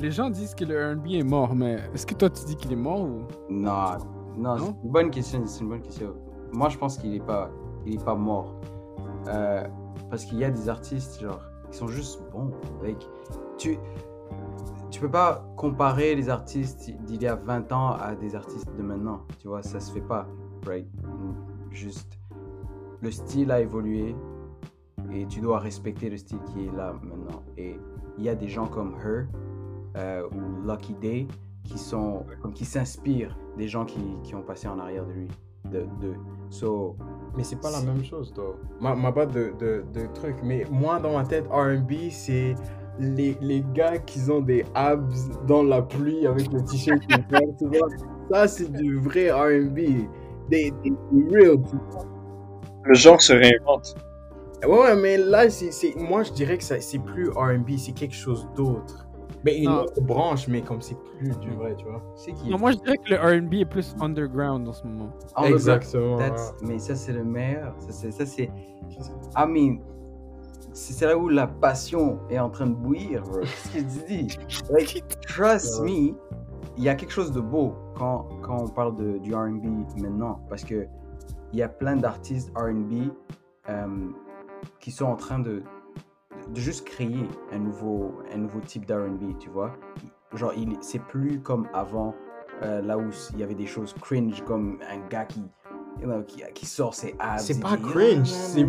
Les 0.00 0.10
gens 0.10 0.30
disent 0.30 0.54
que 0.54 0.64
le 0.64 0.92
RB 0.94 1.06
est 1.12 1.22
mort, 1.22 1.54
mais 1.54 1.78
est-ce 1.94 2.06
que 2.06 2.14
toi 2.14 2.28
tu 2.30 2.44
dis 2.46 2.56
qu'il 2.56 2.72
est 2.72 2.76
mort 2.76 3.02
ou? 3.02 3.22
Non, 3.48 3.96
non, 4.36 4.56
Non? 4.56 4.56
c'est 4.58 4.84
une 4.86 4.90
bonne 4.90 5.10
question. 5.10 5.42
C'est 5.46 5.62
une 5.62 5.68
bonne 5.68 5.82
question. 5.82 6.14
Moi, 6.52 6.68
je 6.68 6.78
pense 6.78 6.98
qu'il 6.98 7.14
est 7.14 7.24
pas, 7.24 7.50
il 7.86 7.94
est 7.94 8.04
pas 8.04 8.14
mort. 8.14 8.54
Euh, 9.28 9.64
parce 10.10 10.24
qu'il 10.24 10.38
y 10.38 10.44
a 10.44 10.50
des 10.50 10.68
artistes, 10.68 11.20
genre, 11.20 11.40
qui 11.70 11.76
sont 11.78 11.86
juste 11.88 12.20
bons. 12.32 12.50
Like, 12.82 13.08
tu, 13.58 13.78
tu 14.90 15.00
peux 15.00 15.10
pas 15.10 15.44
comparer 15.56 16.14
les 16.14 16.28
artistes 16.28 16.90
d'il 17.04 17.22
y 17.22 17.26
a 17.26 17.36
20 17.36 17.72
ans 17.72 17.90
à 17.92 18.14
des 18.14 18.34
artistes 18.34 18.68
de 18.76 18.82
maintenant. 18.82 19.22
Tu 19.40 19.48
vois, 19.48 19.62
ça 19.62 19.80
se 19.80 19.92
fait 19.92 20.00
pas, 20.00 20.26
right? 20.66 20.86
Juste, 21.70 22.18
le 23.00 23.10
style 23.10 23.50
a 23.50 23.60
évolué 23.60 24.14
et 25.12 25.26
tu 25.26 25.40
dois 25.40 25.58
respecter 25.58 26.10
le 26.10 26.16
style 26.16 26.38
qui 26.52 26.66
est 26.66 26.76
là 26.76 26.94
maintenant. 27.02 27.42
Et 27.56 27.76
il 28.18 28.24
y 28.24 28.28
a 28.28 28.34
des 28.34 28.48
gens 28.48 28.66
comme 28.66 28.94
Her 29.04 29.26
euh, 29.96 30.26
ou 30.30 30.68
Lucky 30.68 30.94
Day 30.94 31.26
qui 31.64 31.78
sont 31.78 32.24
comme 32.42 32.52
qui 32.52 32.64
s'inspirent 32.64 33.36
des 33.56 33.68
gens 33.68 33.84
qui, 33.84 34.00
qui 34.22 34.34
ont 34.34 34.42
passé 34.42 34.68
en 34.68 34.78
arrière 34.78 35.06
de 35.06 35.12
lui 35.12 35.28
de, 35.70 35.80
de 36.00 36.14
so 36.50 36.96
Mais 37.36 37.42
c'est 37.42 37.60
pas 37.60 37.70
la 37.70 37.80
même 37.80 38.04
chose, 38.04 38.32
toi. 38.34 38.56
Ma, 38.80 38.94
ma 38.94 39.12
pas 39.12 39.26
de, 39.26 39.52
de, 39.58 39.84
de 39.92 40.06
trucs. 40.14 40.36
Mais 40.42 40.64
moi, 40.70 41.00
dans 41.00 41.14
ma 41.14 41.24
tête, 41.24 41.46
RB, 41.50 42.10
c'est 42.10 42.54
les, 42.98 43.36
les 43.40 43.64
gars 43.72 43.98
qui 43.98 44.30
ont 44.30 44.40
des 44.40 44.64
abs 44.74 45.12
dans 45.46 45.62
la 45.62 45.82
pluie 45.82 46.26
avec 46.26 46.52
le 46.52 46.62
t-shirt. 46.62 47.02
Ça, 48.32 48.48
c'est 48.48 48.70
du 48.70 48.98
vrai 48.98 49.30
RB. 49.30 49.74
Des, 50.50 50.70
des, 50.82 50.92
des 51.12 51.38
real. 51.38 51.56
Le 52.84 52.94
genre 52.94 53.20
se 53.20 53.32
réinvente. 53.32 53.96
Ouais, 54.66 54.78
ouais, 54.78 54.96
mais 54.96 55.16
là, 55.18 55.48
c'est, 55.50 55.70
c'est- 55.72 55.94
moi, 55.96 56.22
je 56.22 56.32
dirais 56.32 56.58
que 56.58 56.64
c'est 56.64 56.98
plus 56.98 57.30
RB, 57.30 57.76
c'est 57.78 57.92
quelque 57.92 58.14
chose 58.14 58.48
d'autre. 58.56 59.06
Mais 59.44 59.58
une 59.58 59.68
Ah. 59.68 59.82
autre 59.82 60.00
branche, 60.00 60.48
mais 60.48 60.62
comme 60.62 60.80
c'est 60.80 60.96
plus 61.18 61.38
du 61.40 61.50
vrai, 61.50 61.74
tu 61.76 61.84
vois. 61.84 62.02
c'est 62.16 62.32
qui? 62.32 62.48
Non, 62.48 62.58
moi, 62.58 62.70
je 62.72 62.78
dirais 62.78 62.96
que 62.96 63.10
le 63.10 63.16
R&B 63.16 63.54
est 63.54 63.64
plus 63.66 63.94
underground 64.00 64.66
en 64.66 64.72
ce 64.72 64.86
moment. 64.86 65.10
Le- 65.38 65.48
Exactement. 65.48 66.18
That's- 66.18 66.54
mais 66.62 66.78
ça 66.78 66.94
c'est 66.94 67.12
le 67.12 67.24
meilleur 67.24 67.74
ça 67.78 67.92
c'est 67.92 68.10
ça 68.10 68.24
c'est 68.24 68.44
I 69.36 69.46
mean 69.46 69.78
c'est 70.72 70.94
c'est 70.94 71.06
là 71.06 71.16
où 71.18 71.28
la 71.28 71.46
passion 71.46 72.20
est 72.30 72.38
en 72.38 72.48
train 72.48 72.66
de 72.68 72.74
bouillir 72.74 73.22
bro. 73.22 73.40
ce 73.44 73.68
que 73.68 73.78
tu 73.80 74.06
dis? 74.08 74.38
Like, 74.70 75.04
trust 75.26 75.82
me 75.82 76.14
il 76.78 76.82
y 76.82 76.88
a 76.88 76.94
quelque 76.94 77.12
chose 77.12 77.30
de 77.30 77.40
beau 77.40 77.74
quand, 77.98 78.26
quand 78.42 78.62
on 78.62 78.68
parle 78.68 78.96
de, 78.96 79.18
du 79.18 79.34
R&B 79.34 79.66
maintenant 80.00 80.40
parce 80.48 80.64
que 80.64 80.86
il 81.52 81.58
y 81.58 81.62
a 81.62 81.68
plein 81.68 81.96
d'artistes 81.96 82.50
R&B 82.56 83.10
euh, 83.68 83.86
qui 84.80 84.90
sont 84.90 85.06
en 85.06 85.16
train 85.16 85.38
de, 85.38 85.62
de 86.48 86.60
juste 86.60 86.86
créer 86.86 87.28
un 87.52 87.58
nouveau, 87.58 88.12
un 88.32 88.38
nouveau 88.38 88.60
type 88.60 88.86
d'R&B, 88.86 89.38
tu 89.38 89.48
vois. 89.50 89.72
Genre, 90.34 90.52
c'est 90.80 91.00
plus 91.02 91.40
comme 91.40 91.68
avant, 91.72 92.14
euh, 92.62 92.80
là 92.82 92.98
où 92.98 93.04
il 93.32 93.38
y 93.38 93.42
avait 93.42 93.54
des 93.54 93.66
choses 93.66 93.94
cringe, 94.00 94.42
comme 94.44 94.78
un 94.90 94.98
gars 95.08 95.24
qui, 95.24 95.42
you 96.00 96.06
know, 96.06 96.22
qui, 96.22 96.42
qui 96.54 96.66
sort 96.66 96.94
ses 96.94 97.14
abs. 97.20 97.38
C'est 97.38 97.60
pas 97.60 97.76
cringe, 97.76 98.26
c'est- 98.26 98.64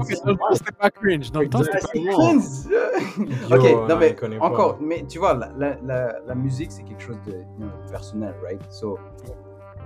pas 0.78 0.90
cringe. 0.92 1.32
Dans 1.32 1.42
le 1.42 1.50
temps, 1.50 1.64
c'était 1.64 1.80
pas 1.80 1.88
c'est 1.92 2.00
Exactement. 2.00 2.30
cringe. 2.30 2.44
Yo, 3.50 3.56
ok, 3.56 3.64
non 3.90 3.96
on 3.96 3.98
mais 3.98 4.14
pas. 4.40 4.46
encore, 4.46 4.78
mais 4.82 5.06
tu 5.08 5.18
vois, 5.20 5.34
la, 5.34 5.52
la, 5.58 5.78
la, 5.84 6.20
la 6.26 6.36
musique 6.36 6.72
c'est 6.72 6.84
quelque 6.84 7.02
chose 7.02 7.20
de 7.26 7.32
you 7.34 7.46
know, 7.60 7.68
personnel, 7.90 8.36
right? 8.44 8.62
So, 8.72 8.98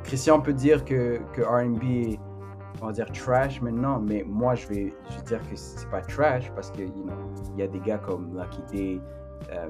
Christian 0.03 0.41
peut 0.41 0.53
dire 0.53 0.83
que, 0.85 1.19
que 1.33 1.41
R&B 1.41 1.83
est, 1.83 2.19
on 2.81 2.87
va 2.87 2.91
dire 2.93 3.11
trash 3.11 3.61
maintenant, 3.61 3.99
mais 3.99 4.23
moi 4.27 4.55
je 4.55 4.67
vais, 4.67 4.93
je 5.09 5.15
vais 5.17 5.23
dire 5.23 5.39
que 5.49 5.55
c'est 5.55 5.89
pas 5.89 6.01
trash 6.01 6.51
parce 6.55 6.71
que, 6.71 6.81
you 6.81 7.03
know, 7.03 7.13
il 7.55 7.59
y 7.59 7.63
a 7.63 7.67
des 7.67 7.79
gars 7.79 7.97
comme 7.99 8.39
Day. 8.71 9.01
euh, 9.51 9.69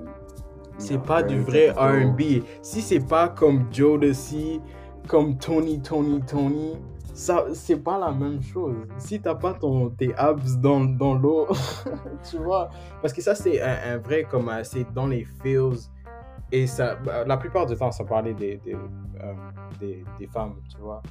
you 0.77 0.77
C'est 0.77 0.97
know, 0.97 1.03
pas 1.03 1.23
du 1.23 1.41
vrai. 1.41 1.71
R&B. 1.71 2.43
Si 2.61 2.81
c'est 2.81 3.05
pas 3.07 3.29
comme 3.29 3.65
Jodeci, 3.71 4.61
comme 5.07 5.37
Tony, 5.37 5.81
Tony, 5.81 6.21
Tony, 6.23 6.77
ça, 7.13 7.45
c'est 7.53 7.77
pas 7.83 7.97
la 7.99 8.11
même 8.11 8.41
chose. 8.41 8.87
Si 8.97 9.21
t'as 9.21 9.35
pas 9.35 9.53
ton, 9.53 9.89
tes 9.89 10.13
abs 10.15 10.57
dans, 10.59 10.81
dans 10.85 11.15
l'eau, 11.15 11.47
tu 12.29 12.37
vois. 12.37 12.69
Parce 13.01 13.13
que 13.13 13.21
ça, 13.21 13.35
c'est 13.35 13.61
un, 13.61 13.95
un 13.95 13.97
vrai, 13.97 14.23
comme, 14.25 14.49
euh, 14.49 14.63
c'est 14.63 14.85
dans 14.93 15.07
les 15.07 15.25
feels. 15.25 15.89
Et 16.51 16.67
ça, 16.67 16.95
bah, 16.95 17.25
la 17.25 17.37
plupart 17.37 17.65
du 17.65 17.75
temps, 17.75 17.91
ça 17.91 18.03
parlait 18.05 18.33
des, 18.33 18.57
des, 18.57 18.75
euh, 18.75 19.33
des, 19.79 20.03
des 20.19 20.27
femmes, 20.27 20.55
tu 20.69 20.77
vois. 20.79 21.01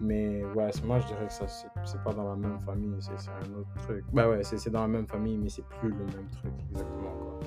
Mais 0.00 0.42
ouais, 0.54 0.70
moi 0.84 0.98
je 1.00 1.06
dirais 1.06 1.26
que 1.26 1.32
ça, 1.32 1.46
c'est 1.46 2.02
pas 2.02 2.12
dans 2.12 2.28
la 2.28 2.36
même 2.36 2.58
famille, 2.66 2.94
c'est 3.00 3.12
un 3.30 3.58
autre 3.58 3.68
truc. 3.86 4.04
Bah 4.12 4.28
ouais, 4.28 4.42
c'est 4.42 4.70
dans 4.70 4.82
la 4.82 4.88
même 4.88 5.06
famille, 5.06 5.38
mais 5.38 5.48
c'est 5.48 5.64
plus 5.64 5.88
le 5.90 5.94
même 5.96 6.28
truc, 6.32 6.52
exactement. 6.70 7.10
Quoi. 7.18 7.40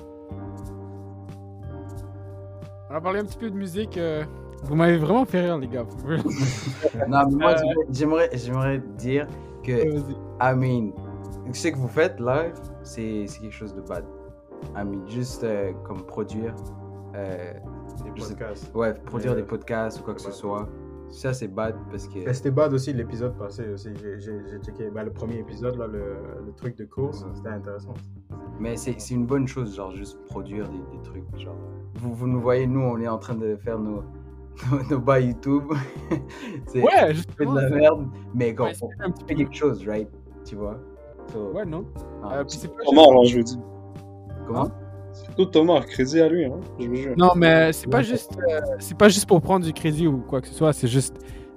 On 2.90 2.94
a 2.94 3.00
parlé 3.00 3.20
un 3.20 3.24
petit 3.24 3.38
peu 3.38 3.50
de 3.50 3.56
musique. 3.56 3.96
euh, 3.98 4.24
Vous 4.64 4.74
m'avez 4.74 4.98
vraiment 4.98 5.24
fait 5.24 5.40
rire, 5.42 5.58
les 5.58 5.68
gars. 5.68 5.84
Non, 7.08 7.26
mais 7.28 7.36
moi 7.36 7.52
Euh, 7.52 7.82
j'aimerais, 7.90 8.30
j'aimerais 8.32 8.78
dire 8.98 9.26
que. 9.62 9.70
I 10.42 10.54
mean, 10.56 10.92
ce 11.52 11.68
que 11.68 11.76
vous 11.76 11.88
faites 11.88 12.18
live, 12.18 12.54
c'est 12.82 13.26
c'est 13.28 13.40
quelque 13.40 13.52
chose 13.54 13.74
de 13.74 13.80
bad. 13.82 14.04
I 14.76 14.84
mean, 14.84 15.06
juste 15.06 15.44
euh, 15.44 15.72
comme 15.84 16.02
produire, 16.04 16.54
euh, 17.14 17.52
Des 18.14 18.20
sais- 18.20 18.34
podcasts. 18.34 18.74
ouais, 18.74 18.94
produire 18.94 19.34
des 19.36 19.42
podcasts 19.44 20.00
ou 20.00 20.02
quoi 20.02 20.14
que 20.14 20.20
ce 20.20 20.32
soit. 20.32 20.68
Ça, 21.10 21.32
c'est 21.32 21.48
bad 21.48 21.74
parce 21.90 22.06
que. 22.06 22.20
Mais 22.24 22.32
C'était 22.34 22.50
bad 22.52 22.72
aussi 22.72 22.92
l'épisode 22.92 23.36
passé 23.36 23.68
aussi. 23.68 23.88
J'ai- 24.18 24.60
checké 24.62 24.90
bah, 24.90 25.02
le 25.02 25.10
premier 25.12 25.38
épisode, 25.38 25.76
là, 25.76 25.86
le, 25.86 26.16
le 26.46 26.52
truc 26.52 26.76
de 26.78 26.84
course, 26.84 27.24
c'était 27.34 27.48
intéressant. 27.48 27.94
Mais 28.60 28.76
c'est 28.76 28.94
c'est 29.00 29.14
une 29.14 29.26
bonne 29.26 29.46
chose, 29.48 29.74
genre 29.74 29.90
juste 29.90 30.18
produire 30.26 30.68
des, 30.68 30.78
des 30.96 31.02
trucs. 31.02 31.24
Genre, 31.38 31.56
vous, 31.96 32.14
vous 32.14 32.26
nous 32.28 32.40
voyez, 32.40 32.66
nous, 32.66 32.80
on 32.80 32.98
est 33.00 33.08
en 33.08 33.18
train 33.18 33.34
de 33.34 33.56
faire 33.56 33.78
nos, 33.78 34.02
nos, 34.70 34.82
nos 34.90 34.98
bails 35.00 35.28
YouTube. 35.28 35.72
c'est 36.66 36.80
Ouais, 36.82 36.90
on 37.10 37.14
fait 37.14 37.46
de 37.46 37.54
la 37.60 37.70
merde, 37.70 38.06
mais 38.34 38.54
quand 38.54 38.64
ouais, 38.66 38.72
on 38.82 38.88
un 39.04 39.10
petit 39.10 39.24
fait 39.24 39.34
peu. 39.34 39.38
quelque 39.40 39.54
chose, 39.56 39.86
right? 39.88 40.08
Tu 40.44 40.54
vois? 40.56 40.78
So, 41.32 41.50
Ouais, 41.52 41.64
non. 41.64 41.84
ah, 42.22 42.38
Euh, 42.38 42.44
puis 42.44 42.58
pas 42.68 42.82
Thomas, 42.84 43.02
alors 43.02 43.24
je 43.24 43.40
comment? 44.46 44.68
Tout 45.36 45.46
Thomas, 45.46 45.80
crédit 45.82 46.20
à 46.20 46.28
lui, 46.28 46.44
hein, 46.44 46.56
je 46.78 46.86
vous 46.88 46.94
jure. 46.96 47.14
Non, 47.16 47.30
mais 47.36 47.72
c'est 47.72 47.88
pas 47.88 48.02
juste, 48.02 48.30
euh, 48.48 48.60
c'est 48.78 48.96
pas 48.96 49.08
juste 49.08 49.26
pour 49.26 49.40
prendre 49.40 49.64
du 49.64 49.72
crédit 49.72 50.06
ou 50.06 50.18
quoi 50.18 50.40
que 50.40 50.48
ce 50.48 50.54
soit. 50.54 50.72
C'est 50.72 50.88
juste, 50.88 51.16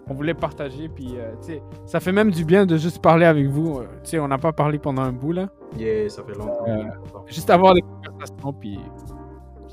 on 0.10 0.14
voulait 0.14 0.34
partager. 0.34 0.89
Puis, 0.89 1.14
euh, 1.18 1.32
tu 1.41 1.54
sais, 1.54 1.62
ça 1.86 1.99
fait 1.99 2.12
même 2.12 2.32
du 2.32 2.45
bien 2.45 2.66
de 2.66 2.78
juste 2.78 3.01
parler 3.01 3.26
avec 3.26 3.47
vous. 3.47 3.80
euh, 3.80 3.84
Tu 4.04 4.12
sais, 4.12 4.20
on 4.20 4.28
n'a 4.28 4.38
pas 4.38 4.51
parlé 4.54 4.80
pendant 4.80 5.01
un 5.01 5.12
bout 5.12 5.32
là. 5.34 5.49
Yeah, 5.78 6.10
ça 6.10 6.24
fait 6.24 6.38
longtemps. 6.38 6.66
Euh, 6.68 6.84
Juste 7.28 7.49
avoir 7.49 7.74
des 7.74 7.82
conversations. 7.82 8.54
Puis, 8.54 8.80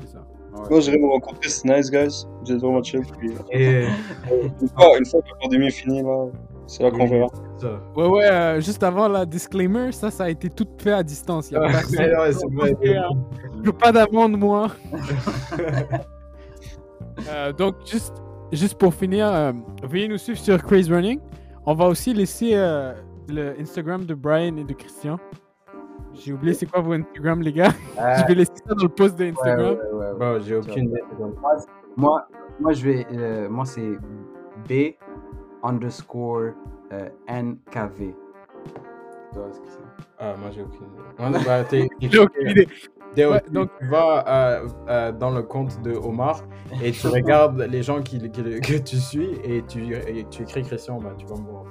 c'est 0.01 0.09
ça. 0.09 0.19
Ouais. 0.55 0.67
Moi, 0.71 0.81
j'irai 0.81 0.99
vous 0.99 1.11
rencontrer, 1.11 1.49
c'est 1.49 1.69
nice, 1.69 1.91
guys. 1.91 2.25
Vous 2.45 2.53
êtes 2.53 2.61
vraiment 2.61 2.83
chill. 2.83 3.03
Puis, 3.19 3.31
une, 3.53 4.69
fois, 4.69 4.99
une 4.99 5.07
fois 5.07 5.21
que 5.23 5.29
la 5.29 5.37
pandémie 5.43 5.67
est 5.67 5.71
finie, 5.71 6.03
là, 6.03 6.27
c'est 6.71 6.83
là 6.85 6.91
qu'on 6.91 7.07
verra. 7.07 7.27
Ouais, 7.97 8.07
ouais. 8.09 8.25
euh, 8.31 8.61
juste 8.61 8.83
avant 8.83 9.09
la 9.09 9.27
disclaimer, 9.27 9.93
ça, 9.93 10.11
ça 10.11 10.25
a 10.25 10.29
été 10.31 10.49
tout 10.49 10.67
fait 10.79 10.93
à 10.93 11.03
distance. 11.03 11.51
Il 11.51 11.55
y 11.55 11.57
a 11.57 11.61
Ouais, 11.63 11.71
personne. 11.73 11.99
ouais, 11.99 12.33
c'est 12.33 12.47
vrai. 12.55 12.77
Je 13.59 13.67
veux 13.67 13.73
pas 13.73 13.93
d'amende, 13.93 14.39
moi. 14.39 14.69
Euh, 17.29 17.53
donc, 17.53 17.75
juste, 17.85 18.15
juste 18.53 18.79
pour 18.79 18.95
finir, 18.95 19.27
euh, 19.29 19.53
veuillez 19.83 20.09
nous 20.09 20.17
suivre 20.17 20.39
sur 20.39 20.57
Craze 20.63 20.91
Running. 20.91 21.21
On 21.67 21.75
va 21.75 21.87
aussi 21.87 22.15
laisser 22.15 22.53
euh, 22.55 22.95
le 23.29 23.61
Instagram 23.61 24.07
de 24.07 24.15
Brian 24.15 24.57
et 24.57 24.65
de 24.65 24.73
Christian. 24.73 25.19
J'ai 26.15 26.33
oublié 26.33 26.55
c'est 26.55 26.67
quoi 26.67 26.81
vos 26.81 26.93
Instagram, 26.95 27.43
les 27.43 27.53
gars. 27.53 27.73
Euh, 28.01 28.15
Je 28.23 28.27
vais 28.27 28.35
laisser 28.37 28.53
ça 28.67 28.75
dans 28.75 28.83
le 28.85 28.89
post 28.89 29.19
de 29.19 29.25
ouais, 29.25 29.31
Instagram. 29.33 29.67
ouais, 29.75 29.93
ouais, 29.93 30.07
ouais. 30.07 30.19
Bon, 30.19 30.41
j'ai 30.41 30.57
aucune 30.57 30.85
idée. 30.89 31.03
Moi, 31.97 32.27
moi, 32.59 32.73
je 32.73 32.85
vais. 32.89 33.07
euh, 33.13 33.49
moi, 33.51 33.65
c'est 33.67 33.91
B 34.69 34.95
underscore 35.63 36.53
euh, 36.93 37.09
NKV. 37.29 38.15
Toi, 39.33 39.47
est-ce 39.51 39.61
que 39.61 39.67
c'est- 39.69 40.05
Ah, 40.19 40.35
moi, 40.41 40.51
j'ai 40.51 40.63
aucune 40.63 40.87
idée. 40.87 41.45
Bah, 41.47 41.65
J'ai 42.01 42.19
aucune 42.19 42.49
idée. 42.51 42.69
Ouais, 43.17 43.43
donc- 43.51 43.71
tu 43.81 43.87
vas 43.89 44.25
euh, 44.29 44.69
euh, 44.89 45.13
dans 45.13 45.31
le 45.31 45.43
compte 45.43 45.81
de 45.83 45.93
Omar 45.93 46.43
et 46.83 46.93
tu 46.93 47.07
regardes 47.09 47.59
les 47.61 47.83
gens 47.83 48.01
qui, 48.03 48.19
qui- 48.31 48.43
que 48.61 48.79
tu 48.79 48.97
suis 48.99 49.31
et 49.43 49.63
tu, 49.67 49.95
et 49.95 50.25
tu 50.31 50.43
écris 50.43 50.63
Christian, 50.63 51.01
bah, 51.01 51.13
tu 51.19 51.27
vas 51.27 51.37
me 51.37 51.43
voir. 51.51 51.65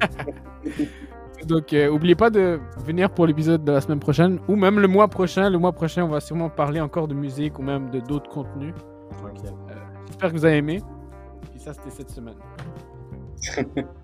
Donc, 1.46 1.72
euh, 1.72 1.88
oubliez 1.90 2.14
pas 2.14 2.30
de 2.30 2.58
venir 2.86 3.10
pour 3.10 3.26
l'épisode 3.26 3.64
de 3.64 3.72
la 3.72 3.80
semaine 3.80 3.98
prochaine 4.00 4.38
ou 4.48 4.56
même 4.56 4.78
le 4.80 4.88
mois 4.88 5.08
prochain. 5.08 5.50
Le 5.50 5.58
mois 5.58 5.72
prochain, 5.72 6.04
on 6.04 6.08
va 6.08 6.20
sûrement 6.20 6.48
parler 6.48 6.80
encore 6.80 7.06
de 7.08 7.14
musique 7.14 7.58
ou 7.58 7.62
même 7.62 7.90
de 7.90 8.00
d'autres 8.00 8.30
contenus. 8.30 8.74
Tranquille. 9.18 9.50
J'espère 10.06 10.30
que 10.30 10.36
vous 10.36 10.44
avez 10.44 10.56
aimé. 10.58 10.80
Et 11.54 11.58
ça, 11.58 11.72
c'était 11.74 11.90
cette 11.90 12.10
semaine. 12.10 12.36
C'est 13.44 13.66
ça. 13.74 14.03